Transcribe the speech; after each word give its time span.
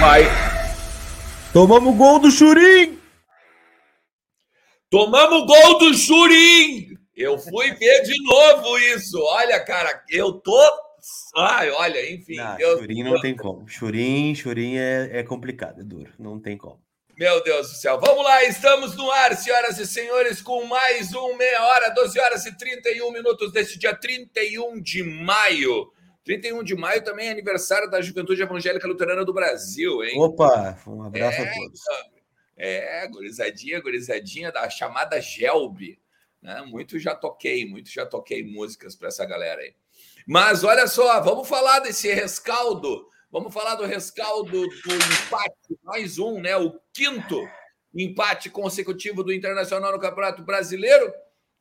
Vai. 0.00 0.22
Tomamos 1.52 1.94
gol 1.94 2.18
do 2.20 2.30
Churim! 2.30 2.98
Tomamos 4.88 5.46
gol 5.46 5.78
do 5.78 5.92
Churim! 5.92 6.96
Eu 7.14 7.38
fui 7.38 7.74
ver 7.74 8.02
de 8.04 8.14
novo 8.22 8.78
isso. 8.78 9.20
Olha, 9.20 9.62
cara, 9.62 10.02
eu 10.08 10.32
tô. 10.32 10.58
Ai, 11.36 11.70
olha, 11.72 12.10
enfim. 12.10 12.36
Não, 12.36 12.58
eu... 12.58 12.78
Churim 12.78 13.02
não 13.02 13.20
tem 13.20 13.36
como. 13.36 13.68
Churim, 13.68 14.34
Churim 14.34 14.78
é, 14.78 15.18
é 15.18 15.22
complicado, 15.22 15.82
é 15.82 15.84
duro. 15.84 16.10
Não 16.18 16.40
tem 16.40 16.56
como. 16.56 16.80
Meu 17.18 17.44
Deus 17.44 17.68
do 17.68 17.74
céu. 17.74 18.00
Vamos 18.00 18.24
lá, 18.24 18.42
estamos 18.44 18.96
no 18.96 19.10
ar, 19.10 19.36
senhoras 19.36 19.78
e 19.78 19.86
senhores, 19.86 20.40
com 20.40 20.64
mais 20.64 21.14
um 21.14 21.36
meia 21.36 21.62
hora, 21.62 21.90
12 21.90 22.18
horas 22.18 22.46
e 22.46 22.56
31 22.56 23.12
minutos 23.12 23.52
desse 23.52 23.78
dia 23.78 23.94
31 23.94 24.80
de 24.80 25.02
maio. 25.02 25.92
31 26.24 26.62
de 26.62 26.74
maio 26.74 27.02
também 27.02 27.28
é 27.28 27.30
aniversário 27.30 27.90
da 27.90 28.00
Juventude 28.00 28.42
Evangélica 28.42 28.86
Luterana 28.86 29.24
do 29.24 29.32
Brasil, 29.32 30.02
hein? 30.04 30.18
Opa, 30.18 30.78
um 30.86 31.02
abraço 31.02 31.40
é, 31.40 31.42
a 31.42 31.54
todos. 31.54 31.80
É, 32.56 33.08
gurizadinha, 33.08 33.80
gurizadinha 33.80 34.52
da 34.52 34.68
chamada 34.68 35.20
Gelbe. 35.20 35.98
Né? 36.42 36.62
Muito 36.62 36.98
já 36.98 37.14
toquei, 37.14 37.66
muito 37.66 37.90
já 37.90 38.04
toquei 38.04 38.44
músicas 38.44 38.94
para 38.94 39.08
essa 39.08 39.24
galera 39.24 39.60
aí. 39.60 39.74
Mas 40.26 40.62
olha 40.64 40.86
só, 40.86 41.20
vamos 41.20 41.48
falar 41.48 41.80
desse 41.80 42.12
rescaldo 42.12 43.10
Vamos 43.32 43.54
falar 43.54 43.76
do 43.76 43.86
rescaldo 43.86 44.50
do 44.50 44.94
empate, 44.94 45.78
mais 45.84 46.18
um, 46.18 46.40
né? 46.40 46.56
O 46.56 46.80
quinto 46.92 47.48
empate 47.94 48.50
consecutivo 48.50 49.22
do 49.22 49.32
Internacional 49.32 49.92
no 49.92 50.00
Campeonato 50.00 50.42
Brasileiro. 50.42 51.12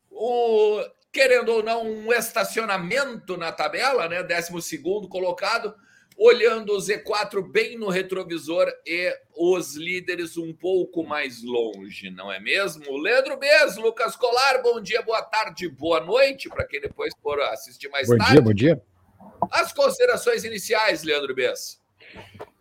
O, 0.10 0.84
querendo 1.12 1.50
ou 1.50 1.64
não, 1.64 1.84
um 1.86 2.14
estacionamento 2.14 3.36
na 3.36 3.52
tabela, 3.52 4.08
né? 4.08 4.24
12 4.24 4.78
colocado, 5.10 5.74
olhando 6.18 6.74
o 6.74 6.78
Z4 6.78 7.42
bem 7.50 7.78
no 7.78 7.90
retrovisor 7.90 8.68
e 8.86 9.16
os 9.36 9.76
líderes 9.76 10.38
um 10.38 10.54
pouco 10.54 11.04
mais 11.04 11.42
longe, 11.42 12.10
não 12.10 12.32
é 12.32 12.40
mesmo? 12.40 12.98
Leandro 12.98 13.38
Bez, 13.38 13.78
Lucas 13.78 14.16
Colar, 14.16 14.62
bom 14.62 14.82
dia, 14.82 15.02
boa 15.02 15.22
tarde, 15.22 15.70
boa 15.70 16.02
noite, 16.02 16.50
para 16.50 16.68
quem 16.68 16.82
depois 16.82 17.14
for 17.24 17.40
assistir 17.42 17.90
mais 17.90 18.08
bom 18.08 18.18
tarde. 18.18 18.42
Bom 18.42 18.54
dia, 18.54 18.76
bom 18.76 18.82
dia. 18.82 19.50
As 19.52 19.72
considerações 19.72 20.44
iniciais, 20.44 21.04
Leandro 21.04 21.34
Bess. 21.34 21.80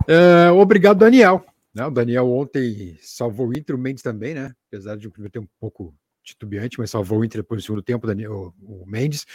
É, 0.06 0.50
obrigado, 0.50 0.98
Daniel. 0.98 1.44
Né, 1.74 1.84
o 1.84 1.90
Daniel 1.90 2.30
ontem 2.30 2.96
salvou 3.02 3.48
o 3.48 3.52
Inter, 3.52 3.76
o 3.76 3.78
Mendes 3.78 4.02
também, 4.02 4.34
né? 4.34 4.54
Apesar 4.68 4.96
de 4.96 5.06
o 5.06 5.10
primeiro 5.10 5.32
tempo 5.32 5.46
um 5.46 5.60
pouco 5.60 5.94
titubeante, 6.28 6.78
mas 6.78 6.90
salvou 6.90 7.20
o 7.20 7.24
Inter 7.24 7.42
depois 7.42 7.62
do 7.62 7.66
segundo 7.66 7.82
tempo, 7.82 8.06
Daniel, 8.06 8.54
o 8.62 8.84
Mendes. 8.86 9.26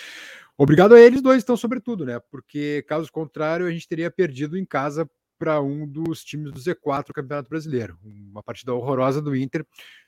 Obrigado 0.58 0.94
a 0.94 1.00
eles 1.00 1.22
dois, 1.22 1.44
então, 1.44 1.58
sobretudo, 1.58 2.06
né? 2.06 2.20
Porque, 2.32 2.84
caso 2.88 3.12
contrário, 3.12 3.66
a 3.66 3.72
gente 3.72 3.88
teria 3.88 4.12
perdido 4.12 4.58
em 4.58 4.66
casa 4.66 5.10
para 5.38 5.60
um 5.62 5.88
dos 5.88 6.24
times 6.24 6.52
do 6.52 6.60
Z4 6.60 7.08
do 7.08 7.14
Campeonato 7.14 7.50
Brasileiro. 7.50 7.98
Uma 8.04 8.44
partida 8.44 8.74
horrorosa 8.74 9.22
do 9.22 9.36
Inter. 9.36 9.66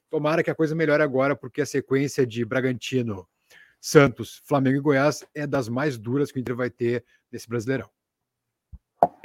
Tomara 0.09 0.44
que 0.44 0.52
a 0.52 0.55
coisa 0.55 0.75
melhore 0.75 1.03
agora, 1.03 1.36
porque 1.36 1.61
a 1.61 1.66
sequência 1.66 2.25
de 2.25 2.45
Bragantino, 2.45 3.27
Santos, 3.81 4.42
Flamengo 4.45 4.77
e 4.77 4.81
Goiás 4.81 5.26
é 5.33 5.45
das 5.45 5.67
mais 5.67 5.98
duras 5.98 6.31
que 6.31 6.39
o 6.39 6.42
Inter 6.42 6.55
vai 6.55 6.70
ter 6.70 7.04
nesse 7.31 7.49
Brasileirão. 7.49 7.89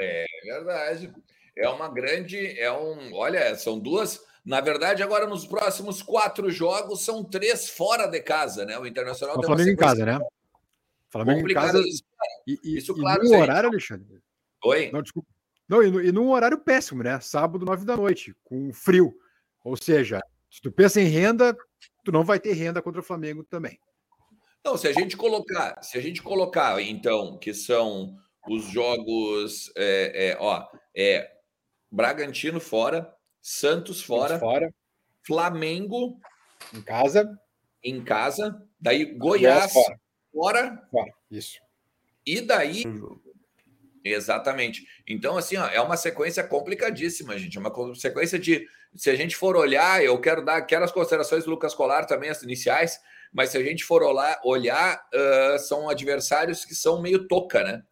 É 0.01 0.25
verdade. 0.45 1.13
É 1.57 1.69
uma 1.69 1.89
grande. 1.89 2.59
É 2.59 2.73
um. 2.73 3.15
Olha, 3.15 3.55
são 3.57 3.79
duas. 3.79 4.21
Na 4.45 4.61
verdade, 4.61 5.03
agora 5.03 5.27
nos 5.27 5.47
próximos 5.47 6.03
quatro 6.03 6.51
jogos 6.51 7.05
são 7.05 7.23
três 7.23 7.69
fora 7.69 8.07
de 8.07 8.21
casa, 8.21 8.65
né? 8.65 8.79
O 8.79 8.87
Internacional 8.87 9.39
o 9.39 9.43
Flamengo 9.43 9.71
em 9.71 9.77
casa, 9.77 10.05
né? 10.05 10.19
Flamengo 11.09 11.49
em 11.49 11.55
casa. 11.55 11.83
E, 12.47 12.59
e, 12.65 12.79
Isso, 12.79 12.95
claro. 12.95 13.25
E 13.25 13.29
no 13.29 13.39
horário, 13.39 13.69
Alexandre. 13.69 14.23
Oi? 14.65 14.91
Não, 14.93 15.03
desculpa. 15.03 15.29
Não, 15.69 15.83
e, 15.83 15.91
no, 15.91 16.01
e 16.03 16.11
num 16.11 16.31
horário 16.31 16.59
péssimo, 16.59 17.03
né? 17.03 17.21
Sábado, 17.21 17.65
nove 17.65 17.85
da 17.85 17.97
noite, 17.97 18.35
com 18.43 18.73
frio. 18.73 19.15
Ou 19.63 19.77
seja, 19.77 20.21
se 20.51 20.61
tu 20.61 20.73
pensa 20.73 21.01
em 21.01 21.05
renda, 21.05 21.57
tu 22.05 22.11
não 22.11 22.25
vai 22.25 22.41
ter 22.41 22.53
renda 22.55 22.83
contra 22.83 23.01
o 23.01 23.05
Flamengo 23.05 23.45
também. 23.45 23.79
Não, 24.65 24.77
se 24.77 24.89
a 24.89 24.93
gente 24.93 25.17
colocar, 25.17 25.83
se 25.83 25.97
a 25.97 26.01
gente 26.01 26.23
colocar, 26.23 26.81
então, 26.83 27.39
que 27.39 27.55
são 27.55 28.17
os 28.49 28.65
jogos, 28.65 29.73
é, 29.77 30.31
é, 30.31 30.37
ó, 30.39 30.67
é 30.95 31.31
Bragantino 31.91 32.61
fora, 32.61 33.13
Santos 33.41 34.03
fora, 34.03 34.39
fora, 34.39 34.73
Flamengo 35.27 36.21
em 36.75 36.83
casa, 36.83 37.39
em 37.83 38.03
casa, 38.03 38.63
daí 38.79 39.05
Goiás, 39.15 39.73
fora. 39.73 40.01
fora, 40.33 40.89
fora, 40.91 41.13
isso. 41.31 41.59
E 42.27 42.41
daí 42.41 42.85
Exatamente. 44.03 44.87
Então, 45.07 45.37
assim, 45.37 45.59
ó, 45.59 45.67
é 45.69 45.79
uma 45.79 45.95
sequência 45.95 46.43
complicadíssima, 46.43 47.39
gente. 47.39 47.59
É 47.59 47.61
uma 47.61 47.95
sequência 47.95 48.39
de. 48.39 48.67
Se 48.95 49.11
a 49.11 49.15
gente 49.15 49.37
for 49.37 49.57
olhar, 49.57 50.03
eu 50.03 50.19
quero 50.19 50.43
dar 50.43 50.63
quero 50.63 50.85
as 50.85 50.91
considerações 50.91 51.45
do 51.45 51.51
Lucas 51.51 51.75
Colar 51.75 52.07
também, 52.07 52.31
as 52.31 52.43
iniciais 52.43 52.99
mas 53.33 53.51
se 53.51 53.59
a 53.59 53.63
gente 53.63 53.85
for 53.85 54.03
olhar, 54.03 54.41
olhar 54.45 55.01
uh, 55.15 55.59
são 55.59 55.89
adversários 55.89 56.65
que 56.65 56.75
são 56.75 57.01
meio 57.01 57.29
toca, 57.29 57.63
né? 57.63 57.83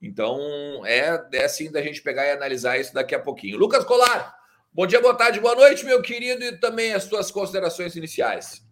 Então 0.00 0.84
é, 0.84 1.28
é 1.32 1.44
assim 1.44 1.70
da 1.70 1.80
gente 1.80 2.02
pegar 2.02 2.26
e 2.26 2.32
analisar 2.32 2.78
isso 2.78 2.92
daqui 2.92 3.14
a 3.14 3.20
pouquinho. 3.20 3.56
Lucas 3.56 3.84
Colar, 3.84 4.34
bom 4.74 4.86
dia, 4.86 5.00
boa 5.00 5.14
tarde, 5.14 5.38
boa 5.38 5.54
noite, 5.54 5.84
meu 5.84 6.00
querido, 6.00 6.42
e 6.42 6.56
também 6.56 6.92
as 6.94 7.04
suas 7.04 7.30
considerações 7.30 7.94
iniciais. 7.94 8.62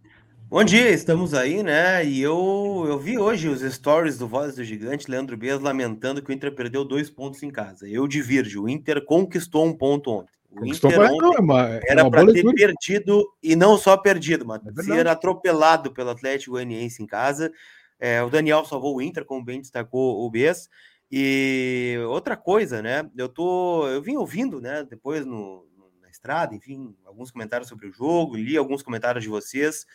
Bom 0.49 0.65
dia, 0.65 0.91
estamos 0.91 1.33
aí, 1.33 1.63
né? 1.63 2.05
E 2.05 2.21
eu, 2.21 2.85
eu 2.89 2.99
vi 2.99 3.17
hoje 3.17 3.49
os 3.49 3.61
stories 3.61 4.19
do 4.19 4.27
Voz 4.27 4.57
do 4.57 4.65
Gigante, 4.65 5.09
Leandro 5.09 5.37
Bias, 5.37 5.61
lamentando 5.61 6.21
que 6.21 6.31
o 6.31 6.33
Inter 6.33 6.53
perdeu 6.53 6.85
dois 6.85 7.09
pontos 7.09 7.43
em 7.43 7.51
casa. 7.51 7.89
Eu 7.89 8.09
divirjo, 8.09 8.65
o 8.65 8.69
Inter 8.69 9.05
conquistou 9.05 9.65
um 9.65 9.73
ponto 9.73 10.11
ontem. 10.11 10.33
O 10.51 10.67
Inter 10.67 10.99
não, 10.99 11.59
é 11.61 11.81
era 11.87 12.11
para 12.11 12.27
ter 12.27 12.45
perdido, 12.53 13.25
e 13.41 13.55
não 13.55 13.79
só 13.79 13.97
perdido, 13.97 14.45
mas 14.45 14.61
é 14.67 14.83
ser 14.83 15.07
atropelado 15.07 15.93
pelo 15.93 16.11
Atlético 16.11 16.53
Goianiense 16.53 17.01
em 17.01 17.07
casa. 17.07 17.53
É, 18.01 18.21
o 18.21 18.29
Daniel 18.29 18.65
salvou 18.65 18.97
o 18.97 19.03
Inter, 19.03 19.25
como 19.25 19.45
bem 19.45 19.61
destacou 19.61 20.27
o 20.27 20.31
Bess. 20.31 20.69
E 21.13 21.97
outra 22.09 22.37
coisa, 22.37 22.83
né? 22.83 23.09
Eu 23.17 23.29
tô, 23.29 23.87
eu 23.89 24.03
vim 24.03 24.17
ouvindo, 24.17 24.61
né? 24.61 24.85
Depois 24.89 25.25
no, 25.25 25.65
estrada, 26.21 26.55
enfim, 26.55 26.95
alguns 27.07 27.31
comentários 27.31 27.69
sobre 27.69 27.87
o 27.87 27.93
jogo, 27.93 28.37
li 28.37 28.57
alguns 28.57 28.83
comentários 28.83 29.25
de 29.25 29.31
vocês, 29.31 29.87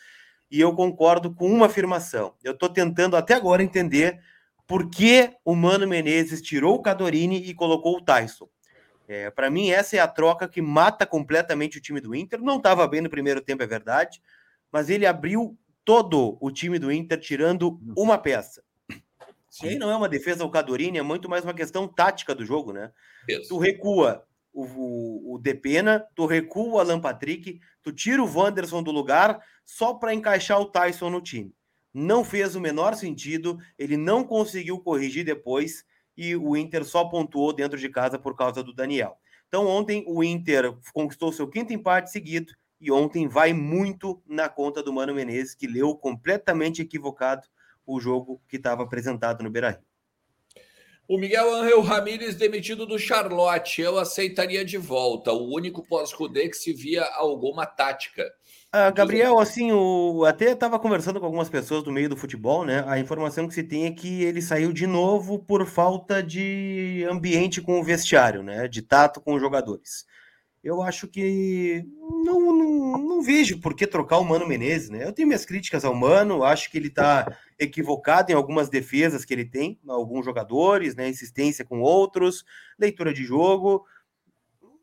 e 0.50 0.60
eu 0.60 0.74
concordo 0.74 1.32
com 1.32 1.48
uma 1.48 1.66
afirmação. 1.66 2.34
Eu 2.42 2.52
estou 2.52 2.68
tentando 2.68 3.16
até 3.16 3.34
agora 3.34 3.62
entender 3.62 4.20
por 4.66 4.90
que 4.90 5.30
o 5.44 5.54
Mano 5.54 5.86
Menezes 5.86 6.42
tirou 6.42 6.74
o 6.74 6.82
Cadorini 6.82 7.36
e 7.36 7.54
colocou 7.54 7.96
o 7.96 8.04
Tyson. 8.04 8.48
É, 9.08 9.30
para 9.30 9.48
mim, 9.48 9.70
essa 9.70 9.96
é 9.96 10.00
a 10.00 10.08
troca 10.08 10.48
que 10.48 10.60
mata 10.60 11.06
completamente 11.06 11.78
o 11.78 11.80
time 11.80 12.00
do 12.00 12.12
Inter. 12.12 12.42
Não 12.42 12.56
estava 12.56 12.86
bem 12.88 13.00
no 13.00 13.08
primeiro 13.08 13.40
tempo, 13.40 13.62
é 13.62 13.66
verdade, 13.66 14.20
mas 14.72 14.90
ele 14.90 15.06
abriu 15.06 15.56
todo 15.84 16.36
o 16.40 16.50
time 16.50 16.80
do 16.80 16.90
Inter, 16.90 17.20
tirando 17.20 17.80
uma 17.96 18.18
peça. 18.18 18.64
Sim. 19.48 19.66
E 19.66 19.68
aí 19.70 19.78
não 19.78 19.90
é 19.90 19.96
uma 19.96 20.08
defesa 20.08 20.42
ao 20.42 20.50
Cadorini, 20.50 20.98
é 20.98 21.02
muito 21.02 21.28
mais 21.28 21.44
uma 21.44 21.54
questão 21.54 21.86
tática 21.86 22.34
do 22.34 22.44
jogo, 22.44 22.72
né? 22.72 22.90
Isso. 23.28 23.50
Tu 23.50 23.58
recua 23.58 24.26
o, 24.56 25.34
o, 25.34 25.38
Depena, 25.38 26.06
tu 26.14 26.24
recua 26.24 26.64
o 26.64 26.78
Alan 26.78 26.98
Patrick, 26.98 27.60
tu 27.82 27.92
tira 27.92 28.22
o 28.22 28.38
Wanderson 28.38 28.82
do 28.82 28.90
lugar 28.90 29.38
só 29.66 29.92
para 29.92 30.14
encaixar 30.14 30.58
o 30.58 30.64
Tyson 30.64 31.10
no 31.10 31.20
time. 31.20 31.54
Não 31.92 32.24
fez 32.24 32.56
o 32.56 32.60
menor 32.60 32.94
sentido, 32.94 33.58
ele 33.78 33.96
não 33.96 34.24
conseguiu 34.24 34.80
corrigir 34.80 35.24
depois 35.24 35.84
e 36.16 36.34
o 36.34 36.56
Inter 36.56 36.84
só 36.84 37.04
pontuou 37.04 37.52
dentro 37.52 37.78
de 37.78 37.88
casa 37.90 38.18
por 38.18 38.34
causa 38.34 38.62
do 38.62 38.72
Daniel. 38.72 39.18
Então, 39.46 39.66
ontem 39.66 40.02
o 40.08 40.24
Inter 40.24 40.74
conquistou 40.94 41.30
seu 41.32 41.46
quinto 41.46 41.74
empate 41.74 42.10
seguido 42.10 42.54
e 42.80 42.90
ontem 42.90 43.28
vai 43.28 43.52
muito 43.52 44.22
na 44.26 44.48
conta 44.48 44.82
do 44.82 44.92
Mano 44.92 45.14
Menezes, 45.14 45.54
que 45.54 45.66
leu 45.66 45.94
completamente 45.94 46.80
equivocado 46.80 47.46
o 47.86 48.00
jogo 48.00 48.40
que 48.48 48.56
estava 48.56 48.82
apresentado 48.82 49.44
no 49.44 49.50
Beira-Rio. 49.50 49.84
O 51.08 51.16
Miguel 51.16 51.54
Angel 51.54 51.80
Ramírez 51.82 52.34
demitido 52.34 52.84
do 52.84 52.98
Charlotte, 52.98 53.80
eu 53.80 53.96
aceitaria 53.96 54.64
de 54.64 54.76
volta. 54.76 55.32
O 55.32 55.54
único 55.54 55.86
pós-Rudê 55.86 56.48
que 56.48 56.56
se 56.56 56.72
via 56.72 57.04
alguma 57.14 57.64
tática. 57.64 58.24
Ah, 58.72 58.90
Gabriel, 58.90 59.38
assim, 59.38 59.70
o... 59.70 60.24
até 60.24 60.50
estava 60.50 60.80
conversando 60.80 61.20
com 61.20 61.26
algumas 61.26 61.48
pessoas 61.48 61.84
do 61.84 61.92
meio 61.92 62.08
do 62.08 62.16
futebol, 62.16 62.64
né? 62.64 62.84
A 62.88 62.98
informação 62.98 63.46
que 63.46 63.54
se 63.54 63.62
tem 63.62 63.86
é 63.86 63.92
que 63.92 64.24
ele 64.24 64.42
saiu 64.42 64.72
de 64.72 64.86
novo 64.86 65.38
por 65.38 65.64
falta 65.64 66.20
de 66.20 67.06
ambiente 67.08 67.62
com 67.62 67.78
o 67.78 67.84
vestiário, 67.84 68.42
né? 68.42 68.66
De 68.66 68.82
tato 68.82 69.20
com 69.20 69.34
os 69.34 69.40
jogadores. 69.40 70.04
Eu 70.66 70.82
acho 70.82 71.06
que 71.06 71.86
não, 72.24 72.52
não, 72.52 72.98
não 72.98 73.22
vejo 73.22 73.60
por 73.60 73.72
que 73.72 73.86
trocar 73.86 74.18
o 74.18 74.24
Mano 74.24 74.48
Menezes, 74.48 74.90
né? 74.90 75.04
Eu 75.04 75.12
tenho 75.12 75.28
minhas 75.28 75.44
críticas 75.44 75.84
ao 75.84 75.94
Mano, 75.94 76.42
acho 76.42 76.68
que 76.72 76.76
ele 76.76 76.88
está 76.88 77.24
equivocado 77.56 78.32
em 78.32 78.34
algumas 78.34 78.68
defesas 78.68 79.24
que 79.24 79.32
ele 79.32 79.44
tem, 79.44 79.78
alguns 79.86 80.24
jogadores, 80.24 80.96
né? 80.96 81.08
Insistência 81.08 81.64
com 81.64 81.80
outros, 81.80 82.44
leitura 82.76 83.14
de 83.14 83.22
jogo 83.22 83.86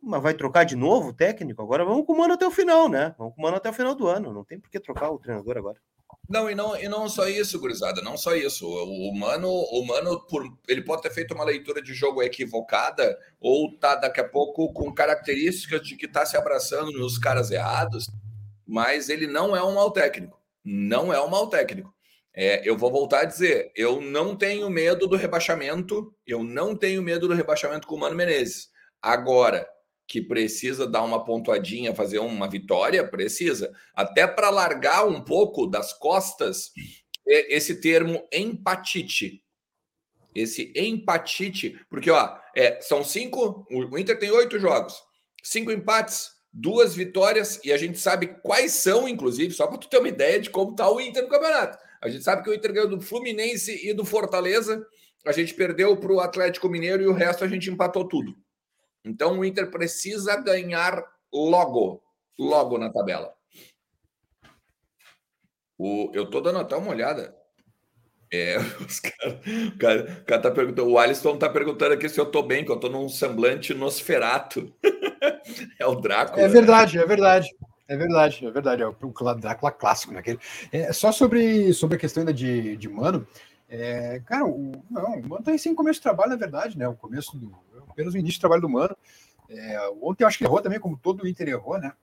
mas 0.01 0.21
vai 0.21 0.33
trocar 0.33 0.65
de 0.65 0.75
novo 0.75 1.09
o 1.09 1.13
técnico? 1.13 1.61
Agora 1.61 1.85
vamos 1.85 2.05
com 2.05 2.13
o 2.13 2.17
Mano 2.17 2.33
até 2.33 2.45
o 2.45 2.51
final, 2.51 2.89
né? 2.89 3.15
Vamos 3.17 3.33
com 3.35 3.41
o 3.41 3.43
Mano 3.43 3.55
até 3.55 3.69
o 3.69 3.73
final 3.73 3.95
do 3.95 4.07
ano. 4.07 4.33
Não 4.33 4.43
tem 4.43 4.59
por 4.59 4.69
que 4.69 4.79
trocar 4.79 5.09
o 5.09 5.17
treinador 5.17 5.57
agora. 5.57 5.77
Não, 6.29 6.49
e 6.49 6.55
não, 6.55 6.75
e 6.75 6.87
não 6.87 7.07
só 7.07 7.27
isso, 7.27 7.59
gurizada, 7.59 8.01
não 8.01 8.17
só 8.17 8.35
isso. 8.35 8.67
O 8.67 9.13
Mano, 9.13 9.49
o 9.49 9.85
Mano 9.85 10.19
por, 10.27 10.43
ele 10.67 10.81
pode 10.81 11.01
ter 11.01 11.11
feito 11.11 11.33
uma 11.33 11.43
leitura 11.43 11.81
de 11.81 11.93
jogo 11.93 12.23
equivocada 12.23 13.17
ou 13.39 13.77
tá 13.77 13.95
daqui 13.95 14.21
a 14.21 14.27
pouco 14.27 14.71
com 14.73 14.93
características 14.93 15.81
de 15.81 15.95
que 15.95 16.07
tá 16.07 16.25
se 16.25 16.37
abraçando 16.37 16.91
nos 16.91 17.17
caras 17.17 17.51
errados, 17.51 18.07
mas 18.65 19.09
ele 19.09 19.27
não 19.27 19.55
é 19.55 19.63
um 19.63 19.75
mau 19.75 19.91
técnico. 19.91 20.41
Não 20.63 21.13
é 21.13 21.21
um 21.21 21.29
mau 21.29 21.47
técnico. 21.49 21.93
É, 22.35 22.67
eu 22.67 22.75
vou 22.75 22.91
voltar 22.91 23.21
a 23.21 23.25
dizer, 23.25 23.71
eu 23.75 24.01
não 24.01 24.35
tenho 24.35 24.69
medo 24.69 25.07
do 25.07 25.15
rebaixamento, 25.15 26.11
eu 26.25 26.43
não 26.43 26.75
tenho 26.75 27.03
medo 27.03 27.27
do 27.27 27.33
rebaixamento 27.35 27.85
com 27.85 27.95
o 27.95 27.99
Mano 27.99 28.15
Menezes. 28.15 28.69
Agora, 29.01 29.67
que 30.13 30.21
precisa 30.21 30.85
dar 30.85 31.01
uma 31.01 31.25
pontuadinha, 31.25 31.95
fazer 31.95 32.19
uma 32.19 32.47
vitória, 32.47 33.03
precisa. 33.03 33.73
Até 33.95 34.27
para 34.27 34.51
largar 34.51 35.07
um 35.07 35.23
pouco 35.23 35.65
das 35.65 35.91
costas 35.91 36.71
esse 37.25 37.81
termo 37.81 38.23
empatite. 38.31 39.43
Esse 40.35 40.71
empatite, 40.75 41.83
porque 41.89 42.11
ó, 42.11 42.37
é, 42.55 42.79
são 42.79 43.03
cinco, 43.03 43.65
o 43.71 43.97
Inter 43.97 44.19
tem 44.19 44.29
oito 44.29 44.59
jogos, 44.59 45.01
cinco 45.41 45.71
empates, 45.71 46.29
duas 46.51 46.93
vitórias, 46.93 47.59
e 47.63 47.73
a 47.73 47.77
gente 47.77 47.97
sabe 47.97 48.35
quais 48.43 48.71
são, 48.71 49.07
inclusive, 49.07 49.51
só 49.51 49.65
para 49.65 49.79
tu 49.79 49.89
ter 49.89 49.97
uma 49.97 50.09
ideia 50.09 50.39
de 50.39 50.51
como 50.51 50.73
está 50.73 50.87
o 50.91 51.01
Inter 51.01 51.23
no 51.23 51.29
campeonato. 51.29 51.79
A 51.99 52.07
gente 52.07 52.23
sabe 52.23 52.43
que 52.43 52.51
o 52.51 52.53
Inter 52.53 52.71
ganhou 52.71 52.87
do 52.87 53.01
Fluminense 53.01 53.83
e 53.83 53.91
do 53.95 54.05
Fortaleza, 54.05 54.85
a 55.25 55.31
gente 55.31 55.55
perdeu 55.55 55.97
para 55.97 56.13
o 56.13 56.19
Atlético 56.19 56.69
Mineiro 56.69 57.01
e 57.01 57.07
o 57.07 57.13
resto 57.13 57.43
a 57.43 57.47
gente 57.47 57.71
empatou 57.71 58.07
tudo. 58.07 58.35
Então 59.03 59.39
o 59.39 59.45
Inter 59.45 59.69
precisa 59.69 60.35
ganhar 60.37 61.03
logo, 61.31 62.01
logo 62.39 62.77
na 62.77 62.89
tabela. 62.89 63.33
O, 65.77 66.11
eu 66.13 66.29
tô 66.29 66.39
dando 66.39 66.59
até 66.59 66.75
uma 66.75 66.91
olhada. 66.91 67.35
É, 68.31 68.57
os 68.79 68.99
cara, 68.99 69.41
o, 69.67 69.77
cara, 69.77 70.21
o 70.21 70.25
cara 70.25 70.41
tá 70.41 70.51
perguntando, 70.51 70.89
o 70.89 70.97
Alisson 70.97 71.37
tá 71.37 71.49
perguntando 71.49 71.93
aqui 71.93 72.09
se 72.09 72.19
eu 72.19 72.25
tô 72.25 72.41
bem, 72.41 72.63
que 72.63 72.71
eu 72.71 72.79
tô 72.79 72.89
num 72.89 73.09
semblante 73.09 73.73
nosferato. 73.73 74.73
é 75.79 75.85
o 75.85 75.95
Drácula. 75.95 76.41
É 76.41 76.47
verdade, 76.47 76.97
é 76.97 77.05
verdade. 77.05 77.49
É 77.87 77.97
verdade, 77.97 78.45
é 78.45 78.49
verdade. 78.49 78.81
É 78.81 78.87
o 78.87 79.35
Drácula 79.35 79.71
clássico, 79.71 80.13
né? 80.13 80.23
É, 80.71 80.93
só 80.93 81.11
sobre, 81.11 81.73
sobre 81.73 81.97
a 81.97 81.99
questão 81.99 82.21
ainda 82.21 82.33
de, 82.33 82.77
de 82.77 82.87
Mano, 82.87 83.27
é, 83.69 84.21
cara, 84.25 84.45
o, 84.45 84.71
não, 84.89 85.19
o 85.19 85.27
Mano 85.27 85.43
tá 85.43 85.55
sem 85.57 85.75
começo 85.75 85.99
de 85.99 86.03
trabalho, 86.03 86.31
na 86.31 86.37
verdade, 86.37 86.77
né? 86.77 86.87
O 86.87 86.95
começo 86.95 87.37
do, 87.37 87.53
apenas 87.93 88.13
o 88.13 88.17
início 88.17 88.39
do 88.39 88.41
trabalho 88.41 88.61
do 88.61 88.69
Mano. 88.69 88.95
É, 89.49 89.89
ontem 90.01 90.23
eu 90.23 90.27
acho 90.27 90.37
que 90.37 90.43
errou 90.43 90.61
também, 90.61 90.79
como 90.79 90.97
todo 90.97 91.23
o 91.23 91.27
Inter 91.27 91.47
errou, 91.47 91.77
né? 91.79 91.93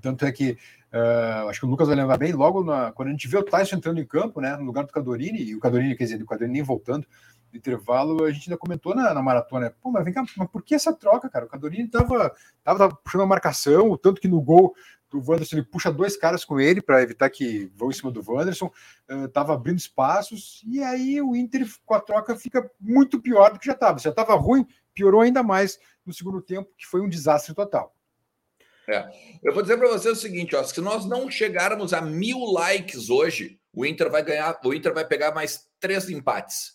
Tanto 0.00 0.24
é 0.24 0.32
que 0.32 0.52
uh, 0.92 1.48
acho 1.48 1.60
que 1.60 1.66
o 1.66 1.68
Lucas 1.68 1.86
vai 1.86 1.96
lembrar 1.96 2.16
bem, 2.16 2.32
logo 2.32 2.64
na, 2.64 2.92
quando 2.92 3.08
a 3.08 3.10
gente 3.12 3.28
vê 3.28 3.36
o 3.36 3.42
Tyson 3.42 3.76
entrando 3.76 4.00
em 4.00 4.06
campo, 4.06 4.40
né, 4.40 4.56
no 4.56 4.64
lugar 4.64 4.84
do 4.84 4.92
Cadorini, 4.92 5.42
e 5.42 5.54
o 5.54 5.60
Cadorini, 5.60 5.96
quer 5.96 6.04
dizer, 6.04 6.22
o 6.22 6.26
Cadorini 6.26 6.54
nem 6.54 6.62
voltando, 6.62 7.06
no 7.52 7.58
intervalo, 7.58 8.24
a 8.24 8.30
gente 8.30 8.48
ainda 8.48 8.58
comentou 8.58 8.94
na, 8.94 9.14
na 9.14 9.22
maratona, 9.22 9.72
pô, 9.80 9.90
mas 9.90 10.04
vem 10.04 10.12
cá, 10.12 10.24
mas 10.36 10.50
por 10.50 10.62
que 10.62 10.74
essa 10.74 10.92
troca, 10.92 11.28
cara? 11.28 11.44
O 11.44 11.48
Cadorini 11.48 11.86
tava, 11.88 12.34
tava, 12.64 12.78
tava 12.78 12.94
puxando 12.96 13.22
a 13.22 13.26
marcação, 13.26 13.90
o 13.90 13.98
tanto 13.98 14.20
que 14.20 14.28
no 14.28 14.40
gol 14.40 14.74
do 15.14 15.30
Wanderson 15.30 15.56
ele 15.56 15.64
puxa 15.64 15.92
dois 15.92 16.16
caras 16.16 16.44
com 16.44 16.60
ele 16.60 16.82
para 16.82 17.02
evitar 17.02 17.30
que 17.30 17.70
vão 17.76 17.90
em 17.90 17.92
cima 17.92 18.10
do 18.10 18.22
Wanderson, 18.26 18.70
uh, 19.10 19.28
tava 19.28 19.54
abrindo 19.54 19.78
espaços, 19.78 20.62
e 20.66 20.82
aí 20.82 21.20
o 21.22 21.36
Inter 21.36 21.66
com 21.86 21.94
a 21.94 22.00
troca 22.00 22.34
fica 22.36 22.68
muito 22.80 23.20
pior 23.20 23.52
do 23.52 23.58
que 23.58 23.66
já 23.66 23.72
estava. 23.72 23.98
Já 23.98 24.10
estava 24.10 24.34
ruim, 24.34 24.66
piorou 24.92 25.20
ainda 25.20 25.42
mais 25.42 25.78
no 26.04 26.12
segundo 26.12 26.40
tempo, 26.42 26.70
que 26.76 26.86
foi 26.86 27.00
um 27.00 27.08
desastre 27.08 27.54
total. 27.54 27.94
É. 28.88 29.08
Eu 29.42 29.54
vou 29.54 29.62
dizer 29.62 29.78
para 29.78 29.88
você 29.88 30.10
o 30.10 30.16
seguinte: 30.16 30.54
ó, 30.54 30.62
se 30.62 30.78
nós 30.80 31.06
não 31.06 31.30
chegarmos 31.30 31.94
a 31.94 32.02
mil 32.02 32.38
likes 32.52 33.08
hoje, 33.08 33.58
o 33.72 33.86
Inter 33.86 34.10
vai 34.10 34.22
ganhar, 34.22 34.60
o 34.64 34.74
Inter 34.74 34.92
vai 34.92 35.06
pegar 35.06 35.32
mais 35.32 35.68
três 35.80 36.10
empates. 36.10 36.74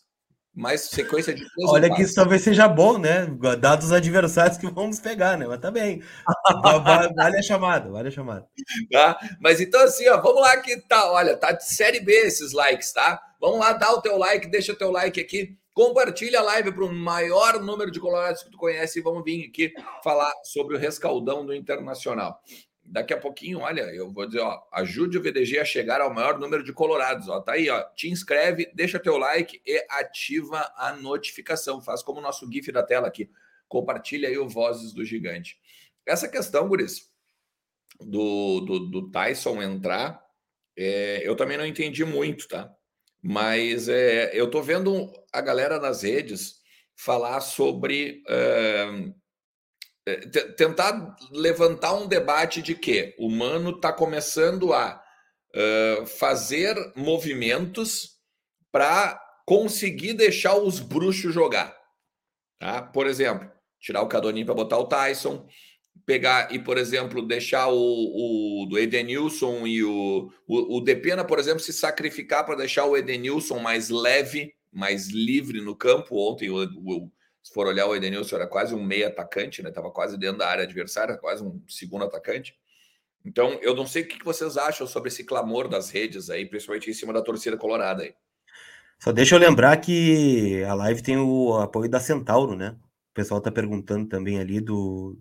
Mais 0.59 0.81
sequência 0.81 1.33
de 1.33 1.47
Olha 1.67 1.89
que 1.89 2.01
isso 2.01 2.13
talvez 2.13 2.41
seja 2.41 2.67
bom, 2.67 2.97
né? 2.97 3.25
Dados 3.57 3.85
os 3.85 3.91
adversários 3.93 4.57
que 4.57 4.69
vamos 4.69 4.99
pegar, 4.99 5.37
né? 5.37 5.47
Mas 5.47 5.61
tá 5.61 5.71
bem. 5.71 6.03
vale 7.15 7.37
a 7.37 7.41
chamada, 7.41 7.89
vale 7.89 8.09
a 8.09 8.11
chamada. 8.11 8.45
Tá? 8.91 9.17
Mas 9.39 9.61
então, 9.61 9.81
assim, 9.81 10.09
ó, 10.09 10.19
vamos 10.19 10.41
lá 10.41 10.57
que 10.57 10.75
tá. 10.81 11.13
Olha, 11.13 11.37
tá 11.37 11.53
de 11.53 11.63
série 11.63 12.01
B 12.01 12.11
esses 12.11 12.51
likes, 12.51 12.91
tá? 12.91 13.21
Vamos 13.39 13.57
lá, 13.57 13.71
dá 13.71 13.89
o 13.93 14.01
teu 14.01 14.17
like, 14.17 14.49
deixa 14.49 14.73
o 14.73 14.75
teu 14.75 14.91
like 14.91 15.21
aqui. 15.21 15.57
Compartilha 15.73 16.39
a 16.39 16.43
live 16.43 16.73
para 16.73 16.83
o 16.83 16.93
maior 16.93 17.61
número 17.61 17.89
de 17.89 18.01
colorados 18.01 18.43
que 18.43 18.51
tu 18.51 18.57
conhece 18.57 18.99
e 18.99 19.01
vamos 19.01 19.23
vir 19.23 19.47
aqui 19.47 19.71
falar 20.03 20.33
sobre 20.43 20.75
o 20.75 20.79
rescaldão 20.79 21.45
do 21.45 21.55
Internacional. 21.55 22.37
Daqui 22.91 23.13
a 23.13 23.19
pouquinho, 23.19 23.59
olha, 23.59 23.83
eu 23.93 24.11
vou 24.11 24.25
dizer, 24.25 24.39
ó, 24.39 24.63
ajude 24.73 25.15
o 25.15 25.21
VDG 25.21 25.59
a 25.59 25.65
chegar 25.65 26.01
ao 26.01 26.11
maior 26.11 26.39
número 26.39 26.63
de 26.63 26.73
colorados, 26.73 27.29
ó, 27.29 27.39
tá 27.39 27.51
aí, 27.51 27.69
ó, 27.69 27.83
te 27.95 28.09
inscreve, 28.09 28.71
deixa 28.73 28.99
teu 28.99 29.15
like 29.15 29.61
e 29.63 29.85
ativa 29.91 30.59
a 30.75 30.93
notificação, 30.93 31.79
faz 31.79 32.01
como 32.01 32.17
o 32.17 32.21
nosso 32.21 32.51
GIF 32.51 32.71
da 32.71 32.81
tela 32.81 33.07
aqui, 33.07 33.29
compartilha 33.67 34.27
aí 34.27 34.39
o 34.39 34.49
Vozes 34.49 34.91
do 34.91 35.05
Gigante. 35.05 35.59
Essa 36.03 36.27
questão, 36.27 36.67
Guris, 36.67 37.11
do, 37.99 38.61
do, 38.61 38.79
do 38.79 39.11
Tyson 39.11 39.61
entrar, 39.61 40.19
é, 40.75 41.21
eu 41.23 41.35
também 41.35 41.59
não 41.59 41.67
entendi 41.67 42.03
muito, 42.03 42.47
tá? 42.47 42.73
Mas 43.21 43.87
é, 43.87 44.31
eu 44.33 44.45
estou 44.45 44.63
vendo 44.63 45.13
a 45.31 45.41
galera 45.41 45.79
nas 45.79 46.01
redes 46.01 46.55
falar 46.95 47.39
sobre 47.41 48.23
tentar 50.57 51.15
levantar 51.31 51.93
um 51.93 52.07
debate 52.07 52.61
de 52.61 52.75
que 52.75 53.15
o 53.17 53.27
humano 53.27 53.71
está 53.71 53.91
começando 53.91 54.73
a 54.73 55.01
uh, 55.55 56.05
fazer 56.05 56.75
movimentos 56.95 58.17
para 58.71 59.19
conseguir 59.45 60.13
deixar 60.13 60.55
os 60.55 60.79
bruxos 60.79 61.33
jogar. 61.33 61.75
Tá? 62.59 62.81
Por 62.81 63.07
exemplo, 63.07 63.49
tirar 63.79 64.01
o 64.01 64.07
Cadoninho 64.07 64.45
para 64.45 64.55
botar 64.55 64.77
o 64.77 64.87
Tyson, 64.87 65.47
pegar 66.05 66.53
e, 66.53 66.59
por 66.59 66.77
exemplo, 66.77 67.25
deixar 67.25 67.67
o, 67.69 68.67
o 68.69 68.77
Edenilson 68.77 69.65
e 69.65 69.83
o, 69.83 70.31
o, 70.47 70.77
o 70.77 70.81
Depena, 70.81 71.23
por 71.23 71.39
exemplo, 71.39 71.59
se 71.59 71.73
sacrificar 71.73 72.45
para 72.45 72.55
deixar 72.55 72.85
o 72.85 72.97
Edenilson 72.97 73.59
mais 73.59 73.89
leve, 73.89 74.53
mais 74.71 75.09
livre 75.09 75.61
no 75.61 75.75
campo. 75.75 76.15
Ontem, 76.17 76.49
o, 76.49 76.63
o, 76.63 77.11
se 77.41 77.53
for 77.53 77.67
olhar, 77.67 77.87
o 77.87 77.95
Edenilson 77.95 78.35
era 78.35 78.47
quase 78.47 78.75
um 78.75 78.83
meio 78.83 79.07
atacante, 79.07 79.61
né? 79.63 79.69
Estava 79.69 79.91
quase 79.91 80.17
dentro 80.17 80.39
da 80.39 80.47
área 80.47 80.63
adversária, 80.63 81.17
quase 81.17 81.43
um 81.43 81.61
segundo 81.67 82.05
atacante. 82.05 82.55
Então, 83.25 83.59
eu 83.61 83.75
não 83.75 83.85
sei 83.85 84.03
o 84.03 84.07
que 84.07 84.23
vocês 84.23 84.57
acham 84.57 84.87
sobre 84.87 85.09
esse 85.09 85.23
clamor 85.23 85.67
das 85.67 85.89
redes 85.89 86.29
aí, 86.29 86.45
principalmente 86.45 86.89
em 86.89 86.93
cima 86.93 87.13
da 87.13 87.21
torcida 87.21 87.57
colorada 87.57 88.03
aí. 88.03 88.13
Só 88.99 89.11
deixa 89.11 89.35
eu 89.35 89.39
lembrar 89.39 89.77
que 89.77 90.63
a 90.63 90.73
live 90.73 91.01
tem 91.01 91.17
o 91.17 91.53
apoio 91.57 91.89
da 91.89 91.99
Centauro, 91.99 92.55
né? 92.55 92.75
O 93.11 93.13
pessoal 93.13 93.37
está 93.37 93.51
perguntando 93.51 94.07
também 94.07 94.39
ali 94.39 94.59
do, 94.59 95.17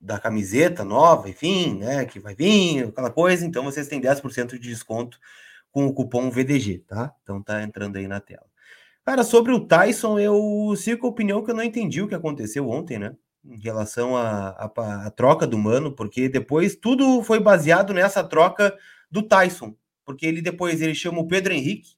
da 0.00 0.18
camiseta 0.18 0.84
nova, 0.84 1.28
enfim, 1.28 1.78
né, 1.78 2.04
que 2.04 2.20
vai 2.20 2.34
vir, 2.34 2.84
aquela 2.84 3.10
coisa, 3.10 3.44
então 3.44 3.64
vocês 3.64 3.88
têm 3.88 4.00
10% 4.00 4.52
de 4.52 4.58
desconto 4.58 5.18
com 5.70 5.86
o 5.86 5.92
cupom 5.92 6.30
VDG, 6.30 6.84
tá? 6.86 7.12
Então 7.22 7.42
tá 7.42 7.62
entrando 7.62 7.96
aí 7.96 8.06
na 8.06 8.20
tela. 8.20 8.46
Cara, 9.06 9.22
sobre 9.22 9.52
o 9.52 9.60
Tyson, 9.60 10.18
eu 10.18 10.74
sigo 10.76 11.06
a 11.06 11.10
opinião 11.10 11.40
que 11.40 11.52
eu 11.52 11.54
não 11.54 11.62
entendi 11.62 12.02
o 12.02 12.08
que 12.08 12.14
aconteceu 12.16 12.68
ontem, 12.68 12.98
né? 12.98 13.14
Em 13.44 13.56
relação 13.56 14.16
à 14.16 15.12
troca 15.14 15.46
do 15.46 15.56
Mano, 15.56 15.92
porque 15.92 16.28
depois 16.28 16.74
tudo 16.74 17.22
foi 17.22 17.38
baseado 17.38 17.94
nessa 17.94 18.24
troca 18.24 18.76
do 19.08 19.22
Tyson, 19.22 19.76
porque 20.04 20.26
ele 20.26 20.42
depois 20.42 20.82
ele 20.82 20.92
chama 20.92 21.20
o 21.20 21.28
Pedro 21.28 21.52
Henrique 21.52 21.94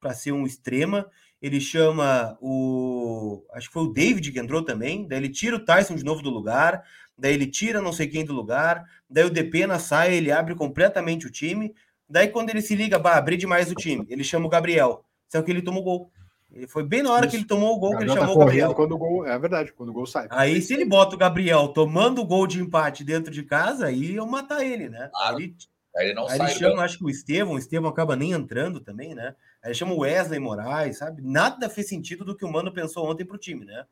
para 0.00 0.12
ser 0.12 0.32
um 0.32 0.44
extrema, 0.44 1.08
ele 1.40 1.60
chama 1.60 2.36
o. 2.40 3.44
Acho 3.52 3.68
que 3.68 3.74
foi 3.74 3.84
o 3.84 3.92
David 3.92 4.32
que 4.32 4.40
entrou 4.40 4.64
também, 4.64 5.06
daí 5.06 5.20
ele 5.20 5.28
tira 5.28 5.54
o 5.54 5.64
Tyson 5.64 5.94
de 5.94 6.04
novo 6.04 6.20
do 6.20 6.30
lugar, 6.30 6.82
daí 7.16 7.32
ele 7.32 7.46
tira 7.46 7.80
não 7.80 7.92
sei 7.92 8.08
quem 8.08 8.24
do 8.24 8.32
lugar, 8.32 8.84
daí 9.08 9.22
o 9.22 9.30
Depena 9.30 9.78
sai, 9.78 10.16
ele 10.16 10.32
abre 10.32 10.56
completamente 10.56 11.28
o 11.28 11.30
time, 11.30 11.72
daí 12.08 12.26
quando 12.26 12.50
ele 12.50 12.60
se 12.60 12.74
liga, 12.74 12.98
bah, 12.98 13.16
abrir 13.16 13.36
demais 13.36 13.70
o 13.70 13.74
time, 13.76 14.04
ele 14.08 14.24
chama 14.24 14.46
o 14.46 14.50
Gabriel, 14.50 15.04
só 15.28 15.40
que 15.42 15.52
ele 15.52 15.62
toma 15.62 15.78
o 15.78 15.82
gol. 15.84 16.10
Ele 16.52 16.66
foi 16.66 16.82
bem 16.82 17.02
na 17.02 17.12
hora 17.12 17.26
Isso. 17.26 17.30
que 17.30 17.36
ele 17.36 17.46
tomou 17.46 17.76
o 17.76 17.78
gol 17.78 17.96
que 17.96 18.02
ele 18.02 18.12
chamou 18.12 18.26
tá 18.26 18.32
o 18.32 18.38
Gabriel. 18.38 18.74
Quando 18.74 18.92
o 18.92 18.98
gol, 18.98 19.26
é 19.26 19.38
verdade, 19.38 19.72
quando 19.72 19.90
o 19.90 19.92
gol 19.92 20.06
sai. 20.06 20.26
Aí 20.30 20.60
se 20.60 20.74
ele 20.74 20.84
bota 20.84 21.14
o 21.14 21.18
Gabriel 21.18 21.68
tomando 21.68 22.20
o 22.20 22.24
gol 22.24 22.46
de 22.46 22.60
empate 22.60 23.04
dentro 23.04 23.32
de 23.32 23.42
casa, 23.44 23.86
aí 23.86 24.16
eu 24.16 24.26
matar 24.26 24.64
ele, 24.64 24.88
né? 24.88 25.08
Claro. 25.12 25.38
Aí, 25.38 25.54
aí 25.96 26.06
ele 26.06 26.14
não 26.14 26.28
aí 26.28 26.36
sai. 26.36 26.50
Ele 26.50 26.58
chama, 26.58 26.82
acho 26.82 26.98
que 26.98 27.04
o 27.04 27.10
Estevão, 27.10 27.54
o 27.54 27.58
Estevão 27.58 27.88
acaba 27.88 28.16
nem 28.16 28.32
entrando 28.32 28.80
também, 28.80 29.14
né? 29.14 29.34
Aí 29.62 29.68
ele 29.68 29.74
chama 29.74 29.94
o 29.94 30.00
Wesley 30.00 30.40
Moraes, 30.40 30.98
sabe? 30.98 31.22
Nada 31.22 31.70
fez 31.70 31.88
sentido 31.88 32.24
do 32.24 32.36
que 32.36 32.44
o 32.44 32.50
Mano 32.50 32.72
pensou 32.72 33.08
ontem 33.08 33.24
pro 33.24 33.38
time, 33.38 33.64
né? 33.64 33.84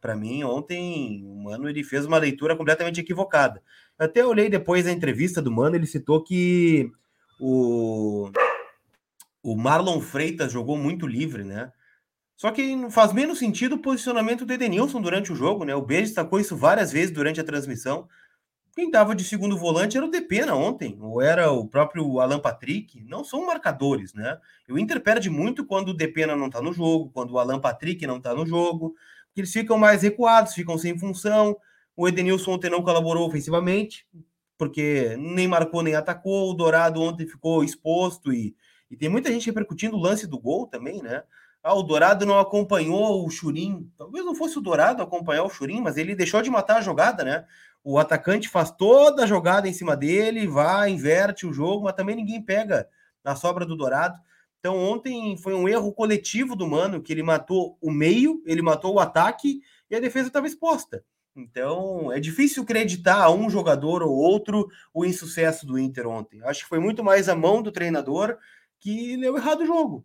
Para 0.00 0.16
mim, 0.16 0.42
ontem, 0.44 1.22
o 1.24 1.34
Mano 1.42 1.68
ele 1.68 1.82
fez 1.82 2.06
uma 2.06 2.18
leitura 2.18 2.56
completamente 2.56 3.00
equivocada. 3.00 3.62
Eu 3.98 4.06
até 4.06 4.24
olhei 4.24 4.48
depois 4.48 4.84
da 4.84 4.92
entrevista 4.92 5.42
do 5.42 5.50
Mano, 5.50 5.76
ele 5.76 5.86
citou 5.86 6.22
que 6.22 6.90
o, 7.40 8.30
o 9.42 9.56
Marlon 9.56 10.00
Freitas 10.00 10.52
jogou 10.52 10.78
muito 10.78 11.06
livre, 11.06 11.44
né? 11.44 11.72
Só 12.36 12.50
que 12.50 12.76
não 12.76 12.90
faz 12.90 13.12
menos 13.12 13.38
sentido 13.38 13.76
o 13.76 13.78
posicionamento 13.78 14.44
do 14.44 14.52
Edenilson 14.52 15.00
durante 15.00 15.32
o 15.32 15.36
jogo, 15.36 15.64
né? 15.64 15.74
O 15.74 15.80
Beijo 15.80 16.04
destacou 16.04 16.38
isso 16.38 16.54
várias 16.54 16.92
vezes 16.92 17.10
durante 17.10 17.40
a 17.40 17.44
transmissão. 17.44 18.06
quem 18.74 18.86
estava 18.86 19.14
de 19.14 19.24
segundo 19.24 19.56
volante 19.56 19.96
era 19.96 20.04
o 20.04 20.10
Depena 20.10 20.54
ontem, 20.54 20.98
ou 21.00 21.22
era 21.22 21.50
o 21.50 21.66
próprio 21.66 22.20
Alan 22.20 22.38
Patrick. 22.38 23.02
Não 23.04 23.24
são 23.24 23.46
marcadores, 23.46 24.12
né? 24.12 24.38
O 24.68 24.78
Inter 24.78 25.00
perde 25.00 25.30
muito 25.30 25.64
quando 25.64 25.88
o 25.88 25.94
Depena 25.94 26.36
não 26.36 26.48
está 26.48 26.60
no 26.60 26.74
jogo, 26.74 27.10
quando 27.12 27.32
o 27.32 27.38
Alan 27.38 27.58
Patrick 27.58 28.06
não 28.06 28.18
está 28.18 28.34
no 28.34 28.44
jogo. 28.46 28.94
Eles 29.34 29.50
ficam 29.52 29.78
mais 29.78 30.02
recuados, 30.02 30.52
ficam 30.52 30.76
sem 30.76 30.98
função. 30.98 31.56
O 31.96 32.06
Edenilson 32.06 32.52
ontem 32.52 32.68
não 32.70 32.82
colaborou 32.82 33.26
ofensivamente, 33.26 34.06
porque 34.58 35.16
nem 35.18 35.48
marcou 35.48 35.82
nem 35.82 35.94
atacou. 35.94 36.50
O 36.50 36.54
Dourado 36.54 37.00
ontem 37.00 37.26
ficou 37.26 37.64
exposto 37.64 38.30
e, 38.30 38.54
e 38.90 38.96
tem 38.96 39.08
muita 39.08 39.32
gente 39.32 39.46
repercutindo 39.46 39.96
o 39.96 40.00
lance 40.00 40.26
do 40.26 40.38
gol 40.38 40.66
também, 40.66 41.02
né? 41.02 41.22
Ah, 41.68 41.74
o 41.74 41.82
Dourado 41.82 42.24
não 42.24 42.38
acompanhou 42.38 43.26
o 43.26 43.30
Churim. 43.30 43.90
Talvez 43.96 44.24
não 44.24 44.34
fosse 44.34 44.56
o 44.56 44.60
Dourado 44.60 45.02
acompanhar 45.02 45.42
o 45.42 45.50
Churim, 45.50 45.80
mas 45.80 45.96
ele 45.96 46.14
deixou 46.14 46.40
de 46.40 46.48
matar 46.48 46.76
a 46.76 46.80
jogada, 46.80 47.24
né? 47.24 47.44
o 47.88 48.00
atacante 48.00 48.48
faz 48.48 48.72
toda 48.72 49.22
a 49.22 49.26
jogada 49.28 49.68
em 49.68 49.72
cima 49.72 49.96
dele, 49.96 50.48
vai, 50.48 50.90
inverte 50.90 51.46
o 51.46 51.52
jogo, 51.52 51.84
mas 51.84 51.94
também 51.94 52.16
ninguém 52.16 52.42
pega 52.42 52.88
na 53.22 53.36
sobra 53.36 53.64
do 53.64 53.76
Dourado. 53.76 54.18
Então, 54.58 54.76
ontem 54.76 55.36
foi 55.36 55.54
um 55.54 55.68
erro 55.68 55.92
coletivo 55.92 56.56
do 56.56 56.66
Mano, 56.66 57.00
que 57.00 57.12
ele 57.12 57.22
matou 57.22 57.78
o 57.80 57.92
meio, 57.92 58.42
ele 58.44 58.60
matou 58.60 58.94
o 58.94 58.98
ataque 58.98 59.60
e 59.88 59.94
a 59.94 60.00
defesa 60.00 60.26
estava 60.26 60.48
exposta. 60.48 61.04
Então, 61.36 62.10
é 62.10 62.18
difícil 62.18 62.64
acreditar 62.64 63.22
a 63.22 63.30
um 63.30 63.48
jogador 63.48 64.02
ou 64.02 64.10
outro 64.10 64.68
o 64.92 65.04
insucesso 65.04 65.64
do 65.64 65.78
Inter 65.78 66.08
ontem. 66.08 66.42
Acho 66.42 66.64
que 66.64 66.68
foi 66.68 66.80
muito 66.80 67.04
mais 67.04 67.28
a 67.28 67.36
mão 67.36 67.62
do 67.62 67.70
treinador 67.70 68.36
que 68.80 69.16
deu 69.16 69.36
errado 69.36 69.60
o 69.60 69.66
jogo. 69.66 70.04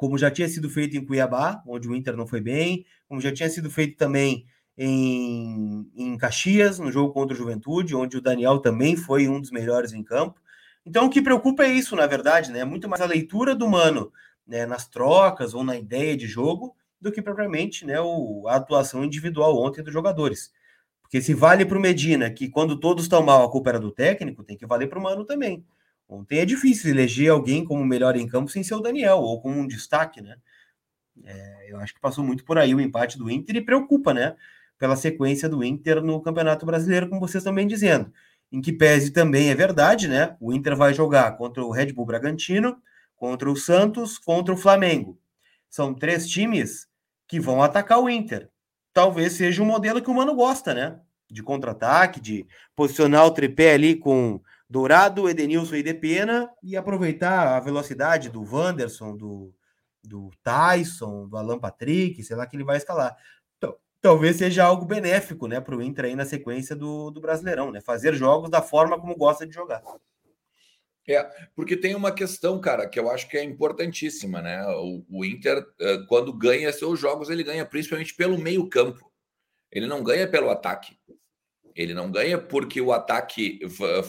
Como 0.00 0.16
já 0.16 0.30
tinha 0.30 0.48
sido 0.48 0.70
feito 0.70 0.96
em 0.96 1.04
Cuiabá, 1.04 1.62
onde 1.66 1.86
o 1.86 1.94
Inter 1.94 2.16
não 2.16 2.26
foi 2.26 2.40
bem, 2.40 2.86
como 3.06 3.20
já 3.20 3.30
tinha 3.30 3.50
sido 3.50 3.70
feito 3.70 3.98
também 3.98 4.46
em, 4.74 5.86
em 5.94 6.16
Caxias, 6.16 6.78
no 6.78 6.90
jogo 6.90 7.12
contra 7.12 7.34
o 7.34 7.36
Juventude, 7.36 7.94
onde 7.94 8.16
o 8.16 8.20
Daniel 8.22 8.60
também 8.60 8.96
foi 8.96 9.28
um 9.28 9.38
dos 9.38 9.50
melhores 9.50 9.92
em 9.92 10.02
campo. 10.02 10.40
Então, 10.86 11.04
o 11.04 11.10
que 11.10 11.20
preocupa 11.20 11.64
é 11.64 11.68
isso, 11.68 11.94
na 11.94 12.06
verdade, 12.06 12.50
né? 12.50 12.64
Muito 12.64 12.88
mais 12.88 13.02
a 13.02 13.06
leitura 13.06 13.54
do 13.54 13.68
Mano 13.68 14.10
né, 14.46 14.64
nas 14.64 14.88
trocas 14.88 15.52
ou 15.52 15.62
na 15.62 15.76
ideia 15.76 16.16
de 16.16 16.26
jogo 16.26 16.74
do 16.98 17.12
que 17.12 17.20
propriamente 17.20 17.84
né, 17.84 18.00
o, 18.00 18.48
a 18.48 18.56
atuação 18.56 19.04
individual 19.04 19.54
ontem 19.62 19.84
dos 19.84 19.92
jogadores. 19.92 20.50
Porque 21.02 21.20
se 21.20 21.34
vale 21.34 21.66
para 21.66 21.76
o 21.76 21.80
Medina 21.80 22.30
que 22.30 22.48
quando 22.48 22.80
todos 22.80 23.04
estão 23.04 23.22
mal 23.22 23.44
a 23.44 23.50
culpa 23.50 23.68
era 23.68 23.78
do 23.78 23.90
técnico, 23.90 24.42
tem 24.42 24.56
que 24.56 24.64
valer 24.64 24.88
para 24.88 24.98
o 24.98 25.02
Mano 25.02 25.26
também. 25.26 25.62
Ontem 26.10 26.40
é 26.40 26.44
difícil 26.44 26.90
eleger 26.90 27.30
alguém 27.30 27.64
como 27.64 27.84
melhor 27.84 28.16
em 28.16 28.26
campo 28.26 28.50
sem 28.50 28.62
ser 28.62 28.74
o 28.74 28.80
Daniel, 28.80 29.18
ou 29.18 29.40
como 29.40 29.58
um 29.58 29.66
destaque, 29.66 30.20
né? 30.20 30.36
É, 31.24 31.72
eu 31.72 31.78
acho 31.78 31.94
que 31.94 32.00
passou 32.00 32.24
muito 32.24 32.44
por 32.44 32.58
aí 32.58 32.74
o 32.74 32.80
empate 32.80 33.16
do 33.16 33.30
Inter 33.30 33.56
e 33.56 33.60
preocupa, 33.60 34.12
né? 34.12 34.36
pela 34.80 34.96
sequência 34.96 35.46
do 35.46 35.62
Inter 35.62 36.02
no 36.02 36.22
Campeonato 36.22 36.64
Brasileiro, 36.64 37.06
como 37.06 37.20
vocês 37.20 37.44
também 37.44 37.66
dizendo. 37.66 38.10
Em 38.50 38.62
que 38.62 38.72
pese 38.72 39.10
também 39.10 39.50
é 39.50 39.54
verdade, 39.54 40.08
né? 40.08 40.34
O 40.40 40.54
Inter 40.54 40.74
vai 40.74 40.94
jogar 40.94 41.36
contra 41.36 41.62
o 41.62 41.70
Red 41.70 41.92
Bull 41.92 42.06
Bragantino, 42.06 42.78
contra 43.14 43.48
o 43.48 43.54
Santos, 43.54 44.18
contra 44.18 44.54
o 44.54 44.56
Flamengo. 44.56 45.20
São 45.68 45.94
três 45.94 46.26
times 46.26 46.88
que 47.28 47.38
vão 47.38 47.62
atacar 47.62 48.00
o 48.00 48.08
Inter. 48.08 48.48
Talvez 48.92 49.34
seja 49.34 49.62
um 49.62 49.66
modelo 49.66 50.00
que 50.00 50.10
o 50.10 50.14
Mano 50.14 50.34
gosta, 50.34 50.72
né? 50.72 50.98
De 51.30 51.42
contra-ataque, 51.42 52.18
de 52.18 52.46
posicionar 52.74 53.26
o 53.26 53.30
tripé 53.30 53.74
ali 53.74 53.94
com 53.94 54.40
Dourado, 54.70 55.28
Edenilson 55.28 55.74
e 55.74 55.82
Depena 55.82 56.48
e 56.62 56.76
aproveitar 56.76 57.56
a 57.56 57.60
velocidade 57.60 58.30
do 58.30 58.42
Wanderson, 58.42 59.16
do, 59.16 59.52
do 60.02 60.30
Tyson, 60.42 61.28
do 61.28 61.36
Alan 61.36 61.58
Patrick, 61.58 62.22
sei 62.22 62.36
lá 62.36 62.46
que 62.46 62.56
ele 62.56 62.64
vai 62.64 62.76
escalar 62.76 63.16
talvez 64.00 64.36
seja 64.36 64.64
algo 64.64 64.84
benéfico 64.84 65.46
né, 65.46 65.60
para 65.60 65.76
o 65.76 65.82
Inter 65.82 66.06
aí 66.06 66.16
na 66.16 66.24
sequência 66.24 66.74
do, 66.74 67.10
do 67.10 67.20
Brasileirão, 67.20 67.70
né? 67.70 67.80
Fazer 67.80 68.14
jogos 68.14 68.50
da 68.50 68.62
forma 68.62 68.98
como 68.98 69.16
gosta 69.16 69.46
de 69.46 69.54
jogar. 69.54 69.82
É, 71.08 71.24
porque 71.56 71.76
tem 71.76 71.94
uma 71.94 72.12
questão, 72.12 72.60
cara, 72.60 72.88
que 72.88 72.98
eu 72.98 73.10
acho 73.10 73.28
que 73.28 73.36
é 73.36 73.42
importantíssima, 73.42 74.40
né? 74.40 74.64
O, 74.76 75.04
o 75.10 75.24
Inter, 75.24 75.66
eh, 75.80 75.98
quando 76.08 76.32
ganha 76.32 76.72
seus 76.72 77.00
jogos, 77.00 77.30
ele 77.30 77.42
ganha 77.42 77.66
principalmente 77.66 78.14
pelo 78.14 78.38
meio-campo. 78.38 79.10
Ele 79.72 79.86
não 79.86 80.04
ganha 80.04 80.28
pelo 80.30 80.50
ataque. 80.50 80.96
Ele 81.74 81.94
não 81.94 82.10
ganha 82.10 82.38
porque 82.38 82.80
o 82.80 82.92
ataque 82.92 83.60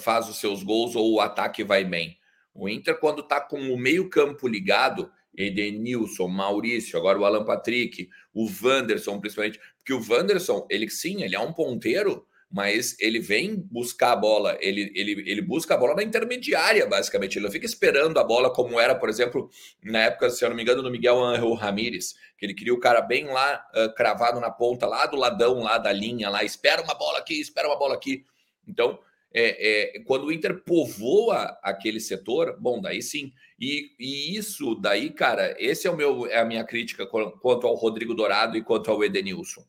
faz 0.01 0.29
os 0.29 0.37
seus 0.37 0.63
gols 0.63 0.95
ou 0.95 1.13
o 1.13 1.19
ataque 1.19 1.63
vai 1.63 1.83
bem. 1.83 2.17
O 2.53 2.67
Inter, 2.67 2.99
quando 2.99 3.23
tá 3.23 3.39
com 3.39 3.59
o 3.73 3.77
meio-campo 3.77 4.47
ligado, 4.47 5.11
Edenilson, 5.35 6.27
Maurício, 6.27 6.97
agora 6.97 7.17
o 7.17 7.25
Alan 7.25 7.45
Patrick, 7.45 8.09
o 8.33 8.49
Wanderson, 8.61 9.19
principalmente, 9.19 9.59
porque 9.77 9.93
o 9.93 10.01
Wanderson, 10.05 10.67
ele 10.69 10.89
sim, 10.89 11.23
ele 11.23 11.35
é 11.35 11.39
um 11.39 11.53
ponteiro, 11.53 12.25
mas 12.51 12.97
ele 12.99 13.19
vem 13.19 13.55
buscar 13.55 14.11
a 14.11 14.15
bola, 14.15 14.57
ele, 14.59 14.91
ele, 14.93 15.23
ele 15.25 15.41
busca 15.41 15.73
a 15.73 15.77
bola 15.77 15.95
na 15.95 16.03
intermediária, 16.03 16.85
basicamente. 16.85 17.37
Ele 17.37 17.45
não 17.45 17.51
fica 17.51 17.65
esperando 17.65 18.19
a 18.19 18.23
bola 18.23 18.53
como 18.53 18.79
era, 18.79 18.93
por 18.93 19.07
exemplo, 19.07 19.49
na 19.81 19.99
época, 19.99 20.29
se 20.29 20.43
eu 20.43 20.49
não 20.49 20.55
me 20.55 20.61
engano, 20.61 20.83
do 20.83 20.91
Miguel 20.91 21.23
Angel 21.23 21.53
Ramírez, 21.53 22.13
que 22.37 22.45
ele 22.45 22.53
queria 22.53 22.73
o 22.73 22.79
cara 22.79 22.99
bem 22.99 23.25
lá, 23.25 23.65
uh, 23.73 23.93
cravado 23.95 24.39
na 24.41 24.51
ponta, 24.51 24.85
lá 24.85 25.05
do 25.05 25.15
ladão, 25.15 25.61
lá 25.61 25.77
da 25.77 25.93
linha, 25.93 26.29
lá, 26.29 26.43
espera 26.43 26.81
uma 26.81 26.93
bola 26.93 27.19
aqui, 27.19 27.39
espera 27.39 27.69
uma 27.69 27.79
bola 27.79 27.95
aqui. 27.95 28.25
Então, 28.67 28.99
é, 29.33 29.95
é, 29.95 29.99
quando 30.01 30.25
o 30.25 30.31
Inter 30.31 30.61
povoa 30.63 31.57
aquele 31.63 32.01
setor, 32.01 32.57
bom, 32.59 32.81
daí 32.81 33.01
sim. 33.01 33.31
E, 33.57 33.91
e, 33.97 34.35
isso 34.35 34.75
daí, 34.75 35.09
cara, 35.09 35.55
esse 35.57 35.87
é 35.87 35.91
o 35.91 35.95
meu, 35.95 36.27
é 36.27 36.39
a 36.39 36.45
minha 36.45 36.65
crítica 36.65 37.05
quanto 37.05 37.65
ao 37.65 37.75
Rodrigo 37.75 38.13
Dourado 38.13 38.57
e 38.57 38.63
quanto 38.63 38.91
ao 38.91 39.03
Edenilson. 39.03 39.63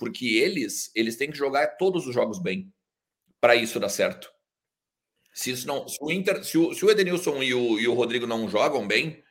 Porque 0.00 0.26
eles, 0.38 0.90
eles 0.96 1.16
têm 1.16 1.30
que 1.30 1.36
jogar 1.36 1.76
todos 1.76 2.06
os 2.06 2.14
jogos 2.14 2.42
bem 2.42 2.72
para 3.38 3.54
isso 3.54 3.78
dar 3.78 3.90
certo. 3.90 4.32
Se 5.32 5.50
isso 5.50 5.66
não, 5.66 5.86
se 5.86 5.98
o 6.00 6.10
Inter, 6.10 6.42
se 6.42 6.58
o, 6.58 6.74
se 6.74 6.84
o 6.84 6.90
Edenilson 6.90 7.42
e 7.42 7.54
o, 7.54 7.78
e 7.78 7.86
o 7.86 7.94
Rodrigo 7.94 8.26
não 8.26 8.48
jogam 8.48 8.88
bem, 8.88 9.22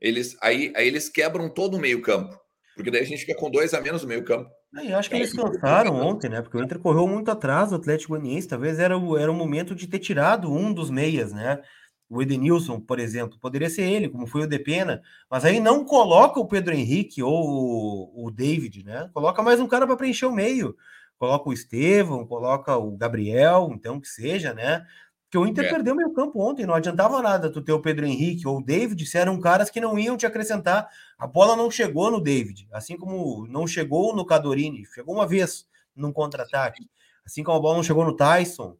eles 0.00 0.36
aí, 0.42 0.72
aí 0.76 0.86
eles 0.86 1.08
quebram 1.08 1.48
todo 1.48 1.76
o 1.76 1.80
meio-campo. 1.80 2.38
Porque 2.74 2.90
daí 2.90 3.02
a 3.02 3.06
gente 3.06 3.24
fica 3.24 3.38
com 3.38 3.50
dois 3.50 3.72
a 3.72 3.80
menos 3.80 4.02
no 4.02 4.08
meio-campo. 4.08 4.50
É, 4.76 4.92
eu 4.92 4.98
acho 4.98 5.08
que 5.08 5.16
eles 5.16 5.32
cansaram 5.32 5.94
ontem, 5.94 6.28
né? 6.28 6.42
Porque 6.42 6.58
o 6.58 6.62
Inter 6.62 6.78
correu 6.78 7.06
muito 7.06 7.30
atrás 7.30 7.70
do 7.70 7.76
Atlético 7.76 8.12
Goianiense. 8.12 8.48
Talvez 8.48 8.78
era 8.78 8.98
o, 8.98 9.16
era 9.16 9.32
o 9.32 9.34
momento 9.34 9.74
de 9.74 9.86
ter 9.86 9.98
tirado 9.98 10.52
um 10.52 10.72
dos 10.72 10.90
meias, 10.90 11.32
né? 11.32 11.62
O 12.08 12.22
Edenilson, 12.22 12.80
por 12.80 13.00
exemplo, 13.00 13.38
poderia 13.40 13.68
ser 13.68 13.82
ele, 13.82 14.08
como 14.08 14.26
foi 14.26 14.42
o 14.42 14.48
Depena, 14.48 15.02
mas 15.28 15.44
aí 15.44 15.58
não 15.58 15.84
coloca 15.84 16.38
o 16.38 16.46
Pedro 16.46 16.72
Henrique 16.72 17.22
ou 17.22 18.12
o, 18.14 18.30
David, 18.30 18.84
né? 18.84 19.10
Coloca 19.12 19.42
mais 19.42 19.58
um 19.58 19.66
cara 19.66 19.86
para 19.86 19.96
preencher 19.96 20.26
o 20.26 20.32
meio. 20.32 20.76
Coloca 21.18 21.48
o 21.48 21.52
Estevão, 21.52 22.26
coloca 22.26 22.76
o 22.76 22.96
Gabriel, 22.96 23.70
então 23.72 24.00
que 24.00 24.08
seja, 24.08 24.54
né? 24.54 24.86
Porque 25.24 25.38
o 25.38 25.46
Inter 25.46 25.64
é. 25.64 25.68
perdeu 25.68 25.96
meio 25.96 26.12
campo 26.12 26.40
ontem, 26.40 26.64
não 26.64 26.74
adiantava 26.74 27.20
nada 27.20 27.50
tu 27.50 27.60
ter 27.60 27.72
o 27.72 27.82
Pedro 27.82 28.06
Henrique 28.06 28.46
ou 28.46 28.58
o 28.58 28.62
David, 28.62 29.04
se 29.04 29.18
eram 29.18 29.40
caras 29.40 29.68
que 29.68 29.80
não 29.80 29.98
iam 29.98 30.16
te 30.16 30.24
acrescentar. 30.24 30.88
A 31.18 31.26
bola 31.26 31.56
não 31.56 31.70
chegou 31.70 32.10
no 32.10 32.20
David, 32.20 32.68
assim 32.72 32.96
como 32.96 33.46
não 33.48 33.66
chegou 33.66 34.14
no 34.14 34.24
Cadorini, 34.24 34.86
chegou 34.86 35.14
uma 35.14 35.26
vez 35.26 35.66
num 35.94 36.12
contra-ataque. 36.12 36.88
Assim 37.24 37.42
como 37.42 37.58
a 37.58 37.60
bola 37.60 37.76
não 37.76 37.82
chegou 37.82 38.04
no 38.04 38.14
Tyson, 38.14 38.76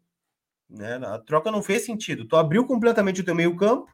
né? 0.69 0.97
A 0.97 1.19
troca 1.19 1.51
não 1.51 1.63
fez 1.63 1.85
sentido. 1.85 2.27
Tu 2.27 2.37
abriu 2.37 2.67
completamente 2.67 3.21
o 3.21 3.25
teu 3.25 3.35
meio 3.35 3.57
campo 3.57 3.89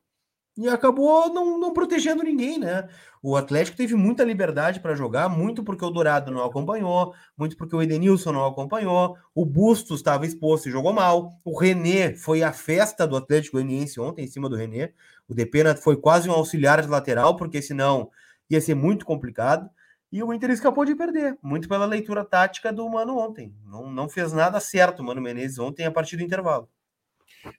e 0.57 0.69
acabou 0.69 1.33
não, 1.33 1.59
não 1.59 1.73
protegendo 1.73 2.23
ninguém, 2.23 2.59
né? 2.59 2.89
O 3.23 3.37
Atlético 3.37 3.77
teve 3.77 3.95
muita 3.95 4.23
liberdade 4.25 4.81
para 4.81 4.95
jogar, 4.95 5.29
muito 5.29 5.65
porque 5.65 5.85
o 5.85 5.91
Dourado 5.91 6.31
não 6.31 6.45
acompanhou, 6.45 7.15
muito 7.37 7.57
porque 7.57 7.75
o 7.75 7.81
Edenilson 7.81 8.33
não 8.33 8.47
acompanhou, 8.47 9.17
o 9.35 9.47
Bustos 9.47 10.01
estava 10.01 10.27
exposto 10.27 10.69
e 10.69 10.73
jogou 10.73 10.93
mal, 10.93 11.31
o 11.45 11.59
René 11.59 12.15
foi 12.15 12.43
a 12.43 12.53
festa 12.53 13.07
do 13.07 13.17
Atlético 13.17 13.57
Goianiense 13.57 13.99
ontem 14.01 14.25
em 14.25 14.29
cima 14.29 14.49
do 14.49 14.57
René, 14.57 14.93
o 15.27 15.35
Depena 15.35 15.75
foi 15.75 15.97
quase 15.97 16.29
um 16.29 16.33
auxiliar 16.33 16.83
de 16.83 16.89
lateral, 16.89 17.37
porque 17.37 17.63
senão 17.63 18.11
ia 18.51 18.61
ser 18.61 18.75
muito 18.75 19.07
complicado, 19.07 19.71
e 20.13 20.23
o 20.23 20.33
Inter 20.33 20.51
escapou 20.51 20.85
de 20.85 20.95
perder, 20.95 21.39
muito 21.43 21.67
pela 21.67 21.87
leitura 21.87 22.23
tática 22.23 22.71
do 22.71 22.87
Mano 22.89 23.17
ontem, 23.17 23.55
não, 23.65 23.91
não 23.91 24.09
fez 24.09 24.33
nada 24.33 24.61
certo 24.61 25.01
o 25.01 25.05
Mano 25.05 25.23
Menezes 25.23 25.59
ontem 25.59 25.87
a 25.87 25.91
partir 25.91 26.19
do 26.19 26.23
intervalo. 26.23 26.69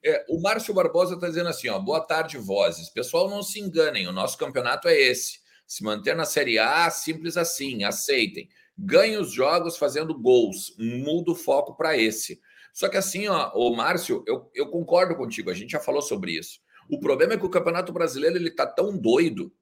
É, 0.06 0.24
o 0.30 0.40
Márcio 0.40 0.74
Barbosa 0.74 1.16
está 1.16 1.28
dizendo 1.28 1.50
assim: 1.50 1.68
ó, 1.68 1.80
boa 1.80 2.00
tarde, 2.00 2.38
vozes. 2.38 2.90
Pessoal, 2.90 3.30
não 3.30 3.44
se 3.44 3.60
enganem, 3.60 4.08
o 4.08 4.14
nosso 4.14 4.38
campeonato 4.38 4.88
é 4.88 4.96
esse. 4.96 5.40
Se 5.66 5.84
manter 5.84 6.16
na 6.16 6.26
Série 6.26 6.60
A, 6.60 6.90
simples 6.90 7.36
assim, 7.36 7.84
aceitem. 7.84 8.48
Ganhe 8.78 9.18
os 9.18 9.32
jogos 9.32 9.78
fazendo 9.78 10.18
gols, 10.18 10.76
muda 10.78 11.32
o 11.32 11.36
foco 11.36 11.76
para 11.76 11.98
esse. 11.98 12.40
Só 12.74 12.88
que 12.88 12.98
assim, 12.98 13.28
ó, 13.28 13.52
o 13.54 13.76
Márcio, 13.76 14.24
eu, 14.28 14.50
eu 14.54 14.68
concordo 14.70 15.16
contigo, 15.16 15.50
a 15.50 15.54
gente 15.54 15.72
já 15.72 15.80
falou 15.80 16.02
sobre 16.02 16.32
isso. 16.32 16.60
O 16.90 17.00
problema 17.00 17.34
é 17.34 17.38
que 17.38 17.46
o 17.46 17.50
Campeonato 17.50 17.94
Brasileiro 17.94 18.36
ele 18.36 18.52
tá 18.52 18.66
tão 18.66 18.98
doido, 18.98 19.54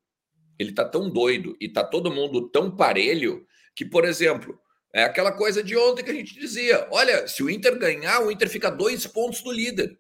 ele 0.58 0.72
tá 0.72 0.86
tão 0.86 1.10
doido 1.10 1.55
e 1.60 1.70
tá 1.70 1.84
todo 1.84 2.12
mundo 2.12 2.50
tão 2.50 2.75
parelho 2.75 3.46
que, 3.75 3.86
por 3.86 4.05
exemplo, 4.05 4.60
é 4.93 5.03
aquela 5.03 5.31
coisa 5.31 5.63
de 5.63 5.75
ontem 5.77 6.03
que 6.03 6.12
a 6.12 6.13
gente 6.13 6.34
dizia: 6.34 6.88
olha, 6.91 7.27
se 7.27 7.43
o 7.43 7.50
Inter 7.50 7.77
ganhar, 7.77 8.22
o 8.22 8.31
Inter 8.31 8.50
fica 8.50 8.70
dois 8.70 9.08
pontos 9.08 9.41
do 9.41 9.51
líder. 9.51 9.98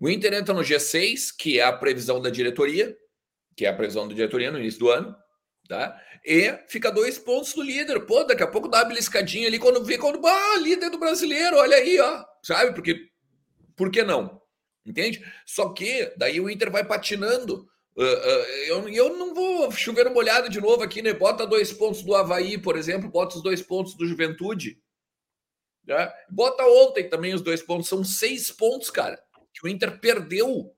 O 0.00 0.08
Inter 0.08 0.32
entra 0.32 0.54
no 0.54 0.62
G6, 0.62 1.28
que 1.38 1.60
é 1.60 1.64
a 1.64 1.72
previsão 1.72 2.20
da 2.20 2.30
diretoria, 2.30 2.96
que 3.56 3.66
é 3.66 3.68
a 3.68 3.74
previsão 3.74 4.08
da 4.08 4.14
diretoria 4.14 4.50
no 4.50 4.58
início 4.58 4.80
do 4.80 4.90
ano, 4.90 5.14
tá? 5.68 6.00
E 6.24 6.52
fica 6.68 6.90
dois 6.90 7.18
pontos 7.18 7.52
do 7.52 7.62
líder. 7.62 8.00
Pô, 8.00 8.24
daqui 8.24 8.42
a 8.42 8.46
pouco 8.46 8.68
dá 8.68 8.78
uma 8.78 8.86
beliscadinha 8.86 9.46
ali 9.46 9.58
quando 9.58 9.84
vê 9.84 9.98
quando, 9.98 10.26
ah, 10.26 10.56
líder 10.58 10.90
do 10.90 10.98
brasileiro, 10.98 11.56
olha 11.56 11.76
aí, 11.76 12.00
ó, 12.00 12.24
sabe? 12.42 12.74
Porque 12.74 13.08
Por 13.76 13.90
que 13.90 14.02
não? 14.02 14.40
Entende? 14.84 15.24
Só 15.46 15.72
que 15.72 16.12
daí 16.16 16.40
o 16.40 16.48
Inter 16.50 16.70
vai 16.70 16.84
patinando. 16.84 17.68
Uh, 17.96 18.02
uh, 18.02 18.46
eu, 18.66 18.88
eu 18.88 19.16
não 19.16 19.34
vou 19.34 19.70
chover 19.72 20.08
molhado 20.10 20.48
de 20.48 20.60
novo 20.60 20.82
aqui, 20.82 21.02
né? 21.02 21.12
Bota 21.12 21.46
dois 21.46 21.72
pontos 21.72 22.02
do 22.02 22.14
Havaí, 22.14 22.56
por 22.56 22.76
exemplo, 22.76 23.10
bota 23.10 23.36
os 23.36 23.42
dois 23.42 23.60
pontos 23.60 23.94
do 23.94 24.06
Juventude. 24.06 24.80
Né? 25.86 26.10
Bota 26.30 26.64
ontem 26.64 27.08
também 27.08 27.34
os 27.34 27.42
dois 27.42 27.62
pontos, 27.62 27.88
são 27.88 28.04
seis 28.04 28.50
pontos, 28.50 28.90
cara, 28.90 29.20
que 29.52 29.66
o 29.66 29.68
Inter 29.68 29.98
perdeu. 29.98 30.74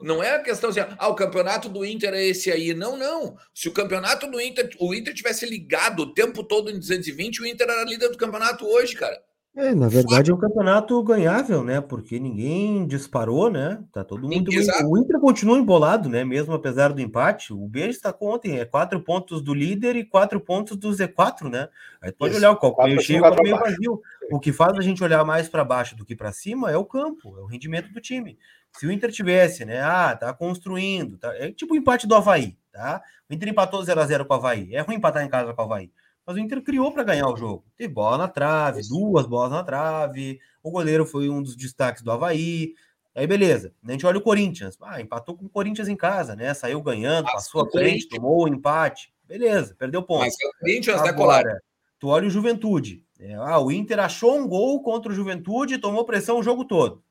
Não 0.00 0.22
é 0.22 0.36
a 0.36 0.42
questão 0.42 0.70
assim, 0.70 0.80
ah, 0.80 1.08
o 1.08 1.14
campeonato 1.16 1.68
do 1.68 1.84
Inter 1.84 2.14
é 2.14 2.24
esse 2.24 2.52
aí. 2.52 2.72
Não, 2.72 2.96
não. 2.96 3.36
Se 3.52 3.68
o 3.68 3.72
campeonato 3.72 4.30
do 4.30 4.40
Inter, 4.40 4.70
o 4.78 4.94
Inter 4.94 5.12
tivesse 5.12 5.44
ligado 5.44 6.00
o 6.00 6.14
tempo 6.14 6.44
todo 6.44 6.70
em 6.70 6.78
220, 6.78 7.42
o 7.42 7.46
Inter 7.46 7.68
era 7.68 7.82
líder 7.82 8.10
do 8.10 8.18
campeonato 8.18 8.64
hoje, 8.64 8.94
cara. 8.94 9.20
É, 9.56 9.74
na 9.74 9.88
verdade 9.88 10.30
é 10.30 10.34
um 10.34 10.36
campeonato 10.36 11.02
ganhável, 11.02 11.64
né? 11.64 11.80
Porque 11.80 12.20
ninguém 12.20 12.86
disparou, 12.86 13.50
né? 13.50 13.82
Tá 13.90 14.04
todo 14.04 14.28
mundo. 14.28 14.52
Exato. 14.52 14.86
O 14.86 14.98
Inter 14.98 15.18
continua 15.18 15.56
embolado, 15.56 16.10
né? 16.10 16.22
Mesmo 16.26 16.52
apesar 16.52 16.92
do 16.92 17.00
empate. 17.00 17.54
O 17.54 17.66
B 17.66 17.88
está 17.88 18.12
com 18.12 18.26
ontem, 18.26 18.58
é 18.58 18.66
quatro 18.66 19.00
pontos 19.00 19.40
do 19.40 19.54
líder 19.54 19.96
e 19.96 20.04
quatro 20.04 20.38
pontos 20.38 20.76
do 20.76 20.90
Z4, 20.90 21.48
né? 21.48 21.70
Aí 22.02 22.12
pode 22.12 22.32
Isso. 22.32 22.40
olhar 22.40 22.50
o 22.50 22.56
copo 22.56 22.84
meio 22.84 23.00
cheio 23.00 23.24
e 23.24 23.42
meio 23.42 23.58
vazio. 23.58 24.02
O 24.30 24.38
que 24.38 24.52
faz 24.52 24.76
a 24.76 24.82
gente 24.82 25.02
olhar 25.02 25.24
mais 25.24 25.48
para 25.48 25.64
baixo 25.64 25.96
do 25.96 26.04
que 26.04 26.14
para 26.14 26.32
cima 26.32 26.70
é 26.70 26.76
o 26.76 26.84
campo, 26.84 27.34
é 27.38 27.40
o 27.40 27.46
rendimento 27.46 27.90
do 27.90 28.00
time. 28.00 28.38
Se 28.72 28.86
o 28.86 28.92
Inter 28.92 29.10
tivesse, 29.10 29.64
né? 29.64 29.80
Ah, 29.80 30.14
tá 30.14 30.34
construindo, 30.34 31.16
tá? 31.16 31.34
É 31.34 31.50
tipo 31.50 31.72
o 31.72 31.76
empate 31.78 32.06
do 32.06 32.14
Havaí, 32.14 32.58
tá? 32.70 33.00
O 33.30 33.32
Inter 33.32 33.48
empatou 33.48 33.82
0 33.82 33.98
a 33.98 34.06
0 34.06 34.26
com 34.26 34.34
o 34.34 34.36
Havaí. 34.36 34.74
É 34.74 34.82
ruim 34.82 34.96
empatar 34.96 35.24
em 35.24 35.30
casa 35.30 35.54
com 35.54 35.62
o 35.62 35.64
Havaí. 35.64 35.90
Mas 36.26 36.36
o 36.36 36.38
Inter 36.40 36.60
criou 36.60 36.90
para 36.90 37.04
ganhar 37.04 37.28
o 37.28 37.36
jogo. 37.36 37.64
Teve 37.76 37.92
bola 37.92 38.18
na 38.18 38.26
trave, 38.26 38.82
duas 38.88 39.26
bolas 39.26 39.52
na 39.52 39.62
trave. 39.62 40.40
O 40.62 40.70
goleiro 40.70 41.06
foi 41.06 41.28
um 41.28 41.40
dos 41.40 41.54
destaques 41.54 42.02
do 42.02 42.10
Havaí. 42.10 42.74
Aí, 43.14 43.26
beleza. 43.26 43.72
A 43.86 43.92
gente 43.92 44.04
olha 44.04 44.18
o 44.18 44.22
Corinthians. 44.22 44.76
Ah, 44.82 45.00
empatou 45.00 45.36
com 45.36 45.46
o 45.46 45.48
Corinthians 45.48 45.88
em 45.88 45.96
casa, 45.96 46.34
né? 46.34 46.52
Saiu 46.52 46.82
ganhando, 46.82 47.26
passou 47.26 47.62
à 47.62 47.70
frente, 47.70 48.08
tomou 48.08 48.44
o 48.44 48.48
empate. 48.48 49.14
Beleza, 49.24 49.74
perdeu 49.78 50.02
ponto. 50.02 50.20
Mas 50.20 50.34
o 50.34 50.58
Corinthians 50.60 51.00
tá 51.00 51.08
Agora, 51.08 51.54
né, 51.54 51.60
Tu 51.98 52.08
olha 52.08 52.26
o 52.26 52.30
Juventude. 52.30 53.04
É, 53.18 53.34
ah, 53.34 53.58
o 53.58 53.72
Inter 53.72 54.00
achou 54.00 54.36
um 54.36 54.46
gol 54.46 54.82
contra 54.82 55.10
o 55.10 55.14
Juventude 55.14 55.74
e 55.74 55.78
tomou 55.78 56.04
pressão 56.04 56.38
o 56.38 56.42
jogo 56.42 56.64
todo. 56.64 57.02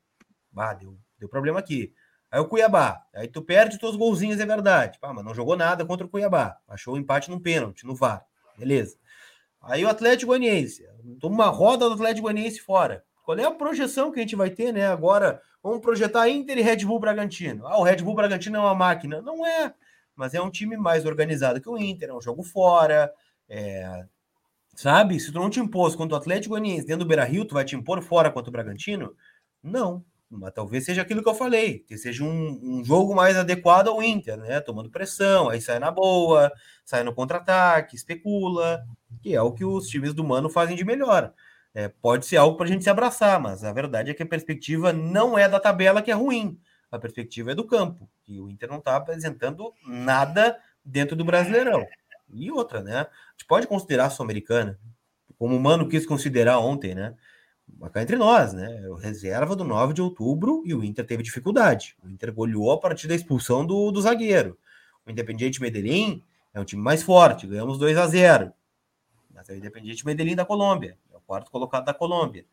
Ah, 0.56 0.74
deu, 0.74 0.96
deu 1.18 1.28
problema 1.28 1.60
aqui. 1.60 1.94
Aí 2.30 2.40
o 2.40 2.48
Cuiabá. 2.48 3.02
Aí 3.14 3.28
tu 3.28 3.42
perde 3.42 3.80
teus 3.80 3.96
golzinhos, 3.96 4.40
é 4.40 4.46
verdade. 4.46 5.00
Ah, 5.02 5.14
mas 5.14 5.26
não 5.26 5.34
jogou 5.34 5.56
nada 5.56 5.86
contra 5.86 6.06
o 6.06 6.10
Cuiabá. 6.10 6.58
Achou 6.68 6.94
o 6.94 6.98
empate 6.98 7.30
no 7.30 7.40
pênalti, 7.40 7.86
no 7.86 7.96
VAR. 7.96 8.26
Beleza. 8.58 8.98
Aí 9.66 9.84
o 9.84 9.90
Atlético 9.90 10.28
Goianiense, 10.28 10.86
uma 11.24 11.48
roda 11.48 11.88
do 11.88 11.96
Atlético 11.96 12.24
Goianiense 12.24 12.60
fora. 12.60 13.04
Qual 13.24 13.38
é 13.38 13.44
a 13.44 13.52
projeção 13.52 14.12
que 14.12 14.20
a 14.20 14.22
gente 14.22 14.36
vai 14.36 14.52
ter, 14.52 14.72
né? 14.72 14.86
Agora, 14.86 15.42
vamos 15.64 15.82
projetar 15.82 16.30
Inter 16.30 16.60
e 16.60 16.62
Red 16.62 16.86
Bull 16.86 17.00
Bragantino. 17.00 17.66
Ah, 17.66 17.80
o 17.80 17.84
Red 17.84 17.98
Bull 17.98 18.14
Bragantino 18.14 18.58
é 18.58 18.60
uma 18.60 18.76
máquina. 18.76 19.22
Não 19.22 19.44
é, 19.44 19.74
mas 20.16 20.36
é 20.36 20.42
um 20.42 20.52
time 20.52 20.78
mais 20.78 21.06
organizado 21.06 21.60
que 21.60 21.68
o 21.68 21.78
Inter, 21.78 22.10
é 22.10 22.14
um 22.14 22.22
jogo 22.22 22.44
fora. 22.44 23.12
É... 23.50 24.06
Sabe? 24.76 25.20
Se 25.20 25.32
tu 25.32 25.40
não 25.40 25.50
te 25.50 25.60
impôs 25.60 25.96
contra 25.96 26.16
o 26.16 26.20
Atlético 26.20 26.50
Goianiense 26.50 26.86
dentro 26.86 27.04
do 27.04 27.08
Beira-Rio, 27.08 27.46
tu 27.46 27.56
vai 27.56 27.66
te 27.66 27.76
impor 27.76 28.02
fora 28.04 28.30
contra 28.30 28.50
o 28.50 28.52
Bragantino? 28.52 29.16
Não. 29.64 30.06
Mas 30.30 30.54
talvez 30.54 30.86
seja 30.86 31.02
aquilo 31.02 31.24
que 31.24 31.30
eu 31.30 31.36
falei, 31.36 31.80
que 31.80 31.98
seja 31.98 32.24
um, 32.24 32.60
um, 32.62 32.84
jogo 32.84 33.16
mais 33.16 33.38
adequado 33.38 33.88
ao 33.88 34.04
Inter, 34.04 34.38
né? 34.38 34.60
Tomando 34.60 34.90
pressão, 34.90 35.50
aí 35.50 35.62
sai 35.62 35.80
na 35.80 35.92
boa, 35.92 36.52
sai 36.84 37.04
no 37.04 37.14
contra-ataque, 37.14 37.96
especula, 37.96 38.84
que 39.22 39.36
é 39.36 39.42
o 39.42 39.52
que 39.52 39.66
os 39.66 39.88
times 39.88 40.14
do 40.14 40.24
Mano 40.24 40.50
fazem 40.50 40.76
de 40.76 40.86
melhor. 40.86 41.34
É, 41.74 41.90
pode 41.90 42.26
ser 42.26 42.38
algo 42.38 42.56
para 42.56 42.66
a 42.66 42.70
gente 42.70 42.84
se 42.84 42.90
abraçar, 42.90 43.40
mas 43.40 43.64
a 43.64 43.74
verdade 43.74 44.10
é 44.10 44.14
que 44.14 44.24
a 44.24 44.26
perspectiva 44.26 44.94
não 44.94 45.38
é 45.38 45.50
da 45.50 45.60
tabela 45.60 46.02
que 46.02 46.10
é 46.10 46.14
ruim, 46.14 46.58
a 46.90 46.98
perspectiva 46.98 47.52
é 47.52 47.56
do 47.56 47.66
campo, 47.66 48.10
e 48.28 48.40
o 48.40 48.50
Inter 48.50 48.70
não 48.70 48.78
está 48.78 48.96
apresentando 48.96 49.74
nada 49.86 50.58
dentro 50.84 51.16
do 51.16 51.26
Brasileirão. 51.26 51.86
E 52.34 52.50
outra, 52.50 52.82
né? 52.82 53.00
A 53.00 53.08
gente 53.32 53.46
pode 53.48 53.68
considerar 53.68 54.06
a 54.06 54.10
Sul-Americana, 54.10 54.80
como 55.38 55.56
o 55.56 55.60
Mano 55.60 55.90
quis 55.90 56.06
considerar 56.06 56.60
ontem, 56.60 56.96
né? 56.96 57.14
Mas 57.78 57.94
entre 57.98 58.16
nós, 58.16 58.54
né? 58.54 58.82
Reserva 59.02 59.56
do 59.56 59.64
9 59.64 59.94
de 59.94 60.02
outubro 60.02 60.64
e 60.66 60.74
o 60.74 60.84
Inter 60.84 61.06
teve 61.06 61.24
dificuldade. 61.24 61.96
O 62.04 62.10
Inter 62.10 62.34
goleou 62.34 62.72
a 62.72 62.80
partir 62.80 63.08
da 63.08 63.16
expulsão 63.16 63.66
do, 63.66 63.92
do 63.92 64.02
zagueiro. 64.02 64.58
O 65.06 65.12
Independiente 65.12 65.62
Medellín 65.62 66.24
é 66.54 66.60
um 66.60 66.66
time 66.66 66.82
mais 66.82 67.04
forte, 67.04 67.48
ganhamos 67.48 67.78
2 67.78 67.98
a 67.98 68.08
0 68.08 68.54
Mas 69.46 69.50
é 69.50 69.54
o 69.54 69.58
Independiente 69.58 70.06
Medellín 70.06 70.36
da 70.36 70.44
Colômbia, 70.44 70.98
é 71.14 71.18
o 71.18 71.22
quarto 71.22 71.52
colocado 71.52 71.86
da 71.86 71.94
Colômbia. 71.94 72.46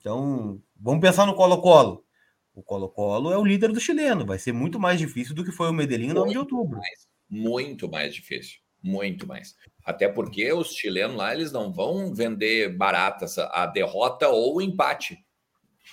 Então, 0.00 0.62
vamos 0.78 1.00
pensar 1.00 1.26
no 1.26 1.34
Colo-Colo. 1.34 2.04
O 2.54 2.62
Colo-Colo 2.62 3.32
é 3.32 3.36
o 3.36 3.44
líder 3.44 3.72
do 3.72 3.80
chileno, 3.80 4.24
vai 4.24 4.38
ser 4.38 4.52
muito 4.52 4.78
mais 4.78 4.98
difícil 4.98 5.34
do 5.34 5.44
que 5.44 5.50
foi 5.50 5.68
o 5.68 5.72
Medellín 5.72 6.08
no 6.08 6.14
9 6.14 6.30
de 6.30 6.38
outubro. 6.38 6.78
Mais, 6.78 7.08
muito 7.28 7.90
mais 7.90 8.14
difícil, 8.14 8.60
muito 8.80 9.26
mais. 9.26 9.56
Até 9.84 10.08
porque 10.08 10.52
os 10.52 10.72
chilenos 10.72 11.16
lá, 11.16 11.34
eles 11.34 11.50
não 11.50 11.72
vão 11.72 12.14
vender 12.14 12.76
baratas 12.76 13.36
a 13.38 13.66
derrota 13.66 14.28
ou 14.28 14.56
o 14.56 14.62
empate. 14.62 15.18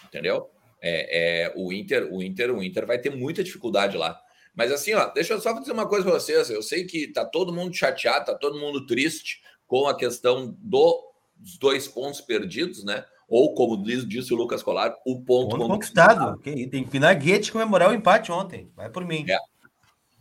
Entendeu? 0.06 0.50
É, 0.82 1.46
é, 1.46 1.54
o 1.56 1.74
Inter, 1.74 2.14
o 2.14 2.22
Inter, 2.22 2.52
o 2.52 2.62
Inter 2.62 2.86
vai 2.86 3.00
ter 3.00 3.10
muita 3.10 3.44
dificuldade 3.44 3.98
lá. 3.98 4.20
Mas 4.54 4.72
assim, 4.72 4.94
ó, 4.94 5.08
deixa 5.08 5.34
eu 5.34 5.42
só 5.42 5.52
dizer 5.54 5.72
uma 5.72 5.88
coisa 5.88 6.06
para 6.06 6.20
vocês. 6.20 6.50
Eu 6.50 6.62
sei 6.62 6.86
que 6.86 7.12
tá 7.12 7.26
todo 7.26 7.54
mundo 7.54 7.76
chateado, 7.76 8.26
tá 8.26 8.36
todo 8.36 8.60
mundo 8.60 8.86
triste 8.86 9.42
com 9.68 9.88
a 9.88 9.96
questão 9.96 10.56
dos 10.60 11.58
dois 11.60 11.88
pontos 11.88 12.22
perdidos, 12.22 12.84
né? 12.84 13.06
Ou, 13.28 13.54
como 13.56 13.82
diz, 13.84 14.08
disse 14.08 14.34
o 14.34 14.38
Lucas 14.38 14.62
Colar, 14.62 14.96
o 15.06 15.22
ponto, 15.22 15.58
ponto 15.58 15.68
conquistado. 15.68 16.38
conquistado. 16.38 16.70
Tem 16.70 16.84
que 16.84 16.90
Pinaguete 16.92 17.52
comemorar 17.52 17.90
o 17.90 17.94
empate 17.94 18.32
ontem. 18.32 18.72
Vai 18.76 18.90
por 18.90 19.04
mim. 19.04 19.26
É. 19.28 19.38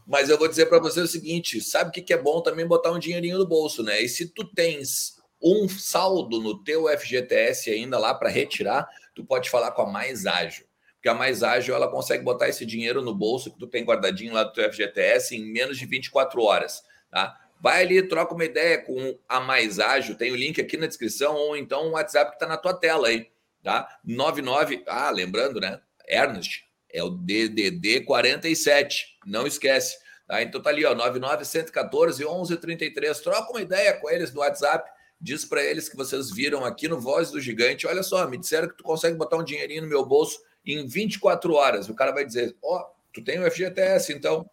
Mas 0.06 0.28
eu 0.28 0.38
vou 0.38 0.48
dizer 0.48 0.66
para 0.66 0.78
você 0.78 1.00
o 1.00 1.06
seguinte: 1.06 1.60
sabe 1.60 1.90
o 1.90 1.92
que, 1.92 2.02
que 2.02 2.12
é 2.12 2.20
bom 2.20 2.40
também 2.40 2.66
botar 2.66 2.92
um 2.92 2.98
dinheirinho 2.98 3.38
no 3.38 3.46
bolso, 3.46 3.82
né? 3.82 4.00
E 4.00 4.08
se 4.08 4.28
tu 4.28 4.44
tens 4.44 5.22
um 5.42 5.68
saldo 5.68 6.40
no 6.40 6.62
teu 6.62 6.86
FGTS 6.88 7.70
ainda 7.70 7.98
lá 7.98 8.14
para 8.14 8.30
retirar, 8.30 8.88
tu 9.14 9.24
pode 9.24 9.50
falar 9.50 9.72
com 9.72 9.82
a 9.82 9.90
Mais 9.90 10.26
Ágil. 10.26 10.64
Porque 10.94 11.08
a 11.08 11.14
Mais 11.14 11.42
Ágil 11.42 11.74
ela 11.74 11.88
consegue 11.88 12.24
botar 12.24 12.48
esse 12.48 12.64
dinheiro 12.64 13.02
no 13.02 13.14
bolso 13.14 13.50
que 13.50 13.58
tu 13.58 13.66
tem 13.66 13.84
guardadinho 13.84 14.32
lá 14.32 14.44
do 14.44 14.52
teu 14.54 14.70
FGTS 14.72 15.36
em 15.36 15.52
menos 15.52 15.76
de 15.76 15.84
24 15.84 16.42
horas, 16.42 16.82
tá? 17.10 17.38
Vai 17.64 17.80
ali, 17.80 18.06
troca 18.06 18.34
uma 18.34 18.44
ideia 18.44 18.76
com 18.76 19.18
a 19.26 19.40
Mais 19.40 19.80
Ágil, 19.80 20.16
tem 20.16 20.30
o 20.30 20.36
link 20.36 20.60
aqui 20.60 20.76
na 20.76 20.86
descrição 20.86 21.34
ou 21.34 21.56
então 21.56 21.86
o 21.86 21.90
WhatsApp 21.92 22.32
que 22.32 22.36
está 22.36 22.46
na 22.46 22.58
tua 22.58 22.74
tela 22.74 23.08
aí, 23.08 23.30
tá? 23.62 23.88
99, 24.04 24.84
ah, 24.86 25.08
lembrando, 25.08 25.58
né? 25.58 25.80
Ernest, 26.06 26.66
é 26.92 27.02
o 27.02 27.08
DDD 27.08 28.02
47, 28.02 29.16
não 29.24 29.46
esquece. 29.46 29.96
Tá? 30.28 30.42
Então 30.42 30.60
tá 30.60 30.68
ali, 30.68 30.84
ó, 30.84 30.94
99114 30.94 32.22
1133. 32.22 33.18
Troca 33.20 33.50
uma 33.50 33.62
ideia 33.62 33.94
com 33.94 34.10
eles 34.10 34.30
no 34.34 34.40
WhatsApp. 34.40 34.86
Diz 35.18 35.46
para 35.46 35.64
eles 35.64 35.88
que 35.88 35.96
vocês 35.96 36.30
viram 36.30 36.66
aqui 36.66 36.86
no 36.86 37.00
Voz 37.00 37.30
do 37.30 37.40
Gigante. 37.40 37.86
Olha 37.86 38.02
só, 38.02 38.28
me 38.28 38.36
disseram 38.36 38.68
que 38.68 38.76
tu 38.76 38.84
consegue 38.84 39.16
botar 39.16 39.38
um 39.38 39.42
dinheirinho 39.42 39.84
no 39.84 39.88
meu 39.88 40.04
bolso 40.04 40.38
em 40.66 40.86
24 40.86 41.54
horas. 41.54 41.88
O 41.88 41.94
cara 41.94 42.12
vai 42.12 42.26
dizer: 42.26 42.54
Ó, 42.62 42.76
oh, 42.76 42.94
tu 43.10 43.24
tem 43.24 43.40
o 43.40 43.50
FGTS, 43.50 44.12
então 44.12 44.46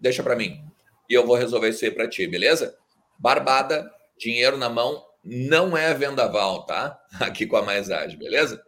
deixa 0.00 0.24
para 0.24 0.34
mim. 0.34 0.60
E 1.08 1.14
eu 1.14 1.26
vou 1.26 1.36
resolver 1.36 1.70
isso 1.70 1.84
aí 1.84 1.90
para 1.90 2.08
ti, 2.08 2.26
beleza? 2.26 2.76
Barbada, 3.18 3.90
dinheiro 4.18 4.58
na 4.58 4.68
mão, 4.68 5.02
não 5.24 5.76
é 5.76 5.92
vendaval, 5.94 6.66
tá? 6.66 7.00
Aqui 7.20 7.46
com 7.46 7.56
a 7.56 7.62
Mais 7.62 7.90
Ágil, 7.90 8.18
beleza? 8.18 8.62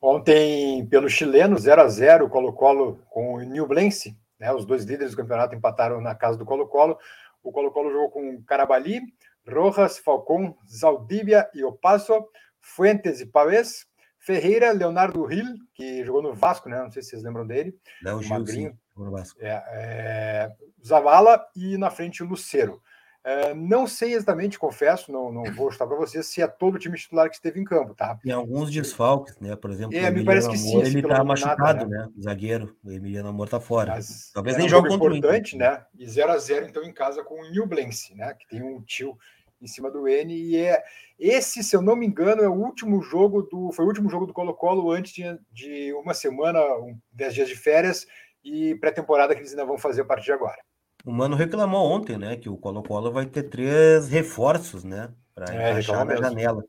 Ontem, 0.00 0.86
pelo 0.86 1.08
chileno, 1.08 1.58
0 1.58 1.82
a 1.82 1.88
0 1.88 2.28
Colo-Colo 2.28 3.00
com 3.08 3.34
o 3.34 3.40
Newblense, 3.40 4.16
né? 4.38 4.52
Os 4.52 4.64
dois 4.64 4.84
líderes 4.84 5.12
do 5.12 5.16
campeonato 5.16 5.54
empataram 5.54 6.00
na 6.00 6.14
casa 6.14 6.36
do 6.36 6.44
Colo-Colo. 6.44 6.98
O 7.42 7.52
Colo-Colo 7.52 7.90
jogou 7.90 8.10
com 8.10 8.42
Carabali, 8.42 9.00
Rojas, 9.48 9.98
Falcon, 9.98 10.56
Zaldívia 10.68 11.48
e 11.54 11.64
Opaso, 11.64 12.26
Fuentes 12.60 13.20
e 13.20 13.26
Pavés, 13.26 13.86
Ferreira, 14.18 14.72
Leonardo 14.72 15.30
Hill, 15.32 15.56
que 15.74 16.04
jogou 16.04 16.22
no 16.22 16.34
Vasco, 16.34 16.68
né? 16.68 16.80
Não 16.80 16.90
sei 16.90 17.02
se 17.02 17.10
vocês 17.10 17.22
lembram 17.22 17.46
dele. 17.46 17.76
Não, 18.02 18.20
o 18.20 18.28
Magrinho. 18.28 18.70
Sim, 18.70 19.04
no 19.04 19.10
Vasco. 19.10 19.38
É, 19.40 19.50
é, 19.50 20.52
Zavala 20.84 21.44
e 21.54 21.76
na 21.76 21.90
frente 21.90 22.22
o 22.22 22.26
Lucero. 22.26 22.82
É, 23.24 23.54
não 23.54 23.86
sei 23.86 24.14
exatamente, 24.14 24.58
confesso, 24.58 25.12
não, 25.12 25.30
não 25.30 25.44
vou 25.54 25.68
estar 25.68 25.86
para 25.86 25.96
vocês 25.96 26.26
se 26.26 26.42
é 26.42 26.46
todo 26.48 26.74
o 26.74 26.78
time 26.78 26.98
titular 26.98 27.28
que 27.28 27.36
esteve 27.36 27.60
em 27.60 27.64
campo, 27.64 27.94
tá? 27.94 28.16
Tem 28.16 28.32
alguns 28.32 28.68
desfalques, 28.68 29.38
né? 29.38 29.54
Por 29.54 29.70
exemplo, 29.70 29.96
é, 29.96 30.10
me 30.10 30.24
parece 30.24 30.48
que 30.48 30.58
sim, 30.58 30.80
ele 30.80 30.98
está 30.98 31.22
machucado, 31.22 31.86
né? 31.86 31.98
né? 31.98 32.08
O 32.16 32.20
zagueiro, 32.20 32.76
o 32.82 32.90
Emiliano 32.90 33.28
Amor 33.28 33.46
está 33.46 33.60
fora. 33.60 33.92
Mas 33.92 34.32
Talvez 34.34 34.56
nem 34.56 34.66
um 34.66 34.86
importante, 34.92 35.54
o 35.54 35.58
né? 35.58 35.84
E 35.96 36.04
0 36.04 36.32
a 36.32 36.38
0 36.38 36.66
então 36.66 36.82
em 36.82 36.92
casa 36.92 37.22
com 37.22 37.40
o 37.40 37.50
Newblense, 37.52 38.12
né? 38.16 38.34
Que 38.34 38.48
tem 38.48 38.60
um 38.60 38.82
tio 38.82 39.16
em 39.60 39.68
cima 39.68 39.88
do 39.88 40.08
N 40.08 40.34
e 40.34 40.56
é 40.56 40.82
esse, 41.16 41.62
se 41.62 41.76
eu 41.76 41.80
não 41.80 41.94
me 41.94 42.04
engano, 42.04 42.42
é 42.42 42.48
o 42.48 42.52
último 42.52 43.00
jogo 43.00 43.42
do 43.42 43.70
foi 43.70 43.84
o 43.84 43.88
último 43.88 44.10
jogo 44.10 44.26
do 44.26 44.32
Colo-Colo 44.32 44.90
antes 44.90 45.12
de, 45.12 45.38
de 45.52 45.92
uma 45.92 46.12
semana, 46.12 46.60
um, 46.78 46.98
dez 47.12 47.32
dias 47.32 47.48
de 47.48 47.54
férias 47.54 48.04
e 48.42 48.74
pré-temporada 48.74 49.32
que 49.32 49.40
eles 49.40 49.52
ainda 49.52 49.64
vão 49.64 49.78
fazer 49.78 50.00
a 50.00 50.04
partir 50.04 50.24
de 50.24 50.32
agora. 50.32 50.58
O 51.04 51.12
Mano 51.12 51.36
reclamou 51.36 51.90
ontem, 51.90 52.16
né, 52.16 52.36
que 52.36 52.48
o 52.48 52.56
Colo-Colo 52.56 53.10
vai 53.10 53.26
ter 53.26 53.44
três 53.44 54.08
reforços, 54.08 54.84
né, 54.84 55.10
para 55.34 55.52
é, 55.52 55.70
encaixar 55.70 56.04
na 56.04 56.16
janela. 56.16 56.64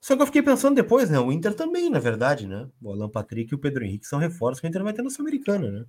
Só 0.00 0.14
que 0.14 0.22
eu 0.22 0.26
fiquei 0.26 0.42
pensando 0.42 0.76
depois, 0.76 1.10
né? 1.10 1.18
O 1.18 1.32
Inter 1.32 1.54
também, 1.54 1.90
na 1.90 1.98
verdade, 1.98 2.46
né? 2.46 2.68
O 2.80 2.92
Alan 2.92 3.08
Patrick 3.08 3.52
e 3.52 3.56
o 3.56 3.58
Pedro 3.58 3.84
Henrique 3.84 4.06
são 4.06 4.18
reforços 4.18 4.60
que 4.60 4.66
o 4.66 4.68
Inter 4.68 4.84
vai 4.84 4.92
ter 4.92 5.02
na 5.02 5.10
Sul-Americana, 5.10 5.70
né? 5.70 5.84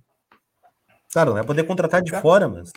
Claro, 1.12 1.30
não 1.30 1.36
vai 1.36 1.46
poder 1.46 1.64
contratar 1.64 2.02
de 2.02 2.10
fora, 2.20 2.48
mas 2.48 2.72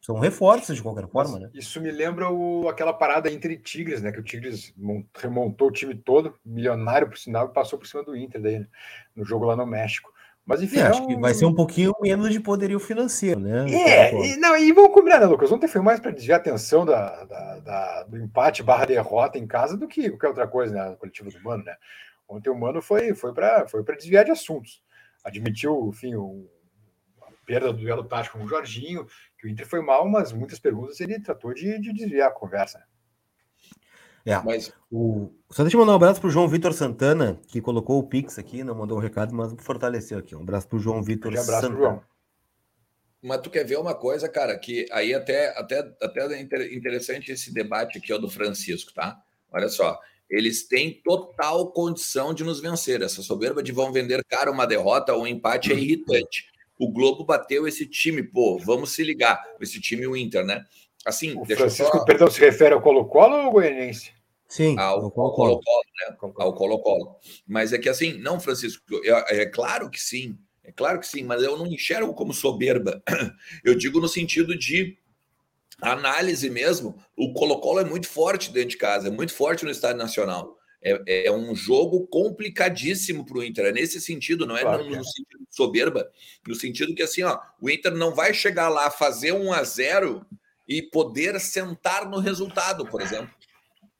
são 0.00 0.18
reforços 0.18 0.74
de 0.74 0.82
qualquer 0.82 1.06
forma, 1.08 1.38
né? 1.38 1.50
Isso 1.54 1.80
me 1.80 1.90
lembra 1.90 2.30
o, 2.30 2.68
aquela 2.68 2.92
parada 2.92 3.30
entre 3.30 3.56
Tigres, 3.56 4.02
né? 4.02 4.10
Que 4.10 4.18
o 4.18 4.22
Tigres 4.22 4.74
remontou 5.14 5.68
o 5.68 5.72
time 5.72 5.94
todo, 5.94 6.34
milionário 6.44 7.08
por 7.08 7.18
sinal, 7.18 7.46
e 7.46 7.52
passou 7.52 7.78
por 7.78 7.86
cima 7.86 8.02
do 8.02 8.16
Inter 8.16 8.40
daí, 8.40 8.58
né? 8.58 8.66
no 9.14 9.24
jogo 9.24 9.44
lá 9.44 9.54
no 9.54 9.66
México. 9.66 10.12
Mas 10.50 10.60
enfim. 10.62 10.78
É, 10.78 10.82
acho 10.88 11.06
que 11.06 11.16
vai 11.16 11.32
ser 11.32 11.44
um 11.44 11.54
pouquinho 11.54 11.92
menos 12.00 12.32
de 12.32 12.40
poderio 12.40 12.80
financeiro, 12.80 13.38
né? 13.38 13.70
É, 13.70 14.12
e, 14.12 14.36
não, 14.36 14.56
e 14.56 14.72
vamos 14.72 14.92
combinar, 14.92 15.20
né, 15.20 15.26
Lucas? 15.26 15.52
Ontem 15.52 15.68
foi 15.68 15.80
mais 15.80 16.00
para 16.00 16.10
desviar 16.10 16.40
a 16.40 16.42
atenção 16.42 16.84
da, 16.84 17.22
da, 17.22 17.58
da, 17.60 18.02
do 18.02 18.18
empate 18.18 18.60
barra 18.60 18.84
derrota 18.84 19.38
em 19.38 19.46
casa 19.46 19.76
do 19.76 19.86
que 19.86 20.10
qualquer 20.10 20.26
outra 20.26 20.48
coisa, 20.48 20.74
né? 20.74 20.96
Coletiva 20.96 21.30
do 21.30 21.40
Mano, 21.40 21.62
né? 21.62 21.76
Ontem 22.28 22.50
o 22.50 22.58
Mano 22.58 22.82
foi, 22.82 23.14
foi 23.14 23.32
para 23.32 23.68
foi 23.68 23.84
desviar 23.94 24.24
de 24.24 24.32
assuntos. 24.32 24.82
Admitiu, 25.22 25.88
enfim, 25.88 26.16
o, 26.16 26.50
a 27.22 27.30
perda 27.46 27.72
do 27.72 27.78
duelo 27.78 28.02
tático 28.02 28.36
com 28.36 28.44
o 28.44 28.48
Jorginho, 28.48 29.06
que 29.38 29.46
o 29.46 29.48
Inter 29.48 29.68
foi 29.68 29.80
mal, 29.80 30.08
mas 30.08 30.32
muitas 30.32 30.58
perguntas 30.58 30.98
ele 30.98 31.20
tratou 31.20 31.54
de, 31.54 31.78
de 31.78 31.92
desviar 31.92 32.26
a 32.26 32.34
conversa. 32.34 32.82
É, 34.24 34.38
mas 34.42 34.72
o... 34.90 35.30
Só 35.50 35.62
deixa 35.62 35.76
eu 35.76 35.80
mandar 35.80 35.92
um 35.92 35.96
abraço 35.96 36.20
pro 36.20 36.30
João 36.30 36.48
Vitor 36.48 36.72
Santana, 36.72 37.40
que 37.48 37.60
colocou 37.60 37.98
o 37.98 38.06
Pix 38.06 38.38
aqui, 38.38 38.62
não 38.62 38.74
mandou 38.74 38.98
um 38.98 39.00
recado, 39.00 39.34
mas 39.34 39.52
fortaleceu 39.58 40.18
aqui. 40.18 40.36
Um 40.36 40.42
abraço 40.42 40.68
pro 40.68 40.78
João 40.78 41.02
Vitor 41.02 41.32
Santana. 41.32 41.56
abraço 41.56 41.72
pro 41.72 41.78
João. 41.78 42.02
Mas 43.22 43.40
tu 43.42 43.50
quer 43.50 43.64
ver 43.64 43.78
uma 43.78 43.94
coisa, 43.94 44.28
cara, 44.28 44.58
que 44.58 44.86
aí 44.90 45.12
até, 45.12 45.48
até, 45.58 45.78
até 46.00 46.34
é 46.34 46.42
interessante 46.74 47.30
esse 47.32 47.52
debate 47.52 47.98
aqui, 47.98 48.12
ó, 48.12 48.18
do 48.18 48.30
Francisco, 48.30 48.94
tá? 48.94 49.20
Olha 49.52 49.68
só, 49.68 49.98
eles 50.28 50.66
têm 50.66 51.02
total 51.02 51.70
condição 51.72 52.32
de 52.32 52.44
nos 52.44 52.60
vencer. 52.60 53.02
Essa 53.02 53.20
soberba 53.20 53.62
de 53.62 53.72
vão 53.72 53.92
vender 53.92 54.24
caro 54.24 54.52
uma 54.52 54.66
derrota 54.66 55.12
ou 55.12 55.24
um 55.24 55.26
empate 55.26 55.72
é 55.72 55.74
irritante. 55.74 56.46
O 56.78 56.90
Globo 56.90 57.24
bateu 57.24 57.68
esse 57.68 57.84
time, 57.84 58.22
pô, 58.22 58.58
vamos 58.58 58.92
se 58.92 59.02
ligar. 59.04 59.42
Esse 59.60 59.80
time, 59.80 60.06
o 60.06 60.16
Inter, 60.16 60.46
né? 60.46 60.64
Assim, 61.06 61.36
o 61.38 61.44
Francisco, 61.44 61.98
só... 61.98 62.04
perdão, 62.04 62.30
se 62.30 62.40
refere 62.40 62.74
ao 62.74 62.82
Colo-Colo 62.82 63.34
ou 63.34 63.40
ao 63.42 63.52
Goianiense? 63.52 64.12
Sim, 64.46 64.76
ao 64.78 65.10
Colo-Colo, 65.10 65.60
né? 66.08 66.16
Ao 66.36 66.54
Colo-Colo. 66.54 67.16
Mas 67.46 67.72
é 67.72 67.78
que 67.78 67.88
assim, 67.88 68.18
não, 68.18 68.40
Francisco, 68.40 68.82
é, 69.04 69.42
é 69.42 69.46
claro 69.46 69.88
que 69.88 70.00
sim, 70.00 70.36
é 70.64 70.72
claro 70.72 71.00
que 71.00 71.06
sim, 71.06 71.22
mas 71.22 71.42
eu 71.42 71.56
não 71.56 71.66
enxergo 71.66 72.12
como 72.14 72.34
soberba. 72.34 73.02
Eu 73.64 73.74
digo 73.74 74.00
no 74.00 74.08
sentido 74.08 74.56
de 74.56 74.96
análise 75.80 76.48
mesmo. 76.50 76.96
O 77.16 77.32
Colo-Colo 77.32 77.80
é 77.80 77.84
muito 77.84 78.08
forte 78.08 78.52
dentro 78.52 78.70
de 78.70 78.76
casa, 78.76 79.08
é 79.08 79.10
muito 79.10 79.32
forte 79.32 79.64
no 79.64 79.70
Estádio 79.70 79.98
Nacional. 79.98 80.56
É, 80.82 81.26
é 81.26 81.32
um 81.32 81.54
jogo 81.54 82.06
complicadíssimo 82.06 83.24
para 83.24 83.38
o 83.38 83.44
Inter. 83.44 83.66
É 83.66 83.72
nesse 83.72 84.00
sentido, 84.00 84.46
não 84.46 84.56
é 84.56 84.62
claro 84.62 84.84
no, 84.84 84.90
no, 84.90 84.96
é. 84.96 85.02
sentido 85.02 85.46
de 85.48 85.54
soberba, 85.54 86.10
no 86.46 86.54
sentido 86.54 86.94
que 86.94 87.02
assim, 87.02 87.22
ó, 87.22 87.38
o 87.60 87.68
Inter 87.68 87.94
não 87.94 88.14
vai 88.14 88.32
chegar 88.32 88.68
lá 88.68 88.90
fazer 88.90 89.32
um 89.32 89.52
a 89.52 89.62
zero 89.62 90.24
e 90.70 90.80
poder 90.80 91.40
sentar 91.40 92.08
no 92.08 92.20
resultado, 92.20 92.86
por 92.86 93.02
exemplo. 93.02 93.28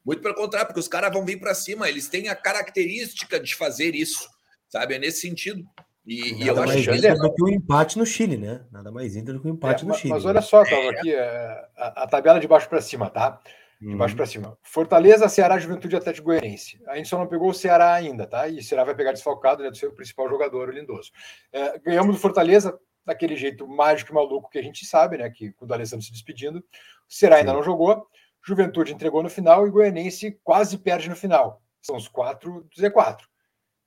Muito 0.06 0.22
pelo 0.22 0.36
contrário, 0.36 0.68
porque 0.68 0.78
os 0.78 0.86
caras 0.86 1.12
vão 1.12 1.24
vir 1.24 1.40
para 1.40 1.52
cima, 1.52 1.88
eles 1.88 2.08
têm 2.08 2.28
a 2.28 2.36
característica 2.36 3.40
de 3.40 3.56
fazer 3.56 3.96
isso, 3.96 4.30
sabe? 4.68 4.94
É 4.94 4.98
nesse 5.00 5.22
sentido. 5.22 5.64
E, 6.06 6.30
Nada 6.32 6.44
e 6.44 6.46
eu 6.46 6.56
mais 6.56 6.70
acho 6.70 7.02
que 7.02 7.14
do 7.14 7.34
que 7.34 7.42
o 7.42 7.46
um 7.46 7.48
empate 7.48 7.98
no 7.98 8.06
Chile, 8.06 8.36
né? 8.36 8.64
Nada 8.70 8.92
mais 8.92 9.16
Inter 9.16 9.34
do 9.34 9.40
que 9.40 9.48
o 9.48 9.50
um 9.50 9.54
empate 9.54 9.82
é, 9.82 9.84
no 9.84 9.90
mas, 9.90 10.00
Chile. 10.00 10.14
Mas 10.14 10.24
olha 10.24 10.40
só, 10.40 10.62
tava 10.64 10.76
é. 10.76 10.88
aqui 10.90 11.12
é, 11.12 11.68
a, 11.76 12.04
a, 12.04 12.06
tabela 12.06 12.38
de 12.38 12.46
baixo 12.46 12.68
para 12.68 12.80
cima, 12.80 13.10
tá? 13.10 13.40
De 13.80 13.96
baixo 13.96 14.14
para 14.14 14.26
cima. 14.26 14.56
Fortaleza, 14.62 15.28
Ceará, 15.28 15.58
Juventude 15.58 15.96
Atlético 15.96 16.26
Goianiense. 16.26 16.80
A 16.86 16.96
gente 16.96 17.08
só 17.08 17.18
não 17.18 17.26
pegou 17.26 17.50
o 17.50 17.54
Ceará 17.54 17.94
ainda, 17.94 18.26
tá? 18.26 18.46
E 18.46 18.58
o 18.58 18.62
Ceará 18.62 18.84
vai 18.84 18.94
pegar 18.94 19.12
desfalcado, 19.12 19.62
né? 19.62 19.70
Do 19.70 19.76
seu 19.76 19.90
principal 19.92 20.28
jogador, 20.28 20.68
o 20.68 20.72
Lindoso. 20.72 21.10
É, 21.52 21.78
ganhamos 21.78 22.14
do 22.14 22.20
Fortaleza, 22.20 22.78
daquele 23.10 23.36
jeito 23.36 23.66
mágico 23.66 24.12
e 24.12 24.14
maluco 24.14 24.48
que 24.48 24.58
a 24.58 24.62
gente 24.62 24.86
sabe, 24.86 25.18
né? 25.18 25.28
Que 25.28 25.52
com 25.52 25.66
o 25.66 25.72
Alessandro 25.72 26.04
se 26.04 26.12
despedindo. 26.12 26.60
O 26.60 26.64
Será 27.08 27.36
ainda 27.36 27.52
não 27.52 27.62
jogou. 27.62 28.06
Juventude 28.42 28.94
entregou 28.94 29.22
no 29.22 29.28
final 29.28 29.66
e 29.66 29.70
Goianense 29.70 30.38
quase 30.44 30.78
perde 30.78 31.08
no 31.10 31.16
final. 31.16 31.60
São 31.82 31.96
os 31.96 32.06
quatro 32.06 32.62
do 32.62 32.82
Z4. 32.82 33.18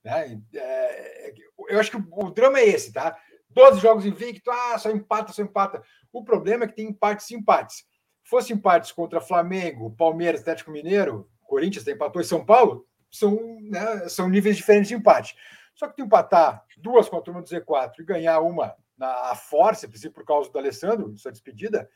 Né? 0.04 0.42
É, 0.54 1.34
eu 1.70 1.80
acho 1.80 1.90
que 1.90 1.98
o, 1.98 2.06
o, 2.12 2.32
drama 2.32 2.60
é 2.60 2.68
esse, 2.68 2.92
tá? 2.92 3.18
12 3.50 3.80
jogos 3.80 4.06
invicto, 4.06 4.52
ah, 4.52 4.78
só 4.78 4.92
empata, 4.92 5.32
só 5.32 5.42
empata. 5.42 5.82
O 6.12 6.24
problema 6.24 6.66
é 6.66 6.68
que 6.68 6.76
tem 6.76 6.90
empates 6.90 7.30
e 7.32 7.36
empates. 7.36 7.86
Fosse 8.24 8.52
empates 8.52 8.92
contra 8.92 9.22
Flamengo, 9.22 9.96
Palmeiras, 9.96 10.42
Atlético 10.42 10.72
Mineiro, 10.72 11.30
Corinthians 11.44 11.88
empatou 11.88 12.22
em 12.22 12.26
São 12.26 12.46
Paulo, 12.46 12.86
são, 13.10 13.58
né, 13.62 14.10
são 14.10 14.28
níveis 14.28 14.58
diferentes 14.58 14.90
de 14.90 14.96
empate. 14.96 15.36
Só 15.76 15.88
que 15.88 15.96
tu 15.96 16.04
empatar 16.04 16.64
duas 16.78 17.08
com 17.08 17.18
a 17.18 17.22
turma 17.22 17.42
do 17.42 17.48
Z4 17.48 17.94
e 18.00 18.06
ganhar 18.06 18.40
uma 18.42 18.76
na 18.98 19.36
força, 19.36 19.90
por 20.14 20.26
causa 20.26 20.52
do 20.52 20.58
Alessandro, 20.58 21.18
sua 21.18 21.32
despedida, 21.32 21.90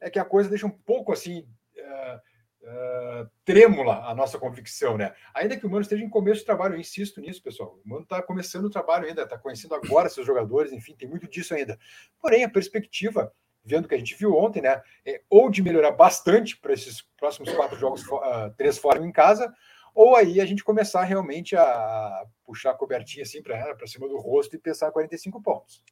é 0.00 0.10
que 0.10 0.18
a 0.18 0.24
coisa 0.24 0.48
deixa 0.48 0.66
um 0.66 0.70
pouco 0.70 1.12
assim 1.12 1.46
uh, 1.78 3.30
trêmula 3.44 4.04
a 4.04 4.14
nossa 4.14 4.38
convicção, 4.38 4.96
né? 4.96 5.14
Ainda 5.34 5.56
que 5.56 5.66
o 5.66 5.70
Mano 5.70 5.82
esteja 5.82 6.04
em 6.04 6.10
começo 6.10 6.40
de 6.40 6.46
trabalho, 6.46 6.74
eu 6.74 6.80
insisto 6.80 7.20
nisso, 7.20 7.42
pessoal. 7.42 7.78
O 7.84 7.88
Mano 7.88 8.02
está 8.02 8.20
começando 8.22 8.64
o 8.64 8.70
trabalho 8.70 9.06
ainda, 9.06 9.22
está 9.22 9.38
conhecendo 9.38 9.74
agora 9.74 10.08
seus 10.08 10.26
jogadores, 10.26 10.72
enfim, 10.72 10.94
tem 10.94 11.08
muito 11.08 11.28
disso 11.28 11.54
ainda. 11.54 11.78
Porém, 12.20 12.44
a 12.44 12.50
perspectiva, 12.50 13.32
vendo 13.64 13.84
o 13.84 13.88
que 13.88 13.94
a 13.94 13.98
gente 13.98 14.14
viu 14.14 14.36
ontem, 14.36 14.62
né, 14.62 14.82
é 15.04 15.22
ou 15.30 15.50
de 15.50 15.62
melhorar 15.62 15.92
bastante 15.92 16.56
para 16.56 16.72
esses 16.72 17.02
próximos 17.16 17.52
quatro 17.52 17.78
jogos, 17.78 18.04
uh, 18.06 18.52
três 18.56 18.78
fora 18.78 19.04
em 19.04 19.12
casa, 19.12 19.52
ou 19.94 20.14
aí 20.14 20.40
a 20.40 20.46
gente 20.46 20.62
começar 20.62 21.02
realmente 21.04 21.56
a 21.56 22.26
puxar 22.44 22.72
a 22.72 22.74
cobertinha 22.74 23.22
assim 23.22 23.42
para 23.42 23.86
cima 23.86 24.06
do 24.06 24.18
rosto 24.18 24.54
e 24.54 24.58
pensar 24.58 24.90
45 24.90 25.42
pontos. 25.42 25.82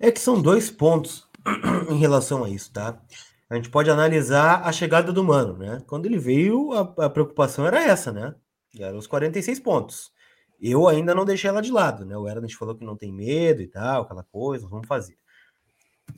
É 0.00 0.10
que 0.10 0.18
são 0.18 0.40
dois 0.40 0.70
pontos 0.70 1.28
em 1.90 1.98
relação 1.98 2.42
a 2.42 2.48
isso, 2.48 2.72
tá? 2.72 2.98
A 3.50 3.56
gente 3.56 3.68
pode 3.68 3.90
analisar 3.90 4.62
a 4.66 4.72
chegada 4.72 5.12
do 5.12 5.22
Mano, 5.22 5.58
né? 5.58 5.82
Quando 5.86 6.06
ele 6.06 6.16
veio, 6.16 6.72
a, 6.72 7.04
a 7.04 7.10
preocupação 7.10 7.66
era 7.66 7.82
essa, 7.82 8.10
né? 8.10 8.34
Eram 8.78 8.96
os 8.96 9.06
46 9.06 9.60
pontos. 9.60 10.10
Eu 10.58 10.88
ainda 10.88 11.14
não 11.14 11.26
deixei 11.26 11.50
ela 11.50 11.60
de 11.60 11.70
lado, 11.70 12.06
né? 12.06 12.16
O 12.16 12.26
Ernest 12.26 12.56
falou 12.56 12.74
que 12.74 12.84
não 12.84 12.96
tem 12.96 13.12
medo 13.12 13.60
e 13.60 13.66
tal, 13.66 14.02
aquela 14.02 14.22
coisa, 14.24 14.66
vamos 14.66 14.86
fazer. 14.86 15.18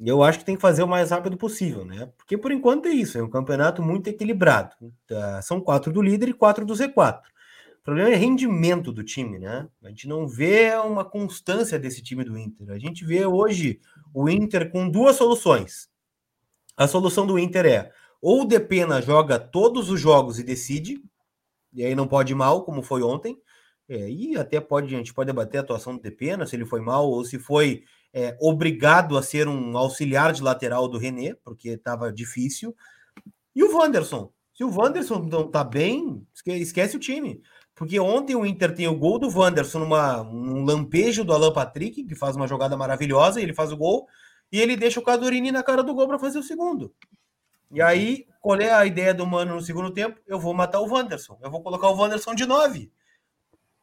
Eu 0.01 0.23
acho 0.23 0.39
que 0.39 0.45
tem 0.45 0.57
que 0.57 0.63
fazer 0.63 0.85
o 0.85 0.89
mais 0.89 1.11
rápido 1.11 1.37
possível, 1.37 1.85
né? 1.85 2.11
Porque 2.17 2.39
por 2.39 2.53
enquanto 2.53 2.87
é 2.87 2.91
isso, 2.91 3.19
é 3.19 3.23
um 3.23 3.31
campeonato 3.31 3.83
muito 3.83 4.09
equilibrado. 4.09 4.77
Tá? 5.09 5.43
São 5.43 5.61
quatro 5.61 5.93
do 5.93 6.01
líder 6.01 6.29
e 6.29 6.33
quatro 6.33 6.65
do 6.65 6.75
Z4. 6.75 7.21
O 7.83 7.85
problema 7.85 8.11
é 8.11 8.15
rendimento 8.15 8.93
do 8.93 9.03
time, 9.03 9.41
né? 9.41 9.69
A 9.83 9.89
gente 9.89 10.07
não 10.07 10.29
vê 10.29 10.73
uma 10.77 11.05
constância 11.05 11.81
desse 11.81 12.01
time 12.01 12.23
do 12.23 12.39
Inter. 12.39 12.71
A 12.71 12.79
gente 12.79 13.05
vê 13.05 13.27
hoje 13.27 13.81
o 14.15 14.29
Inter 14.29 14.71
com 14.71 14.89
duas 14.89 15.17
soluções. 15.17 15.89
A 16.77 16.87
solução 16.87 17.27
do 17.27 17.37
Inter 17.37 17.67
é 17.67 17.93
ou 18.21 18.43
o 18.43 18.45
Depena 18.45 19.03
joga 19.03 19.37
todos 19.37 19.91
os 19.91 20.01
jogos 20.01 20.39
e 20.39 20.45
decide, 20.45 21.03
e 21.73 21.85
aí 21.85 21.93
não 21.93 22.07
pode 22.07 22.33
ir 22.33 22.37
mal, 22.37 22.65
como 22.65 22.85
foi 22.85 23.03
ontem. 23.03 23.37
É, 23.89 24.09
e 24.09 24.37
até 24.37 24.61
pode, 24.61 24.95
a 24.95 24.99
gente 24.99 25.13
pode 25.13 25.27
debater 25.27 25.59
a 25.59 25.63
atuação 25.65 25.97
do 25.97 26.01
Depena, 26.03 26.47
se 26.47 26.55
ele 26.55 26.65
foi 26.65 26.81
mal 26.81 27.11
ou 27.11 27.25
se 27.25 27.37
foi 27.37 27.83
é, 28.13 28.37
obrigado 28.41 29.19
a 29.19 29.23
ser 29.23 29.49
um 29.49 29.77
auxiliar 29.77 30.33
de 30.33 30.41
lateral 30.41 30.87
do 30.87 30.99
René, 30.99 31.35
porque 31.43 31.71
estava 31.71 32.13
difícil. 32.13 32.77
E 33.57 33.65
o 33.65 33.77
Wanderson? 33.77 34.33
Se 34.55 34.63
o 34.63 34.71
Wanderson 34.71 35.19
não 35.19 35.51
tá 35.51 35.65
bem, 35.65 36.25
esquece 36.47 36.97
o 36.97 37.01
time. 37.01 37.43
Porque 37.75 37.99
ontem 37.99 38.37
o 38.37 38.45
Inter 38.45 38.75
tem 38.75 38.87
o 38.87 38.97
gol 38.97 39.19
do 39.19 39.29
Wanderson 39.29 39.81
numa 39.81 40.23
um 40.23 40.65
lampejo 40.65 41.25
do 41.25 41.33
Alan 41.33 41.53
Patrick, 41.53 42.05
que 42.05 42.15
faz 42.15 42.37
uma 42.37 42.47
jogada 42.47 42.77
maravilhosa, 42.77 43.41
e 43.41 43.43
ele 43.43 43.55
faz 43.55 43.73
o 43.73 43.77
gol, 43.77 44.07
e 44.51 44.61
ele 44.61 44.77
deixa 44.77 45.01
o 45.01 45.03
Cadorini 45.03 45.51
na 45.51 45.63
cara 45.63 45.83
do 45.83 45.95
gol 45.95 46.07
para 46.07 46.19
fazer 46.19 46.39
o 46.39 46.43
segundo. 46.43 46.95
E 47.71 47.81
aí, 47.81 48.27
qual 48.41 48.61
é 48.61 48.71
a 48.71 48.85
ideia 48.85 49.15
do 49.15 49.27
Mano 49.27 49.55
no 49.55 49.63
segundo 49.63 49.91
tempo? 49.91 50.21
Eu 50.27 50.39
vou 50.39 50.53
matar 50.53 50.81
o 50.81 50.87
Wanderson. 50.87 51.39
Eu 51.41 51.51
vou 51.51 51.63
colocar 51.63 51.89
o 51.89 51.97
Wanderson 51.97 52.35
de 52.35 52.45
9. 52.45 52.93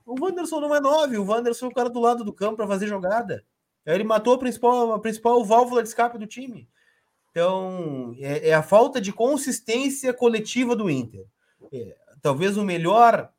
O 0.06 0.24
Wanderson 0.24 0.60
não 0.60 0.76
é 0.76 0.80
9, 0.80 1.18
o 1.18 1.26
Wanderson 1.26 1.66
é 1.66 1.70
o 1.70 1.74
cara 1.74 1.90
do 1.90 2.00
lado 2.00 2.24
do 2.24 2.34
campo 2.34 2.58
para 2.58 2.68
fazer 2.68 2.88
jogada. 2.88 3.44
Aí 3.86 3.96
ele 3.96 4.04
matou 4.04 4.36
a 4.36 4.38
principal, 4.38 4.94
a 4.94 5.00
principal 5.00 5.44
válvula 5.44 5.82
de 5.82 5.90
escape 5.90 6.18
do 6.18 6.28
time. 6.28 6.70
Então, 7.32 8.16
é, 8.20 8.50
é 8.50 8.54
a 8.54 8.64
falta 8.64 9.00
de 9.00 9.12
consistência 9.12 10.14
coletiva 10.14 10.76
do 10.76 10.90
Inter. 10.90 11.26
É, 11.72 11.96
talvez 12.22 12.58
o 12.58 12.64
melhor 12.64 13.32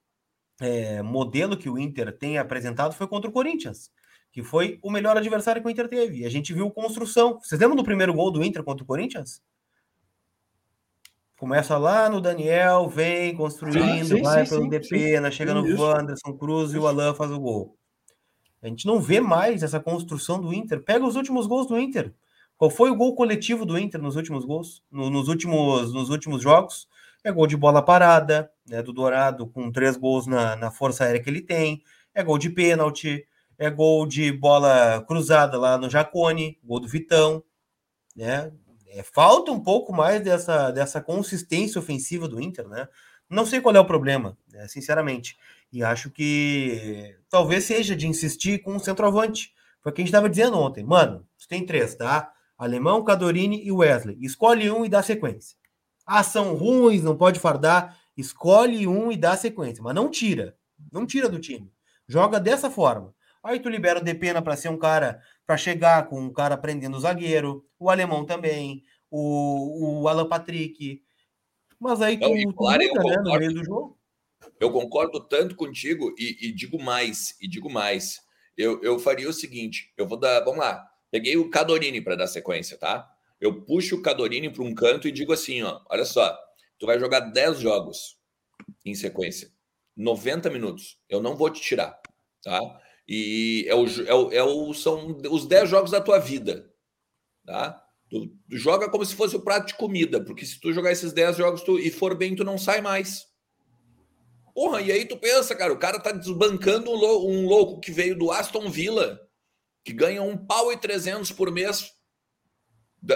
é, 0.60 1.02
modelo 1.02 1.56
que 1.56 1.68
o 1.68 1.78
Inter 1.78 2.16
tem 2.16 2.38
apresentado 2.38 2.94
foi 2.94 3.06
contra 3.06 3.28
o 3.28 3.32
Corinthians, 3.32 3.90
que 4.30 4.42
foi 4.42 4.78
o 4.82 4.90
melhor 4.90 5.16
adversário 5.16 5.62
que 5.62 5.68
o 5.68 5.70
Inter 5.70 5.88
teve. 5.88 6.18
E 6.18 6.26
a 6.26 6.30
gente 6.30 6.52
viu 6.52 6.70
construção. 6.70 7.38
Vocês 7.40 7.60
lembram 7.60 7.76
do 7.76 7.84
primeiro 7.84 8.14
gol 8.14 8.30
do 8.30 8.44
Inter 8.44 8.62
contra 8.62 8.84
o 8.84 8.86
Corinthians? 8.86 9.42
Começa 11.38 11.78
lá 11.78 12.10
no 12.10 12.20
Daniel, 12.20 12.86
vem 12.86 13.34
construindo, 13.34 14.04
sim, 14.04 14.16
sim, 14.16 14.22
vai 14.22 14.46
pelo 14.46 14.68
Depena, 14.68 15.30
chega 15.30 15.54
no 15.54 15.62
Wanderson 15.80 16.36
Cruz 16.36 16.74
e 16.74 16.78
o 16.78 16.86
Alan 16.86 17.14
faz 17.14 17.30
o 17.30 17.40
gol. 17.40 17.78
A 18.62 18.68
gente 18.68 18.84
não 18.84 19.00
vê 19.00 19.20
mais 19.20 19.62
essa 19.62 19.80
construção 19.80 20.38
do 20.38 20.52
Inter. 20.52 20.82
Pega 20.82 21.06
os 21.06 21.16
últimos 21.16 21.46
gols 21.46 21.66
do 21.66 21.78
Inter. 21.78 22.12
Qual 22.58 22.70
foi 22.70 22.90
o 22.90 22.94
gol 22.94 23.14
coletivo 23.14 23.64
do 23.64 23.78
Inter 23.78 24.02
nos 24.02 24.16
últimos 24.16 24.44
gols, 24.44 24.82
no, 24.90 25.08
nos 25.08 25.28
últimos, 25.28 25.94
nos 25.94 26.10
últimos 26.10 26.42
jogos? 26.42 26.86
É 27.22 27.30
gol 27.30 27.46
de 27.46 27.56
bola 27.56 27.82
parada, 27.82 28.50
né, 28.66 28.82
do 28.82 28.92
Dourado, 28.92 29.46
com 29.46 29.70
três 29.70 29.96
gols 29.96 30.26
na, 30.26 30.56
na 30.56 30.70
força 30.70 31.04
aérea 31.04 31.22
que 31.22 31.28
ele 31.28 31.42
tem. 31.42 31.82
É 32.14 32.22
gol 32.22 32.38
de 32.38 32.48
pênalti, 32.48 33.26
é 33.58 33.68
gol 33.68 34.06
de 34.06 34.32
bola 34.32 35.04
cruzada 35.06 35.58
lá 35.58 35.76
no 35.76 35.90
Jacone, 35.90 36.58
gol 36.64 36.80
do 36.80 36.88
Vitão, 36.88 37.44
né? 38.16 38.50
É, 38.88 39.02
falta 39.04 39.52
um 39.52 39.60
pouco 39.60 39.92
mais 39.92 40.20
dessa, 40.22 40.70
dessa 40.70 41.00
consistência 41.00 41.78
ofensiva 41.78 42.26
do 42.26 42.40
Inter, 42.40 42.66
né? 42.66 42.88
Não 43.28 43.46
sei 43.46 43.60
qual 43.60 43.76
é 43.76 43.78
o 43.78 43.84
problema, 43.84 44.36
né, 44.50 44.66
sinceramente. 44.66 45.36
E 45.72 45.84
acho 45.84 46.10
que 46.10 47.16
talvez 47.28 47.64
seja 47.64 47.94
de 47.94 48.08
insistir 48.08 48.60
com 48.60 48.74
o 48.74 48.80
centroavante. 48.80 49.54
Foi 49.80 49.92
o 49.92 49.94
que 49.94 50.00
a 50.00 50.04
gente 50.04 50.08
estava 50.08 50.28
dizendo 50.28 50.58
ontem. 50.58 50.82
Mano, 50.82 51.24
tu 51.38 51.46
tem 51.46 51.64
três, 51.64 51.94
tá? 51.94 52.32
Alemão, 52.58 53.04
Cadorini 53.04 53.64
e 53.64 53.70
Wesley. 53.70 54.18
Escolhe 54.20 54.70
um 54.70 54.84
e 54.84 54.88
dá 54.88 55.02
sequência. 55.02 55.56
Ah, 56.12 56.24
são 56.24 56.56
ruins, 56.56 57.04
não 57.04 57.16
pode 57.16 57.38
fardar. 57.38 57.96
Escolhe 58.16 58.84
um 58.84 59.12
e 59.12 59.16
dá 59.16 59.36
sequência. 59.36 59.80
Mas 59.80 59.94
não 59.94 60.10
tira. 60.10 60.56
Não 60.92 61.06
tira 61.06 61.28
do 61.28 61.38
time. 61.38 61.72
Joga 62.08 62.40
dessa 62.40 62.68
forma. 62.68 63.14
Aí 63.44 63.60
tu 63.60 63.68
libera 63.68 64.00
o 64.00 64.02
Depena 64.02 64.42
para 64.42 64.56
ser 64.56 64.70
um 64.70 64.76
cara, 64.76 65.22
para 65.46 65.56
chegar 65.56 66.08
com 66.08 66.20
um 66.20 66.32
cara 66.32 66.56
prendendo 66.56 66.96
o 66.96 67.00
zagueiro, 67.00 67.64
o 67.78 67.88
alemão 67.88 68.26
também, 68.26 68.82
o, 69.08 70.00
o 70.02 70.08
Alan 70.08 70.28
Patrick. 70.28 71.00
Mas 71.78 72.02
aí 72.02 72.18
tu, 72.18 72.28
não, 72.28 72.52
claro, 72.54 72.82
muda, 72.88 73.04
né, 73.04 73.16
no 73.22 73.38
meio 73.38 73.54
do 73.54 73.64
jogo. 73.64 73.96
Eu 74.58 74.72
concordo 74.72 75.20
tanto 75.20 75.54
contigo 75.54 76.12
e, 76.18 76.48
e, 76.48 76.52
digo 76.52 76.82
mais, 76.82 77.36
e 77.40 77.46
digo 77.46 77.70
mais. 77.70 78.20
Eu, 78.56 78.82
eu 78.82 78.98
faria 78.98 79.28
o 79.28 79.32
seguinte: 79.32 79.94
eu 79.96 80.08
vou 80.08 80.18
dar. 80.18 80.40
Vamos 80.40 80.58
lá. 80.58 80.84
Peguei 81.08 81.36
o 81.36 81.48
Cadorini 81.48 82.00
para 82.00 82.16
dar 82.16 82.26
sequência, 82.26 82.76
tá? 82.76 83.08
Eu 83.40 83.62
puxo 83.62 83.96
o 83.96 84.02
Cadorini 84.02 84.50
para 84.50 84.62
um 84.62 84.74
canto 84.74 85.08
e 85.08 85.12
digo 85.12 85.32
assim: 85.32 85.62
ó, 85.62 85.80
olha 85.88 86.04
só, 86.04 86.38
tu 86.78 86.86
vai 86.86 86.98
jogar 86.98 87.20
10 87.20 87.60
jogos 87.60 88.18
em 88.84 88.94
sequência, 88.94 89.50
90 89.96 90.50
minutos. 90.50 90.98
Eu 91.08 91.22
não 91.22 91.36
vou 91.36 91.50
te 91.50 91.60
tirar, 91.60 91.98
tá? 92.42 92.60
E 93.08 93.64
é 93.66 93.74
o, 93.74 93.86
é 93.86 94.14
o, 94.14 94.32
é 94.32 94.42
o, 94.42 94.74
são 94.74 95.18
os 95.30 95.46
10 95.46 95.68
jogos 95.68 95.90
da 95.90 96.00
tua 96.00 96.18
vida, 96.18 96.70
tá? 97.44 97.82
Tu, 98.08 98.26
tu, 98.48 98.56
joga 98.56 98.90
como 98.90 99.04
se 99.04 99.14
fosse 99.14 99.36
o 99.36 99.42
prato 99.42 99.68
de 99.68 99.74
comida, 99.74 100.22
porque 100.22 100.44
se 100.44 100.60
tu 100.60 100.72
jogar 100.72 100.92
esses 100.92 101.12
10 101.12 101.36
jogos 101.36 101.62
tu, 101.62 101.78
e 101.78 101.90
for 101.90 102.16
bem, 102.16 102.36
tu 102.36 102.44
não 102.44 102.58
sai 102.58 102.80
mais. 102.80 103.26
Porra, 104.54 104.82
e 104.82 104.92
aí 104.92 105.04
tu 105.06 105.16
pensa, 105.16 105.54
cara, 105.54 105.72
o 105.72 105.78
cara 105.78 105.98
tá 105.98 106.12
desbancando 106.12 106.90
um, 106.90 107.28
um 107.28 107.46
louco 107.46 107.80
que 107.80 107.90
veio 107.90 108.18
do 108.18 108.30
Aston 108.30 108.68
Villa, 108.68 109.18
que 109.84 109.92
ganha 109.92 110.22
um 110.22 110.36
pau 110.36 110.72
e 110.72 110.76
300 110.76 111.32
por 111.32 111.50
mês. 111.50 111.90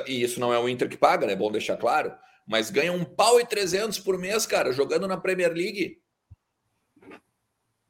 E 0.06 0.22
isso 0.22 0.40
não 0.40 0.52
é 0.52 0.58
o 0.58 0.68
Inter 0.68 0.88
que 0.88 0.96
paga, 0.96 1.26
né? 1.26 1.34
É 1.34 1.36
bom 1.36 1.50
deixar 1.50 1.76
claro. 1.76 2.14
Mas 2.46 2.70
ganha 2.70 2.92
um 2.92 3.04
pau 3.04 3.40
e 3.40 3.46
300 3.46 3.98
por 4.00 4.18
mês, 4.18 4.46
cara, 4.46 4.72
jogando 4.72 5.08
na 5.08 5.16
Premier 5.16 5.52
League. 5.52 6.00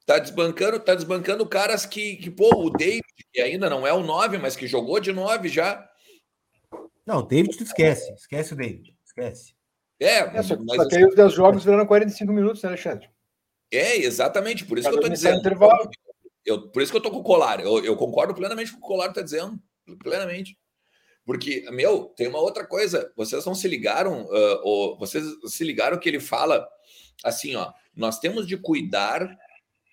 Tá 0.07 0.18
desbancando, 0.18 0.78
tá 0.80 0.94
desbancando 0.94 1.46
caras 1.46 1.87
que, 1.87 2.16
que 2.16 2.30
pô, 2.30 2.48
o 2.54 2.70
David, 2.70 3.02
que 3.33 3.40
ainda 3.40 3.70
não 3.70 3.87
é 3.87 3.92
o 3.92 4.02
9, 4.02 4.38
mas 4.38 4.54
que 4.54 4.66
jogou 4.66 5.00
de 5.00 5.12
9 5.12 5.48
já. 5.48 5.88
Não, 7.07 7.18
o 7.18 7.22
David 7.22 7.57
tu 7.57 7.64
esquece. 7.64 8.12
Esquece 8.12 8.52
o 8.52 8.57
David. 8.57 8.94
Esquece. 9.04 9.54
É, 9.98 10.18
é 10.18 10.42
só, 10.42 10.57
mas, 10.57 10.76
só 10.76 10.88
que 10.88 10.96
aí 10.96 11.04
os 11.04 11.14
10 11.14 11.33
jogos 11.33 11.64
viraram 11.64 11.87
45 11.87 12.33
minutos, 12.33 12.62
né, 12.62 12.68
Alexandre? 12.68 13.09
É, 13.72 13.96
exatamente. 13.96 14.64
Por 14.64 14.78
isso 14.78 14.88
Cada 14.88 14.98
que 14.98 15.04
eu 15.04 15.09
tô 15.09 15.14
dizendo. 15.14 15.38
Intervalo. 15.38 15.90
Eu, 16.44 16.68
por 16.68 16.83
isso 16.83 16.92
que 16.92 16.98
eu 16.98 17.02
tô 17.02 17.11
com 17.11 17.18
o 17.18 17.24
colar. 17.24 17.61
Eu, 17.61 17.83
eu 17.83 17.96
concordo 17.96 18.35
plenamente 18.35 18.72
com 18.72 18.78
o 18.78 18.80
que 18.80 18.87
o 18.87 18.88
colar 18.88 19.12
tá 19.12 19.22
dizendo. 19.22 19.59
Plenamente. 19.98 20.59
Porque, 21.24 21.64
meu, 21.70 22.12
tem 22.16 22.28
uma 22.28 22.38
outra 22.38 22.66
coisa. 22.66 23.10
Vocês 23.16 23.44
não 23.46 23.54
se 23.54 23.66
ligaram, 23.66 24.24
uh, 24.24 24.60
ou, 24.62 24.98
vocês 24.98 25.24
se 25.46 25.64
ligaram 25.64 25.98
que 25.98 26.08
ele 26.08 26.20
fala 26.20 26.66
assim, 27.22 27.54
ó. 27.56 27.72
Nós 27.96 28.18
temos 28.18 28.46
de 28.46 28.56
cuidar. 28.56 29.37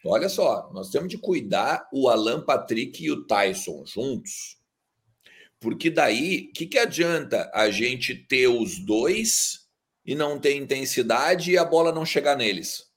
Olha 0.03 0.27
só, 0.27 0.69
nós 0.73 0.89
temos 0.89 1.09
de 1.09 1.17
cuidar 1.17 1.87
o 1.93 2.09
Alan 2.09 2.43
Patrick 2.43 3.03
e 3.03 3.11
o 3.11 3.25
Tyson 3.25 3.85
juntos. 3.85 4.57
Porque 5.59 5.91
daí, 5.91 6.49
o 6.49 6.53
que, 6.53 6.65
que 6.65 6.79
adianta 6.79 7.49
a 7.53 7.69
gente 7.69 8.15
ter 8.15 8.47
os 8.47 8.79
dois 8.79 9.67
e 10.03 10.15
não 10.15 10.39
ter 10.39 10.55
intensidade 10.55 11.51
e 11.51 11.57
a 11.57 11.63
bola 11.63 11.91
não 11.91 12.03
chegar 12.03 12.35
neles? 12.35 12.90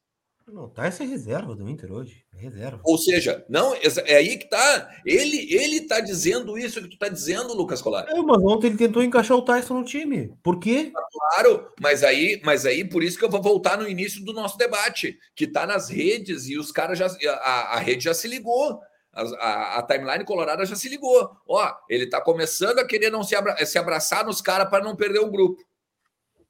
Não, 0.46 0.68
tá 0.68 0.87
essa 0.87 1.02
reserva 1.04 1.57
do 1.57 1.68
Inter 1.68 1.90
hoje. 1.90 2.22
É 2.37 2.42
reserva. 2.42 2.78
Ou 2.85 2.98
seja, 2.98 3.44
não, 3.48 3.74
é 3.74 4.16
aí 4.16 4.37
que 4.37 4.48
tá. 4.48 4.90
Ele 5.04 5.52
ele 5.52 5.80
tá 5.87 6.00
dizendo 6.00 6.59
isso 6.59 6.83
que 6.83 6.90
tu 6.90 6.98
tá 6.98 7.09
dizendo, 7.09 7.54
Lucas 7.54 7.80
Colar. 7.80 8.07
É, 8.09 8.14
mas 8.14 8.42
ontem 8.42 8.66
ele 8.66 8.76
tentou 8.76 9.02
encaixar 9.02 9.37
o 9.37 9.42
Tyson 9.42 9.74
no 9.74 9.85
time. 9.85 10.37
Por 10.42 10.61
quê? 10.61 10.92
Claro, 11.33 11.72
mas 11.80 12.04
aí, 12.04 12.40
mas 12.44 12.66
aí 12.66 12.87
por 12.87 13.02
isso 13.02 13.18
que 13.18 13.24
eu 13.24 13.30
vou 13.30 13.40
voltar 13.40 13.78
no 13.78 13.88
início 13.88 14.22
do 14.22 14.35
nosso 14.35 14.59
debate, 14.59 15.18
que 15.35 15.46
tá 15.46 15.66
nas 15.66 15.88
redes 15.88 16.46
e 16.46 16.59
os 16.59 16.70
caras 16.70 16.98
já 16.98 17.07
a, 17.07 17.76
a 17.76 17.78
rede 17.78 18.04
já 18.04 18.12
se 18.12 18.28
ligou. 18.28 18.78
A, 19.14 19.22
a, 19.22 19.78
a, 19.78 19.83
timeline 19.83 20.24
colorada 20.24 20.66
já 20.66 20.76
se 20.76 20.88
ligou. 20.90 21.30
Ó, 21.48 21.72
ele 21.88 22.07
tá 22.07 22.20
começando 22.20 22.80
a 22.80 22.87
querer 22.87 23.11
não 23.11 23.22
se, 23.22 23.35
abra, 23.35 23.64
se 23.64 23.78
abraçar 23.78 24.26
nos 24.26 24.42
caras 24.42 24.68
para 24.68 24.85
não 24.85 24.94
perder 24.94 25.20
o 25.20 25.30
grupo. 25.30 25.62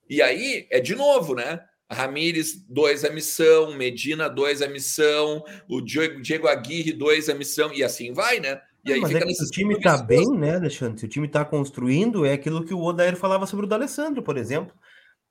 E 0.09 0.21
aí 0.21 0.67
é 0.71 0.81
de 0.81 0.97
novo, 0.97 1.35
né? 1.35 1.61
Ramires, 1.91 2.65
dois 2.69 3.05
a 3.05 3.11
missão, 3.11 3.77
Medina, 3.77 4.29
dois 4.29 4.63
a 4.63 4.69
missão, 4.69 5.45
o 5.69 5.81
Diego, 5.81 6.21
Diego 6.21 6.49
Aguirre, 6.49 6.93
dois 6.93 7.29
a 7.29 7.35
missão, 7.35 7.73
e 7.73 7.83
assim 7.83 8.13
vai, 8.13 8.41
né? 8.41 8.61
E 8.85 8.93
aí 8.93 9.05
fica 9.05 9.25
é 9.25 9.33
se 9.33 9.45
o 9.45 9.51
time 9.51 9.81
tá 9.81 9.97
bem, 9.97 10.31
né, 10.37 10.57
Alexandre? 10.57 11.01
Se 11.01 11.07
o 11.07 11.09
time 11.09 11.27
tá 11.27 11.45
construindo, 11.45 12.27
é 12.27 12.33
aquilo 12.33 12.65
que 12.65 12.75
o 12.75 12.83
Odair 12.83 13.17
falava 13.17 13.47
sobre 13.47 13.65
o 13.65 13.69
D'Alessandro, 13.69 14.23
por 14.23 14.37
exemplo. 14.37 14.75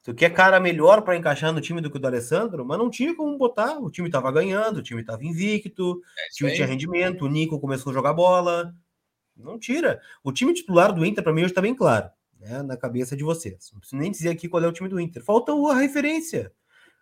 Tu 0.04 0.14
quer 0.14 0.32
cara 0.32 0.60
melhor 0.60 1.02
para 1.02 1.16
encaixar 1.16 1.54
no 1.54 1.62
time 1.62 1.80
do 1.80 1.90
que 1.90 1.98
o 1.98 2.00
do 2.00 2.08
Alessandro, 2.08 2.66
mas 2.66 2.78
não 2.78 2.90
tinha 2.90 3.16
como 3.16 3.38
botar. 3.38 3.80
O 3.80 3.92
time 3.92 4.10
tava 4.10 4.32
ganhando, 4.32 4.78
o 4.78 4.82
time 4.82 5.04
tava 5.04 5.24
invicto, 5.24 6.02
é 6.18 6.28
o 6.28 6.36
time 6.36 6.50
aí. 6.50 6.56
tinha 6.56 6.68
rendimento, 6.68 7.26
o 7.26 7.30
Nico 7.30 7.60
começou 7.60 7.92
a 7.92 7.94
jogar 7.94 8.14
bola. 8.14 8.74
Não 9.38 9.58
tira. 9.58 10.02
O 10.24 10.32
time 10.32 10.54
titular 10.54 10.92
do 10.92 11.06
Inter, 11.06 11.24
para 11.24 11.32
mim, 11.32 11.44
hoje 11.44 11.54
tá 11.54 11.62
bem 11.62 11.76
claro 11.76 12.10
né, 12.44 12.62
na 12.62 12.78
cabeça 12.78 13.16
de 13.16 13.24
vocês. 13.24 13.70
Não 13.72 13.80
preciso 13.80 14.02
nem 14.02 14.12
dizer 14.12 14.30
aqui 14.30 14.50
qual 14.50 14.64
é 14.64 14.68
o 14.68 14.72
time 14.72 14.90
do 14.90 15.00
Inter. 15.00 15.24
Falta 15.24 15.52
a 15.54 15.76
referência. 15.76 16.52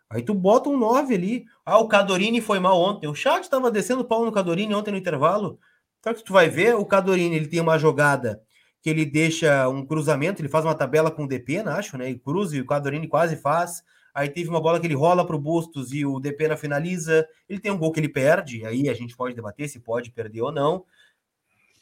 Aí 0.09 0.21
tu 0.21 0.33
bota 0.33 0.69
um 0.69 0.77
9 0.77 1.15
ali. 1.15 1.45
Ah, 1.65 1.79
o 1.79 1.87
Cadorini 1.87 2.41
foi 2.41 2.59
mal 2.59 2.79
ontem. 2.79 3.07
O 3.07 3.15
chat 3.15 3.43
estava 3.43 3.71
descendo 3.71 4.05
pau 4.05 4.25
no 4.25 4.31
Cadorini 4.31 4.75
ontem 4.75 4.91
no 4.91 4.97
intervalo. 4.97 5.59
Só 6.03 6.13
que 6.13 6.23
tu 6.23 6.33
vai 6.33 6.49
ver, 6.49 6.75
o 6.75 6.85
Cadorini 6.85 7.35
ele 7.35 7.47
tem 7.47 7.59
uma 7.59 7.77
jogada 7.77 8.41
que 8.81 8.89
ele 8.89 9.05
deixa 9.05 9.69
um 9.69 9.85
cruzamento, 9.85 10.41
ele 10.41 10.49
faz 10.49 10.65
uma 10.65 10.73
tabela 10.73 11.11
com 11.11 11.23
o 11.23 11.27
Depena, 11.27 11.75
acho, 11.75 11.97
né? 11.97 12.09
E 12.09 12.17
cruza 12.17 12.57
e 12.57 12.61
o 12.61 12.65
Cadorini 12.65 13.07
quase 13.07 13.35
faz. 13.35 13.83
Aí 14.13 14.27
teve 14.27 14.49
uma 14.49 14.59
bola 14.59 14.79
que 14.79 14.87
ele 14.87 14.95
rola 14.95 15.25
para 15.25 15.35
o 15.35 15.39
Bustos 15.39 15.93
e 15.93 16.05
o 16.05 16.19
Depena 16.19 16.57
finaliza. 16.57 17.25
Ele 17.47 17.59
tem 17.59 17.71
um 17.71 17.77
gol 17.77 17.91
que 17.91 17.99
ele 17.99 18.09
perde, 18.09 18.65
aí 18.65 18.89
a 18.89 18.93
gente 18.93 19.15
pode 19.15 19.35
debater 19.35 19.69
se 19.69 19.79
pode 19.79 20.11
perder 20.11 20.41
ou 20.41 20.51
não. 20.51 20.83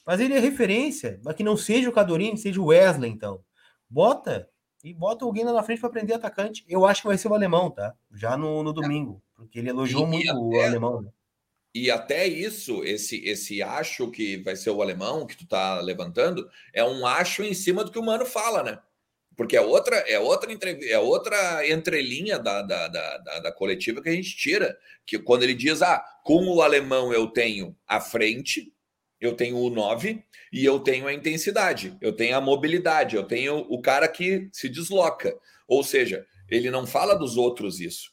Mas 0.06 0.20
ele 0.20 0.34
é 0.34 0.40
referência, 0.40 1.20
mas 1.24 1.36
que 1.36 1.44
não 1.44 1.56
seja 1.56 1.90
o 1.90 1.94
Cadorini, 1.94 2.38
seja 2.38 2.60
o 2.60 2.66
Wesley, 2.66 3.10
então. 3.10 3.42
Bota 3.90 4.50
e 4.84 4.94
bota 4.94 5.26
alguém 5.26 5.44
lá 5.44 5.54
na 5.54 5.64
frente 5.64 5.82
para 5.82 5.90
prender 5.90 6.16
atacante. 6.16 6.64
Eu 6.68 6.86
acho 6.86 7.02
que 7.02 7.08
vai 7.08 7.18
ser 7.18 7.28
o 7.28 7.34
alemão, 7.34 7.70
tá? 7.70 7.96
Já 8.14 8.38
no, 8.38 8.64
no 8.64 8.72
domingo, 8.72 9.22
porque 9.36 9.60
ele 9.60 9.70
elogiou 9.70 10.04
e, 10.04 10.08
muito 10.08 10.26
e 10.26 10.30
até, 10.30 10.40
o 10.40 10.62
alemão. 10.62 11.02
Né? 11.02 11.10
E 11.74 11.92
até 11.92 12.28
isso, 12.28 12.84
esse 12.84 13.24
esse 13.26 13.62
acho 13.62 14.10
que 14.10 14.38
vai 14.38 14.56
ser 14.56 14.70
o 14.70 14.82
alemão 14.82 15.26
que 15.26 15.38
tu 15.38 15.48
tá 15.48 15.80
levantando, 15.82 16.50
é 16.74 16.84
um 16.84 17.06
acho 17.06 17.44
em 17.44 17.54
cima 17.54 17.84
do 17.84 17.92
que 17.92 18.00
o 18.00 18.06
mano 18.06 18.26
fala, 18.26 18.64
né? 18.64 18.80
Porque 19.40 19.56
é 19.56 19.62
outra, 19.62 19.96
é 19.96 20.20
outra, 20.20 20.52
entre, 20.52 20.92
é 20.92 21.00
outra 21.00 21.66
entrelinha 21.66 22.38
da, 22.38 22.62
da, 22.62 22.90
da, 22.90 23.18
da, 23.20 23.40
da 23.40 23.52
coletiva 23.54 24.02
que 24.02 24.10
a 24.10 24.12
gente 24.12 24.36
tira. 24.36 24.78
Que 25.06 25.18
quando 25.18 25.44
ele 25.44 25.54
diz, 25.54 25.82
ah, 25.82 26.04
com 26.26 26.46
o 26.46 26.62
alemão 26.62 27.14
eu 27.14 27.26
tenho 27.28 27.74
a 27.88 28.02
frente, 28.02 28.74
eu 29.20 29.34
tenho 29.34 29.58
o 29.58 29.70
9 29.70 30.24
e 30.52 30.64
eu 30.64 30.80
tenho 30.80 31.08
a 31.08 31.14
intensidade, 31.14 31.98
eu 32.02 32.14
tenho 32.14 32.38
a 32.38 32.42
mobilidade, 32.42 33.16
eu 33.16 33.24
tenho 33.24 33.58
o 33.70 33.82
cara 33.82 34.08
que 34.08 34.50
se 34.52 34.70
desloca. 34.70 35.36
Ou 35.68 35.84
seja, 35.84 36.26
ele 36.50 36.72
não 36.72 36.88
fala 36.88 37.16
dos 37.16 37.38
outros 37.38 37.80
isso. 37.80 38.12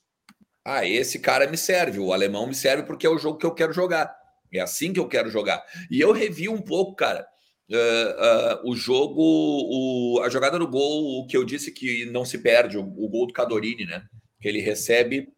Ah, 0.64 0.84
esse 0.84 1.20
cara 1.20 1.46
me 1.46 1.56
serve, 1.56 2.00
o 2.00 2.12
alemão 2.12 2.46
me 2.46 2.54
serve 2.54 2.82
porque 2.82 3.06
é 3.06 3.10
o 3.10 3.18
jogo 3.18 3.38
que 3.38 3.46
eu 3.46 3.54
quero 3.54 3.72
jogar. 3.72 4.14
É 4.52 4.60
assim 4.60 4.92
que 4.92 4.98
eu 4.98 5.08
quero 5.08 5.30
jogar. 5.30 5.64
E 5.90 6.00
eu 6.00 6.12
revi 6.12 6.48
um 6.48 6.60
pouco, 6.60 6.94
cara, 6.96 7.26
uh, 7.70 8.66
uh, 8.66 8.70
o 8.70 8.74
jogo, 8.74 9.22
o, 9.22 10.20
a 10.22 10.28
jogada 10.28 10.58
do 10.58 10.66
gol, 10.66 11.20
o 11.20 11.26
que 11.26 11.36
eu 11.36 11.44
disse 11.44 11.70
que 11.70 12.06
não 12.06 12.24
se 12.24 12.38
perde, 12.38 12.78
o, 12.78 12.82
o 12.82 13.08
gol 13.08 13.26
do 13.26 13.32
Cadorini, 13.32 13.84
né? 13.86 14.04
Que 14.40 14.48
ele 14.48 14.60
recebe 14.60 15.28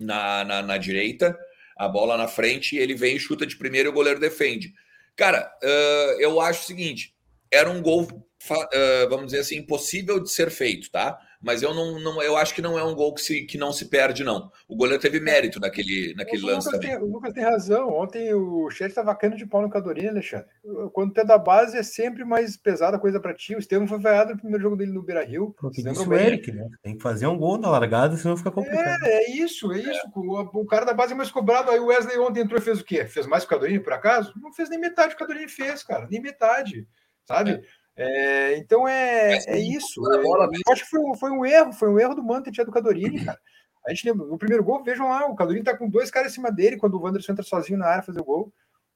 na, 0.00 0.44
na, 0.44 0.62
na 0.62 0.78
direita, 0.78 1.38
a 1.80 1.88
bola 1.88 2.14
na 2.14 2.28
frente, 2.28 2.76
ele 2.76 2.94
vem 2.94 3.16
e 3.16 3.18
chuta 3.18 3.46
de 3.46 3.56
primeiro 3.56 3.88
e 3.88 3.90
o 3.90 3.94
goleiro 3.94 4.20
defende. 4.20 4.74
Cara, 5.16 5.50
uh, 5.62 6.20
eu 6.20 6.38
acho 6.38 6.62
o 6.62 6.66
seguinte: 6.66 7.14
era 7.50 7.70
um 7.70 7.80
gol, 7.80 8.02
uh, 8.02 9.08
vamos 9.08 9.26
dizer 9.26 9.38
assim, 9.38 9.56
impossível 9.56 10.20
de 10.20 10.30
ser 10.30 10.50
feito, 10.50 10.90
tá? 10.90 11.18
Mas 11.40 11.62
eu 11.62 11.72
não, 11.72 11.98
não 11.98 12.22
eu 12.22 12.36
acho 12.36 12.54
que 12.54 12.60
não 12.60 12.78
é 12.78 12.84
um 12.84 12.94
gol 12.94 13.14
que, 13.14 13.22
se, 13.22 13.42
que 13.42 13.56
não 13.56 13.72
se 13.72 13.86
perde, 13.86 14.22
não. 14.22 14.50
O 14.68 14.76
goleiro 14.76 15.00
teve 15.00 15.18
mérito 15.18 15.58
naquele, 15.58 16.14
naquele 16.14 16.42
lance 16.42 16.66
Lucas 16.66 16.80
também. 16.80 16.96
Tem, 16.96 16.98
o 17.02 17.10
Lucas 17.10 17.32
tem 17.32 17.42
razão. 17.42 17.88
Ontem 17.88 18.34
o 18.34 18.70
Chet 18.70 18.90
estava 18.90 19.14
caindo 19.14 19.36
de 19.36 19.46
pau 19.46 19.62
no 19.62 19.70
Cadorini, 19.70 20.08
Alexandre. 20.08 20.46
Quando 20.92 21.14
tu 21.14 21.20
é 21.20 21.24
da 21.24 21.38
base, 21.38 21.78
é 21.78 21.82
sempre 21.82 22.24
mais 22.24 22.58
pesada 22.58 22.98
a 22.98 23.00
coisa 23.00 23.18
para 23.18 23.32
ti. 23.32 23.54
O 23.54 23.58
Estevam 23.58 23.88
foi 23.88 23.98
vaiado 23.98 24.32
no 24.32 24.38
primeiro 24.38 24.62
jogo 24.62 24.76
dele 24.76 24.92
no 24.92 25.02
Beira 25.02 25.24
Rio. 25.24 25.54
Isso 25.72 26.08
o 26.08 26.14
Eric, 26.14 26.52
né? 26.52 26.68
Tem 26.82 26.96
que 26.96 27.02
fazer 27.02 27.26
um 27.26 27.38
gol 27.38 27.56
na 27.56 27.70
largada, 27.70 28.16
senão 28.18 28.36
fica 28.36 28.50
complicado. 28.50 29.02
É, 29.04 29.24
é 29.24 29.30
isso, 29.30 29.72
é 29.72 29.78
isso. 29.78 30.02
O, 30.14 30.60
o, 30.60 30.66
cara 30.66 30.84
da 30.84 30.92
base 30.92 31.14
é 31.14 31.16
mais 31.16 31.30
cobrado. 31.30 31.70
Aí 31.70 31.80
o 31.80 31.86
Wesley 31.86 32.18
ontem 32.18 32.40
entrou 32.40 32.58
e 32.58 32.62
fez 32.62 32.80
o 32.80 32.84
quê? 32.84 33.06
Fez 33.06 33.26
mais 33.26 33.44
que 33.44 33.54
o 33.54 33.56
Cadorini, 33.56 33.80
por 33.80 33.94
acaso? 33.94 34.34
Não 34.36 34.52
fez 34.52 34.68
nem 34.68 34.78
metade 34.78 35.14
do 35.14 35.16
que 35.16 35.22
o 35.22 35.26
Cadorini 35.26 35.50
fez, 35.50 35.82
cara. 35.82 36.06
Nem 36.10 36.20
metade, 36.20 36.86
sabe? 37.24 37.52
É. 37.52 37.62
É, 38.02 38.56
então 38.56 38.88
é, 38.88 39.36
é 39.46 39.58
isso. 39.58 40.00
É, 40.10 40.16
eu 40.16 40.72
acho 40.72 40.84
que 40.84 40.90
foi, 40.90 41.00
foi 41.18 41.30
um 41.30 41.44
erro, 41.44 41.70
foi 41.72 41.90
um 41.90 41.98
erro 41.98 42.14
do 42.14 42.22
Manta 42.22 42.50
tinha 42.50 42.64
do 42.64 42.72
Cadorini, 42.72 43.22
cara. 43.26 43.38
A 43.86 43.90
gente 43.92 44.08
lembra, 44.08 44.26
no 44.26 44.38
primeiro 44.38 44.64
gol, 44.64 44.82
vejam 44.82 45.08
lá, 45.08 45.26
o 45.26 45.34
Cadorini 45.34 45.64
tá 45.64 45.76
com 45.76 45.88
dois 45.88 46.10
caras 46.10 46.32
em 46.32 46.34
cima 46.34 46.50
dele 46.50 46.78
quando 46.78 46.94
o 46.94 47.02
Wanderson 47.02 47.32
entra 47.32 47.44
sozinho 47.44 47.78
na 47.78 47.86
área 47.86 48.02
fazer 48.02 48.20
o 48.20 48.24
gol, 48.24 48.52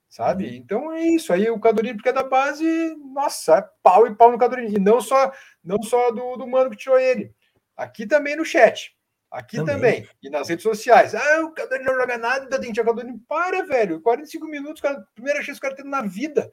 sabe? 0.09 0.47
Uhum. 0.47 0.55
Então 0.55 0.93
é 0.93 1.03
isso. 1.03 1.33
Aí 1.35 1.51
o 1.51 1.61
Cadorini, 1.61 1.97
porque 1.97 2.09
é 2.09 2.13
da 2.13 2.23
base, 2.23 2.97
nossa, 3.13 3.59
é 3.59 3.69
pau 3.83 4.07
e 4.07 4.15
pau 4.15 4.33
no 4.33 4.39
Cadorini. 4.39 4.77
E 4.77 4.81
não 4.81 5.01
só, 5.03 5.33
não 5.63 5.83
só 5.83 6.11
do, 6.11 6.37
do 6.37 6.47
mano 6.47 6.71
que 6.71 6.77
tirou 6.77 6.99
ele. 6.99 7.35
Aqui 7.77 8.07
também 8.07 8.37
no 8.37 8.45
chat. 8.45 8.97
Aqui 9.31 9.57
também. 9.57 9.75
também. 9.75 10.09
E 10.23 10.31
nas 10.31 10.49
redes 10.49 10.63
sociais. 10.63 11.15
Ah, 11.15 11.41
o 11.45 11.53
Cadorini 11.53 11.87
não 11.87 11.97
joga 11.97 12.17
nada, 12.17 12.45
ainda 12.45 12.59
tem 12.59 12.69
que 12.69 12.75
tirar 12.75 12.91
o 12.91 12.95
Cadorini. 12.95 13.19
Para, 13.29 13.65
velho. 13.65 14.01
45 14.01 14.47
minutos, 14.47 14.81
cara, 14.81 15.05
primeira 15.15 15.43
chance 15.43 15.61
que 15.61 15.67
o 15.67 15.69
cara 15.69 15.83
tem 15.83 15.91
na 15.91 16.03
vida. 16.03 16.53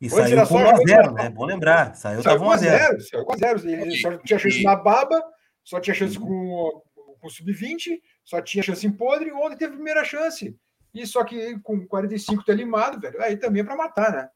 E 0.00 0.08
Foi 0.08 0.22
saiu 0.22 0.46
com 0.46 0.54
1x0, 0.54 1.12
né? 1.12 1.30
Bom 1.30 1.44
lembrar. 1.44 1.94
Saiu, 1.96 2.22
saiu 2.22 2.38
com 2.38 2.46
1x0. 2.46 3.00
Saiu 3.00 3.24
com 3.24 3.32
1x0. 3.34 3.64
Ele 3.64 3.96
só 3.96 4.16
tinha 4.18 4.38
chance 4.38 4.62
na 4.62 4.76
baba, 4.76 5.22
só 5.64 5.80
tinha 5.80 5.94
chance 5.94 6.18
com, 6.18 6.82
com 7.20 7.28
sub-20, 7.28 8.00
só 8.24 8.40
tinha 8.40 8.62
chance 8.62 8.86
em 8.86 8.92
podre. 8.92 9.32
Ontem 9.32 9.56
teve 9.56 9.72
a 9.72 9.76
primeira 9.76 10.04
chance. 10.04 10.56
E 10.94 11.06
só 11.06 11.24
que 11.24 11.58
com 11.60 11.86
45 11.86 12.44
tá 12.44 12.52
limado, 12.52 13.00
velho. 13.00 13.20
Aí 13.20 13.36
também 13.36 13.62
é 13.62 13.64
para 13.64 13.76
matar, 13.76 14.12
né? 14.12 14.28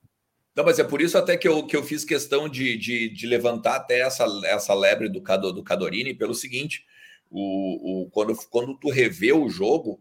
Não, 0.54 0.64
mas 0.64 0.78
é 0.78 0.84
por 0.84 1.00
isso 1.00 1.16
até 1.16 1.36
que 1.36 1.48
eu, 1.48 1.66
que 1.66 1.74
eu 1.74 1.82
fiz 1.82 2.04
questão 2.04 2.48
de, 2.48 2.76
de, 2.76 3.08
de 3.08 3.26
levantar 3.26 3.76
até 3.76 4.00
essa, 4.00 4.26
essa 4.44 4.74
lebre 4.74 5.08
do, 5.08 5.20
do 5.52 5.62
Cadorini 5.62 6.12
pelo 6.12 6.34
seguinte: 6.34 6.84
o, 7.30 8.02
o, 8.02 8.10
quando, 8.10 8.34
quando 8.50 8.78
tu 8.78 8.90
revê 8.90 9.32
o 9.32 9.48
jogo, 9.48 10.00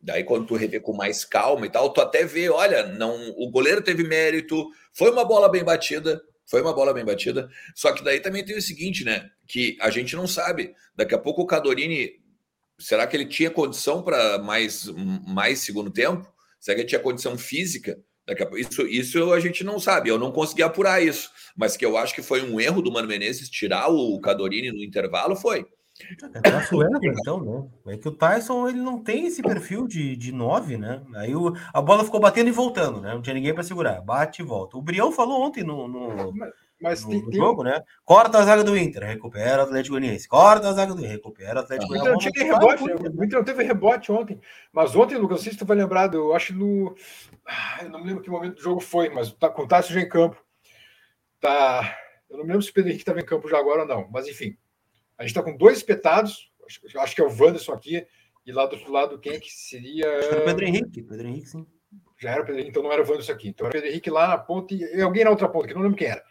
Daí, 0.00 0.22
quando 0.22 0.46
tu 0.46 0.54
revê 0.54 0.78
com 0.78 0.92
mais 0.92 1.24
calma 1.24 1.66
e 1.66 1.70
tal, 1.70 1.92
tu 1.92 2.00
até 2.00 2.24
vê, 2.24 2.48
olha, 2.48 2.86
não, 2.86 3.30
o 3.36 3.50
goleiro 3.50 3.82
teve 3.82 4.04
mérito, 4.04 4.68
foi 4.92 5.10
uma 5.10 5.24
bola 5.24 5.48
bem 5.48 5.64
batida, 5.64 6.22
foi 6.46 6.62
uma 6.62 6.72
bola 6.72 6.94
bem 6.94 7.04
batida. 7.04 7.48
Só 7.74 7.92
que 7.92 8.02
daí 8.02 8.20
também 8.20 8.44
tem 8.44 8.56
o 8.56 8.62
seguinte, 8.62 9.04
né? 9.04 9.28
Que 9.46 9.76
a 9.80 9.90
gente 9.90 10.16
não 10.16 10.26
sabe. 10.26 10.74
Daqui 10.94 11.14
a 11.14 11.18
pouco 11.18 11.42
o 11.42 11.46
Cadorini, 11.46 12.12
será 12.78 13.06
que 13.06 13.16
ele 13.16 13.26
tinha 13.26 13.50
condição 13.50 14.02
para 14.02 14.38
mais, 14.38 14.86
mais 15.26 15.58
segundo 15.60 15.90
tempo? 15.90 16.26
Será 16.60 16.74
que 16.76 16.82
ele 16.82 16.88
tinha 16.88 17.00
condição 17.00 17.36
física? 17.36 17.98
Daqui 18.26 18.42
a, 18.42 18.50
isso, 18.58 18.86
isso 18.86 19.32
a 19.32 19.40
gente 19.40 19.64
não 19.64 19.78
sabe. 19.78 20.10
Eu 20.10 20.18
não 20.18 20.32
consegui 20.32 20.62
apurar 20.62 21.02
isso. 21.02 21.30
Mas 21.56 21.76
que 21.76 21.84
eu 21.84 21.96
acho 21.96 22.14
que 22.14 22.22
foi 22.22 22.42
um 22.42 22.60
erro 22.60 22.80
do 22.80 22.92
Mano 22.92 23.08
Menezes 23.08 23.50
tirar 23.50 23.88
o 23.88 24.20
Cadorini 24.20 24.70
no 24.70 24.82
intervalo, 24.82 25.34
foi. 25.34 25.66
É 26.00 27.08
então, 27.08 27.40
né? 27.42 27.94
É 27.94 27.96
que 27.96 28.08
o 28.08 28.12
Tyson 28.12 28.68
ele 28.68 28.78
não 28.78 29.02
tem 29.02 29.26
esse 29.26 29.42
perfil 29.42 29.86
de, 29.86 30.16
de 30.16 30.32
nove, 30.32 30.76
né? 30.76 31.02
Aí 31.16 31.34
o, 31.34 31.52
a 31.72 31.82
bola 31.82 32.04
ficou 32.04 32.20
batendo 32.20 32.48
e 32.48 32.52
voltando, 32.52 33.00
né? 33.00 33.12
Não 33.12 33.22
tinha 33.22 33.34
ninguém 33.34 33.52
para 33.52 33.64
segurar. 33.64 34.00
Bate 34.00 34.42
e 34.42 34.44
volta. 34.44 34.76
O 34.76 34.82
Brião 34.82 35.10
falou 35.10 35.42
ontem 35.42 35.64
no, 35.64 35.88
no, 35.88 36.32
mas, 36.80 37.04
no, 37.04 37.20
no 37.22 37.32
jogo, 37.32 37.64
né? 37.64 37.82
Corta 38.04 38.38
a 38.38 38.42
zaga 38.44 38.62
do 38.62 38.76
Inter, 38.76 39.04
recupera 39.04 39.62
o 39.62 39.64
Atlético 39.64 39.96
Goianiense. 39.96 40.28
Corta 40.28 40.68
a 40.68 40.72
zaga 40.72 40.94
do 40.94 41.00
Inter, 41.00 41.10
recupera 41.10 41.56
o 41.56 41.62
Atlético 41.62 41.92
Goianiense. 41.92 42.30
Rebote, 42.36 42.84
né? 42.84 42.94
O 42.94 43.24
Inter 43.24 43.38
não 43.38 43.44
teve 43.44 43.64
rebote 43.64 44.12
ontem. 44.12 44.40
Mas 44.72 44.94
ontem, 44.94 45.16
Lucas, 45.16 45.38
não 45.38 45.44
sei 45.44 45.52
se 45.52 45.58
tu 45.58 45.66
vai 45.66 45.76
lembrar, 45.76 46.12
eu 46.14 46.32
acho 46.34 46.54
no. 46.54 46.94
Ah, 47.44 47.80
eu 47.82 47.90
não 47.90 48.00
me 48.00 48.06
lembro 48.06 48.22
que 48.22 48.30
momento 48.30 48.56
do 48.56 48.62
jogo 48.62 48.80
foi, 48.80 49.08
mas 49.08 49.32
tá, 49.32 49.48
com 49.48 49.62
o 49.62 49.68
Tyson 49.68 49.94
já 49.94 50.00
em 50.00 50.08
campo. 50.08 50.40
Tá. 51.40 51.96
Eu 52.30 52.38
não 52.38 52.44
me 52.44 52.50
lembro 52.50 52.62
se 52.62 52.70
o 52.70 52.74
Pedro 52.74 52.90
Henrique 52.90 53.02
estava 53.02 53.20
em 53.20 53.24
campo 53.24 53.48
já 53.48 53.58
agora 53.58 53.82
ou 53.82 53.88
não, 53.88 54.08
mas 54.10 54.28
enfim. 54.28 54.56
A 55.18 55.22
gente 55.22 55.30
está 55.30 55.42
com 55.42 55.56
dois 55.56 55.78
espetados, 55.78 56.50
acho, 56.64 56.80
acho, 57.00 57.14
que 57.14 57.20
é 57.20 57.24
o 57.24 57.28
Wanderson 57.28 57.72
aqui, 57.72 58.06
e 58.46 58.52
lá 58.52 58.66
do 58.66 58.76
outro 58.76 58.92
lado, 58.92 59.18
quem 59.18 59.32
é 59.32 59.40
que 59.40 59.50
seria? 59.50 60.08
Acho 60.18 60.28
que 60.28 60.34
era 60.34 60.42
o 60.42 60.44
Pedro 60.46 60.64
Henrique, 60.64 61.02
Pedro 61.02 61.26
Henrique, 61.26 61.48
sim. 61.48 61.66
Já 62.18 62.30
era 62.30 62.42
o 62.42 62.44
Pedro 62.44 62.60
Henrique, 62.60 62.70
então 62.70 62.82
não 62.82 62.92
era 62.92 63.02
o 63.02 63.06
Wanderson 63.06 63.32
aqui. 63.32 63.48
Então 63.48 63.66
era 63.66 63.72
o 63.72 63.72
Pedro 63.72 63.90
Henrique 63.90 64.10
lá 64.10 64.28
na 64.28 64.38
ponta 64.38 64.74
e 64.74 65.02
alguém 65.02 65.24
na 65.24 65.30
outra 65.30 65.48
ponta, 65.48 65.68
que 65.68 65.74
não 65.74 65.82
lembro 65.82 65.98
quem 65.98 66.08
era. 66.08 66.22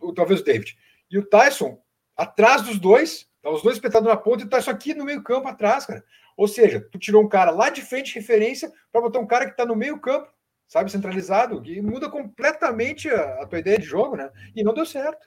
Ou, 0.00 0.12
talvez 0.12 0.40
o 0.40 0.44
David. 0.44 0.76
E 1.10 1.18
o 1.18 1.26
Tyson, 1.26 1.80
atrás 2.16 2.62
dos 2.62 2.78
dois, 2.78 3.28
tá 3.42 3.50
os 3.50 3.62
dois 3.62 3.76
espetados 3.76 4.08
na 4.08 4.16
ponta 4.16 4.44
e 4.44 4.46
o 4.46 4.50
Tyson 4.50 4.70
aqui 4.70 4.94
no 4.94 5.04
meio 5.04 5.22
campo 5.22 5.48
atrás, 5.48 5.86
cara. 5.86 6.04
Ou 6.36 6.46
seja, 6.46 6.86
tu 6.92 6.98
tirou 6.98 7.22
um 7.22 7.28
cara 7.28 7.50
lá 7.50 7.70
de 7.70 7.80
frente, 7.80 8.14
referência, 8.14 8.70
para 8.92 9.00
botar 9.00 9.18
um 9.18 9.26
cara 9.26 9.46
que 9.46 9.52
está 9.52 9.64
no 9.64 9.74
meio 9.74 9.98
campo, 9.98 10.30
sabe, 10.68 10.92
centralizado, 10.92 11.64
e 11.64 11.80
muda 11.80 12.10
completamente 12.10 13.08
a, 13.08 13.42
a 13.42 13.46
tua 13.46 13.58
ideia 13.58 13.78
de 13.78 13.86
jogo, 13.86 14.16
né? 14.16 14.30
E 14.54 14.62
não 14.62 14.74
deu 14.74 14.84
certo. 14.84 15.26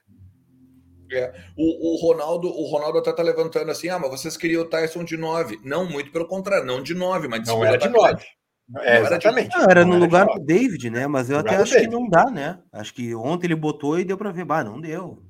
É. 1.11 1.33
O, 1.57 1.93
o, 1.93 1.97
Ronaldo, 1.97 2.47
o 2.47 2.65
Ronaldo 2.69 2.99
até 2.99 3.11
tá 3.11 3.23
levantando 3.23 3.71
assim: 3.71 3.89
ah, 3.89 3.99
mas 3.99 4.09
vocês 4.11 4.37
queriam 4.37 4.61
o 4.61 4.65
Tyson 4.65 5.03
de 5.03 5.17
9. 5.17 5.59
Não, 5.63 5.89
muito 5.89 6.11
pelo 6.11 6.27
contrário, 6.27 6.65
não 6.65 6.81
de 6.81 6.93
9, 6.93 7.27
mas 7.27 7.43
de 7.43 7.47
Não 7.47 7.65
era 7.65 7.77
de 7.77 7.89
9. 7.89 8.23
É, 8.77 8.99
exatamente. 8.99 9.57
Não, 9.57 9.65
era 9.65 9.83
no 9.83 9.93
não 9.93 9.99
lugar 9.99 10.27
do 10.27 10.39
David, 10.39 10.89
né? 10.89 11.07
Mas 11.07 11.29
eu 11.29 11.39
até 11.39 11.55
acho 11.55 11.75
que 11.75 11.87
não 11.87 12.07
dá, 12.07 12.29
né? 12.29 12.59
Acho 12.71 12.93
que 12.93 13.15
ontem 13.15 13.47
ele 13.47 13.55
botou 13.55 13.99
e 13.99 14.05
deu 14.05 14.17
para 14.17 14.31
ver, 14.31 14.45
bah, 14.45 14.63
não 14.63 14.79
deu. 14.79 15.23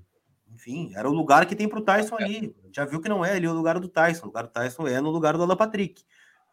Enfim, 0.54 0.92
era 0.94 1.10
o 1.10 1.13
lugar 1.13 1.46
que 1.46 1.56
tem 1.56 1.70
pro 1.70 1.82
Tyson 1.82 2.18
é. 2.20 2.24
ali. 2.24 2.56
Já 2.76 2.84
viu 2.84 3.00
que 3.00 3.08
não 3.08 3.24
é 3.24 3.32
ali 3.32 3.48
o 3.48 3.54
lugar 3.54 3.80
do 3.80 3.88
Tyson. 3.88 4.24
O 4.24 4.28
lugar 4.28 4.44
do 4.44 4.50
Tyson 4.50 4.88
é 4.88 5.00
no 5.00 5.10
lugar 5.10 5.38
do 5.38 5.44
Alan 5.44 5.56
Patrick. 5.56 6.04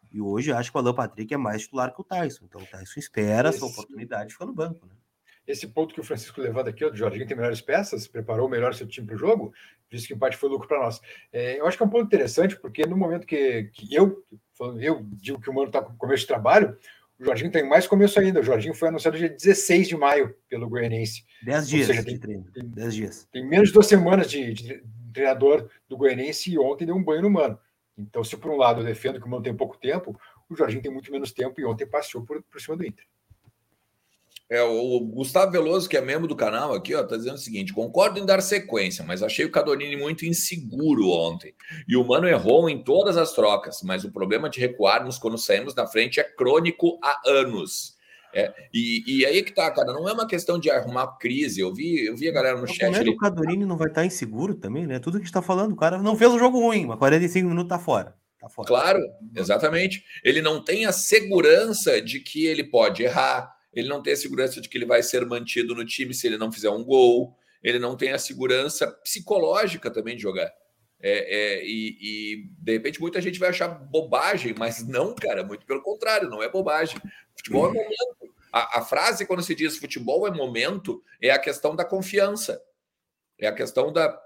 E 0.09 0.21
hoje 0.21 0.53
acho 0.53 0.71
que 0.71 0.77
o 0.77 0.79
Alan 0.79 0.93
Patrick 0.93 1.33
é 1.33 1.37
mais 1.37 1.63
titular 1.63 1.93
que 1.93 1.99
o 1.99 2.05
Tyson. 2.05 2.45
Então 2.45 2.61
o 2.61 2.65
Tyson 2.65 2.99
espera 2.99 3.49
Esse... 3.49 3.57
a 3.57 3.59
sua 3.59 3.69
oportunidade 3.69 4.29
e 4.29 4.33
fica 4.33 4.45
no 4.45 4.53
banco, 4.53 4.85
né? 4.85 4.93
Esse 5.47 5.67
ponto 5.67 5.93
que 5.93 6.01
o 6.01 6.03
Francisco 6.03 6.41
levanta 6.41 6.69
aqui, 6.69 6.83
o 6.83 6.93
Jorginho 6.93 7.25
tem 7.25 7.37
melhores 7.37 7.61
peças, 7.61 8.07
preparou 8.07 8.49
melhor 8.49 8.73
seu 8.73 8.85
time 8.85 9.07
para 9.07 9.15
o 9.15 9.19
jogo, 9.19 9.53
disse 9.89 10.07
que 10.07 10.13
o 10.13 10.15
empate 10.15 10.35
foi 10.35 10.49
lucro 10.49 10.67
para 10.67 10.79
nós. 10.79 10.99
É, 11.31 11.59
eu 11.59 11.65
acho 11.65 11.77
que 11.77 11.83
é 11.83 11.85
um 11.85 11.89
ponto 11.89 12.05
interessante, 12.05 12.57
porque 12.59 12.85
no 12.85 12.97
momento 12.97 13.25
que, 13.25 13.69
que 13.73 13.95
eu, 13.95 14.23
eu 14.79 15.07
digo 15.13 15.39
que 15.39 15.49
o 15.49 15.53
Mano 15.53 15.67
está 15.67 15.81
com 15.81 15.95
começo 15.95 16.21
de 16.21 16.27
trabalho, 16.27 16.77
o 17.19 17.25
Jorginho 17.25 17.51
tem 17.51 17.67
mais 17.67 17.87
começo 17.87 18.19
ainda. 18.19 18.41
O 18.41 18.43
Jorginho 18.43 18.75
foi 18.75 18.89
anunciado 18.89 19.17
dia 19.17 19.29
16 19.29 19.87
de 19.87 19.97
maio 19.97 20.35
pelo 20.47 20.69
Goianense. 20.69 21.25
Dez 21.41 21.67
dias 21.67 21.87
seja, 21.87 22.03
tem, 22.03 22.19
treino. 22.19 22.45
Dez 22.53 22.93
dias. 22.93 23.27
Tem 23.31 23.47
menos 23.47 23.69
de 23.69 23.73
duas 23.73 23.87
semanas 23.87 24.29
de, 24.29 24.53
de, 24.53 24.83
treinador 25.13 25.67
do 25.89 25.97
Goianense 25.97 26.51
e 26.51 26.59
ontem 26.59 26.85
deu 26.85 26.95
um 26.95 27.03
banho 27.03 27.23
no 27.23 27.29
Mano. 27.29 27.57
Então, 27.97 28.23
se 28.23 28.37
por 28.37 28.51
um 28.51 28.57
lado 28.57 28.81
eu 28.81 28.85
defendo 28.85 29.19
que 29.19 29.25
o 29.25 29.29
Mano 29.29 29.41
tem 29.41 29.55
pouco 29.55 29.77
tempo, 29.77 30.19
o 30.47 30.55
Jorginho 30.55 30.83
tem 30.83 30.91
muito 30.91 31.11
menos 31.11 31.31
tempo 31.31 31.59
e 31.59 31.65
ontem 31.65 31.87
passeou 31.87 32.23
por, 32.23 32.43
por 32.43 32.61
cima 32.61 32.77
do 32.77 32.85
Inter. 32.85 33.05
É, 34.49 34.63
o 34.63 35.01
Gustavo 35.01 35.51
Veloso, 35.51 35.89
que 35.89 35.97
é 35.97 36.01
membro 36.01 36.25
do 36.25 36.35
canal 36.35 36.73
aqui, 36.73 36.95
ó, 36.95 37.03
tá 37.03 37.17
dizendo 37.17 37.35
o 37.35 37.39
seguinte: 37.39 37.73
concordo 37.73 38.17
em 38.17 38.25
dar 38.25 38.41
sequência, 38.41 39.03
mas 39.03 39.21
achei 39.21 39.43
o 39.43 39.51
Cadorini 39.51 39.97
muito 39.97 40.25
inseguro 40.25 41.09
ontem. 41.09 41.53
E 41.85 41.97
o 41.97 42.03
Mano 42.05 42.27
errou 42.27 42.69
em 42.69 42.81
todas 42.81 43.17
as 43.17 43.33
trocas, 43.33 43.81
mas 43.83 44.05
o 44.05 44.11
problema 44.11 44.49
de 44.49 44.61
recuarmos 44.61 45.17
quando 45.17 45.37
saímos 45.37 45.75
na 45.75 45.85
frente 45.85 46.21
é 46.21 46.23
crônico 46.23 46.97
há 47.03 47.19
anos. 47.25 47.97
É, 48.33 48.53
e, 48.73 49.03
e 49.05 49.25
aí 49.25 49.43
que 49.43 49.53
tá, 49.53 49.69
cara, 49.71 49.91
não 49.91 50.07
é 50.07 50.13
uma 50.13 50.27
questão 50.27 50.57
de 50.57 50.69
arrumar 50.69 51.17
crise. 51.17 51.59
Eu 51.59 51.73
vi, 51.73 52.05
eu 52.05 52.15
vi 52.15 52.29
a 52.29 52.31
galera 52.31 52.57
no 52.57 52.63
o 52.63 52.67
chat. 52.67 52.95
Ali... 52.95 53.09
O 53.09 53.17
Cadorini 53.17 53.65
não 53.65 53.77
vai 53.77 53.87
estar 53.89 54.05
inseguro 54.05 54.55
também, 54.55 54.87
né? 54.87 54.99
Tudo 54.99 55.19
que 55.19 55.25
está 55.25 55.41
falando, 55.41 55.73
o 55.73 55.77
cara 55.77 55.97
não 55.97 56.15
fez 56.15 56.31
um 56.31 56.39
jogo 56.39 56.59
ruim, 56.59 56.85
mas 56.85 56.99
45 56.99 57.49
minutos 57.49 57.69
tá 57.69 57.79
fora. 57.79 58.15
Tá 58.39 58.47
fora. 58.47 58.67
Claro, 58.67 58.99
exatamente. 59.35 60.03
Ele 60.23 60.41
não 60.41 60.63
tem 60.63 60.85
a 60.85 60.93
segurança 60.93 62.01
de 62.01 62.21
que 62.21 62.45
ele 62.45 62.63
pode 62.63 63.03
errar 63.03 63.56
ele 63.79 63.87
não 63.87 64.01
tem 64.01 64.13
a 64.13 64.17
segurança 64.17 64.59
de 64.59 64.67
que 64.67 64.75
ele 64.75 64.87
vai 64.87 65.03
ser 65.03 65.23
mantido 65.23 65.75
no 65.75 65.85
time 65.85 66.11
se 66.11 66.25
ele 66.25 66.37
não 66.37 66.51
fizer 66.51 66.69
um 66.71 66.83
gol, 66.83 67.37
ele 67.61 67.77
não 67.77 67.95
tem 67.95 68.11
a 68.11 68.17
segurança 68.17 68.87
psicológica 68.87 69.91
também 69.91 70.15
de 70.15 70.23
jogar. 70.23 70.51
É, 70.99 71.59
é, 71.59 71.63
e, 71.63 71.97
e, 72.01 72.49
de 72.57 72.71
repente 72.71 72.99
muita 72.99 73.21
gente 73.21 73.37
vai 73.37 73.49
achar 73.49 73.67
bobagem, 73.67 74.55
mas 74.57 74.85
não, 74.87 75.13
cara, 75.13 75.43
muito 75.43 75.63
pelo 75.63 75.83
contrário, 75.83 76.27
não 76.27 76.41
é 76.41 76.49
bobagem. 76.49 76.99
Futebol 77.35 77.69
é 77.69 77.73
momento. 77.73 78.33
A, 78.51 78.79
a, 78.79 78.81
frase 78.81 79.27
quando 79.27 79.43
se 79.43 79.53
diz 79.53 79.77
futebol 79.77 80.27
é 80.27 80.31
momento 80.31 81.03
é 81.21 81.29
a 81.29 81.37
questão 81.37 81.75
da 81.75 81.85
confiança, 81.85 82.59
é 83.39 83.45
a 83.45 83.53
questão 83.53 83.93
da. 83.93 84.19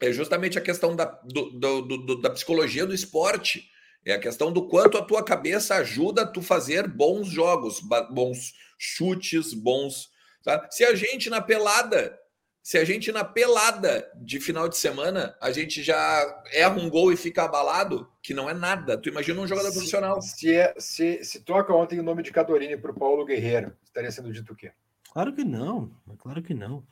É 0.00 0.10
justamente 0.10 0.56
a 0.56 0.62
questão 0.62 0.96
da, 0.96 1.04
do, 1.04 1.50
do, 1.50 1.82
do, 1.82 2.20
da 2.22 2.30
psicologia 2.30 2.86
do 2.86 2.94
esporte. 2.94 3.70
É 4.04 4.12
a 4.12 4.18
questão 4.18 4.52
do 4.52 4.66
quanto 4.66 4.96
a 4.96 5.02
tua 5.02 5.22
cabeça 5.22 5.74
ajuda 5.76 6.22
a 6.22 6.26
tu 6.26 6.40
fazer 6.40 6.88
bons 6.88 7.28
jogos, 7.28 7.80
bons 8.10 8.54
chutes, 8.78 9.52
bons. 9.52 10.10
Tá? 10.42 10.66
Se 10.70 10.84
a 10.84 10.94
gente 10.94 11.28
na 11.28 11.40
pelada, 11.40 12.18
se 12.62 12.78
a 12.78 12.84
gente 12.84 13.12
na 13.12 13.24
pelada 13.24 14.10
de 14.16 14.40
final 14.40 14.68
de 14.68 14.76
semana, 14.76 15.36
a 15.40 15.52
gente 15.52 15.82
já 15.82 16.42
erra 16.52 16.80
um 16.80 16.88
gol 16.88 17.12
e 17.12 17.16
fica 17.16 17.44
abalado, 17.44 18.10
que 18.22 18.32
não 18.32 18.48
é 18.48 18.54
nada. 18.54 18.96
Tu 18.96 19.10
imagina 19.10 19.40
um 19.40 19.46
jogador 19.46 19.68
se, 19.68 19.74
profissional. 19.74 20.22
Se, 20.22 20.54
é, 20.54 20.74
se, 20.78 21.22
se 21.24 21.40
toca 21.40 21.74
ontem 21.74 22.00
o 22.00 22.02
nome 22.02 22.22
de 22.22 22.32
Cadorini 22.32 22.76
para 22.76 22.90
o 22.90 22.98
Paulo 22.98 23.24
Guerreiro, 23.24 23.76
estaria 23.84 24.10
sendo 24.10 24.32
dito 24.32 24.52
o 24.52 24.56
quê? 24.56 24.72
Claro 25.12 25.32
que 25.34 25.44
não, 25.44 25.90
claro 26.18 26.42
que 26.42 26.54
não. 26.54 26.84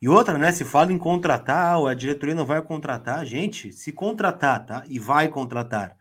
E 0.00 0.08
outra, 0.08 0.38
né? 0.38 0.52
Se 0.52 0.64
fala 0.64 0.92
em 0.92 0.98
contratar, 0.98 1.76
a 1.84 1.92
diretoria 1.92 2.34
não 2.34 2.46
vai 2.46 2.62
contratar. 2.62 3.26
Gente, 3.26 3.72
se 3.72 3.92
contratar, 3.92 4.64
tá? 4.64 4.84
E 4.88 4.98
vai 4.98 5.28
contratar. 5.28 5.97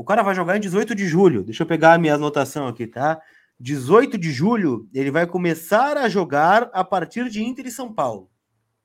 O 0.00 0.04
cara 0.04 0.22
vai 0.22 0.34
jogar 0.34 0.56
em 0.56 0.60
18 0.60 0.94
de 0.94 1.06
julho. 1.06 1.42
Deixa 1.42 1.62
eu 1.62 1.66
pegar 1.66 1.92
a 1.92 1.98
minha 1.98 2.14
anotação 2.14 2.66
aqui, 2.66 2.86
tá? 2.86 3.20
18 3.60 4.16
de 4.16 4.32
julho, 4.32 4.88
ele 4.94 5.10
vai 5.10 5.26
começar 5.26 5.98
a 5.98 6.08
jogar 6.08 6.70
a 6.72 6.82
partir 6.82 7.28
de 7.28 7.44
Inter 7.44 7.66
e 7.66 7.70
São 7.70 7.92
Paulo. 7.92 8.30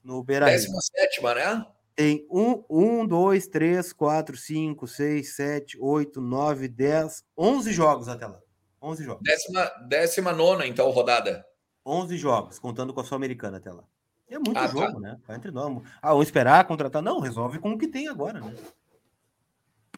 No 0.03 0.21
Beira 0.21 0.47
17, 0.47 1.23
né? 1.23 1.65
Tem 1.95 2.27
1, 2.29 2.65
1, 2.69 3.07
2, 3.07 3.47
3, 3.47 3.93
4, 3.93 4.35
5, 4.35 4.85
6, 4.85 5.35
7, 5.37 5.77
8, 5.79 6.19
9, 6.19 6.67
10, 6.67 7.23
11 7.37 7.71
jogos 7.71 8.09
até 8.09 8.27
lá. 8.27 8.41
11 8.81 9.03
jogos. 9.05 9.23
Décima, 9.23 9.71
décima 9.87 10.33
nona, 10.33 10.67
então, 10.67 10.89
rodada. 10.89 11.45
11 11.85 12.17
jogos, 12.17 12.59
contando 12.59 12.93
com 12.93 12.99
a 12.99 13.05
Sul-Americana 13.05 13.55
até 13.55 13.71
lá. 13.71 13.85
É 14.29 14.35
muito 14.35 14.57
ah, 14.57 14.67
tá. 14.67 14.67
jogo, 14.67 14.95
tá. 14.95 14.99
né? 14.99 15.17
Vai 15.25 15.37
entre 15.37 15.51
nós. 15.51 15.81
Ah, 16.01 16.09
vamos 16.09 16.25
esperar, 16.25 16.67
contratar. 16.67 17.01
Não, 17.01 17.21
resolve 17.21 17.57
com 17.59 17.71
o 17.71 17.77
que 17.77 17.87
tem 17.87 18.09
agora, 18.09 18.41
né? 18.41 18.53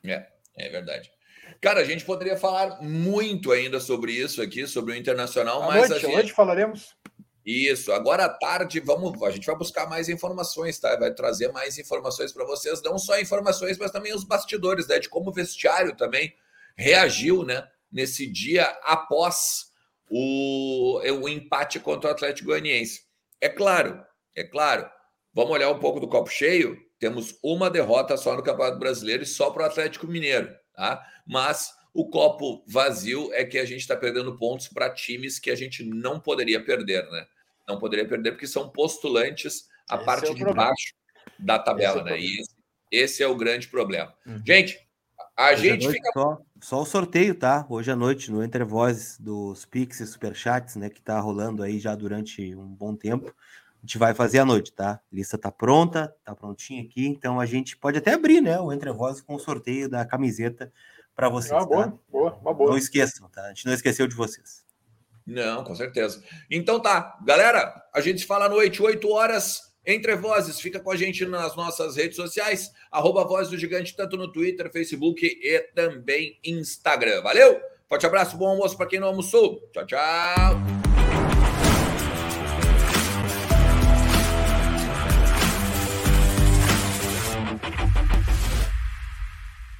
É, 0.04 0.37
é 0.58 0.70
verdade. 0.70 1.12
Cara, 1.62 1.80
a 1.82 1.84
gente 1.84 2.06
poderia 2.06 2.38
falar 2.38 2.82
muito 2.82 3.52
ainda 3.52 3.80
sobre 3.80 4.12
isso 4.12 4.42
aqui, 4.42 4.68
sobre 4.68 4.94
o 4.94 4.96
Internacional, 4.96 5.64
à 5.64 5.68
mas. 5.68 5.90
Noite, 5.90 6.06
gente... 6.06 6.16
Hoje 6.16 6.34
falaremos. 6.34 6.96
Isso, 7.46 7.94
agora 7.94 8.26
à 8.26 8.30
tarde 8.30 8.82
vamos, 8.82 9.24
a 9.24 9.32
gente 9.32 9.48
vai 9.48 9.56
buscar 9.56 9.88
mais 9.88 10.10
informações, 10.10 10.78
tá? 10.80 10.98
Vai 10.98 11.14
trazer 11.14 11.50
mais 11.54 11.78
informações 11.78 12.34
para 12.34 12.44
vocês, 12.44 12.84
não 12.84 12.98
só 12.98 13.18
informações, 13.22 13.78
mas 13.78 13.90
também 13.90 14.14
os 14.14 14.26
bastidores, 14.26 14.86
né? 14.86 15.00
De 15.00 15.08
como 15.08 15.30
o 15.30 15.34
vestiário 15.34 15.96
também 15.96 16.36
reagiu, 16.76 17.46
né? 17.46 17.66
Nesse 17.90 18.30
dia 18.30 18.66
após 18.84 19.72
o, 20.10 21.00
o 21.00 21.30
empate 21.30 21.80
contra 21.80 22.10
o 22.10 22.12
Atlético 22.12 22.50
Goianiense. 22.50 23.04
É 23.40 23.48
claro, 23.48 24.04
é 24.36 24.44
claro. 24.44 24.90
Vamos 25.34 25.52
olhar 25.52 25.72
um 25.72 25.80
pouco 25.80 26.02
do 26.02 26.10
copo 26.10 26.30
cheio. 26.30 26.78
Temos 27.00 27.38
uma 27.44 27.70
derrota 27.70 28.18
só 28.18 28.36
no 28.36 28.44
Campeonato 28.44 28.80
Brasileiro 28.80 29.24
e 29.24 29.26
só 29.26 29.52
para 29.52 29.64
o 29.64 29.66
Atlético 29.66 30.08
Mineiro, 30.08 30.50
tá? 30.74 31.06
Mas 31.26 31.76
o 31.94 32.10
copo 32.10 32.64
vazio 32.68 33.32
é 33.34 33.44
que 33.44 33.58
a 33.58 33.66
gente 33.66 33.82
está 33.82 33.96
perdendo 33.96 34.38
pontos 34.38 34.68
para 34.68 34.90
times 34.90 35.40
que 35.40 35.52
a 35.52 35.56
gente 35.56 35.84
não 35.84 36.20
poderia 36.20 36.64
perder, 36.64 37.10
né? 37.10 37.26
Não 37.68 37.78
poderia 37.78 38.08
perder 38.08 38.32
porque 38.32 38.48
são 38.48 38.70
postulantes 38.70 39.68
a 39.90 39.96
esse 39.96 40.06
parte 40.06 40.26
é 40.26 40.34
de 40.34 40.44
problema. 40.44 40.68
baixo 40.68 40.94
da 41.38 41.60
tabela, 41.60 42.02
é 42.02 42.04
né? 42.04 42.20
E 42.20 42.40
esse, 42.40 42.56
esse, 42.92 43.24
é 43.24 43.28
o 43.28 43.36
grande 43.36 43.68
problema. 43.68 44.14
Uhum. 44.26 44.42
Gente, 44.46 44.80
a 45.36 45.52
Hoje 45.52 45.70
gente 45.70 45.92
fica. 45.92 46.12
Só, 46.14 46.38
só, 46.62 46.82
o 46.82 46.86
sorteio, 46.86 47.36
tá? 47.36 47.66
Hoje 47.70 47.92
à 47.92 47.96
noite, 47.96 48.32
no 48.32 48.44
Entre 48.44 48.64
Vozes 48.64 49.20
dos 49.20 49.66
Pix 49.66 50.00
e 50.00 50.08
Superchats, 50.08 50.76
né? 50.76 50.90
Que 50.90 51.02
tá 51.02 51.20
rolando 51.20 51.62
aí 51.62 51.80
já 51.80 51.94
durante 51.96 52.56
um 52.56 52.68
bom 52.68 52.96
tempo 52.96 53.34
gente 53.88 53.98
vai 53.98 54.14
fazer 54.14 54.40
à 54.40 54.46
noite, 54.46 54.74
tá? 54.74 54.92
A 54.92 55.16
lista 55.16 55.38
tá 55.38 55.50
pronta, 55.50 56.14
tá 56.26 56.36
prontinha 56.36 56.84
aqui, 56.84 57.08
então 57.08 57.40
a 57.40 57.46
gente 57.46 57.78
pode 57.78 57.98
até 57.98 58.14
abrir, 58.14 58.42
né, 58.42 58.60
o 58.60 58.72
Entre 58.74 58.92
Vozes 58.92 59.22
com 59.22 59.34
o 59.34 59.40
sorteio 59.40 59.90
da 59.90 60.06
camiseta 60.06 60.72
para 61.16 61.30
vocês. 61.30 61.54
Uma 61.54 61.66
boa, 61.66 61.86
tá? 61.86 61.94
boa, 62.12 62.38
uma 62.42 62.54
boa. 62.54 62.72
Não 62.72 62.78
esqueçam, 62.78 63.30
tá? 63.30 63.46
A 63.46 63.48
gente 63.48 63.66
não 63.66 63.74
esqueceu 63.74 64.06
de 64.06 64.14
vocês. 64.14 64.66
Não, 65.26 65.64
com 65.64 65.74
certeza. 65.74 66.22
Então 66.52 66.82
tá, 66.82 67.18
galera, 67.26 67.82
a 67.94 68.02
gente 68.02 68.20
se 68.20 68.28
fala 68.28 68.46
à 68.46 68.50
noite, 68.50 68.84
8 68.84 69.10
horas, 69.10 69.74
Entre 69.86 70.16
Vozes. 70.18 70.60
Fica 70.60 70.82
com 70.82 70.92
a 70.92 70.98
gente 70.98 71.26
nas 71.26 71.56
nossas 71.56 71.96
redes 71.96 72.18
sociais, 72.18 72.72
arroba 72.92 73.24
Voz 73.24 73.50
do 73.50 73.58
Gigante, 73.58 73.96
tanto 73.96 74.18
no 74.18 74.30
Twitter, 74.30 74.70
Facebook 74.70 75.26
e 75.26 75.60
também 75.74 76.38
Instagram. 76.44 77.22
Valeu? 77.22 77.60
Forte 77.88 78.06
abraço, 78.06 78.38
bom 78.38 78.50
almoço 78.50 78.76
para 78.76 78.88
quem 78.88 79.00
não 79.00 79.08
almoçou. 79.08 79.62
Tchau, 79.72 79.86
tchau. 79.86 80.87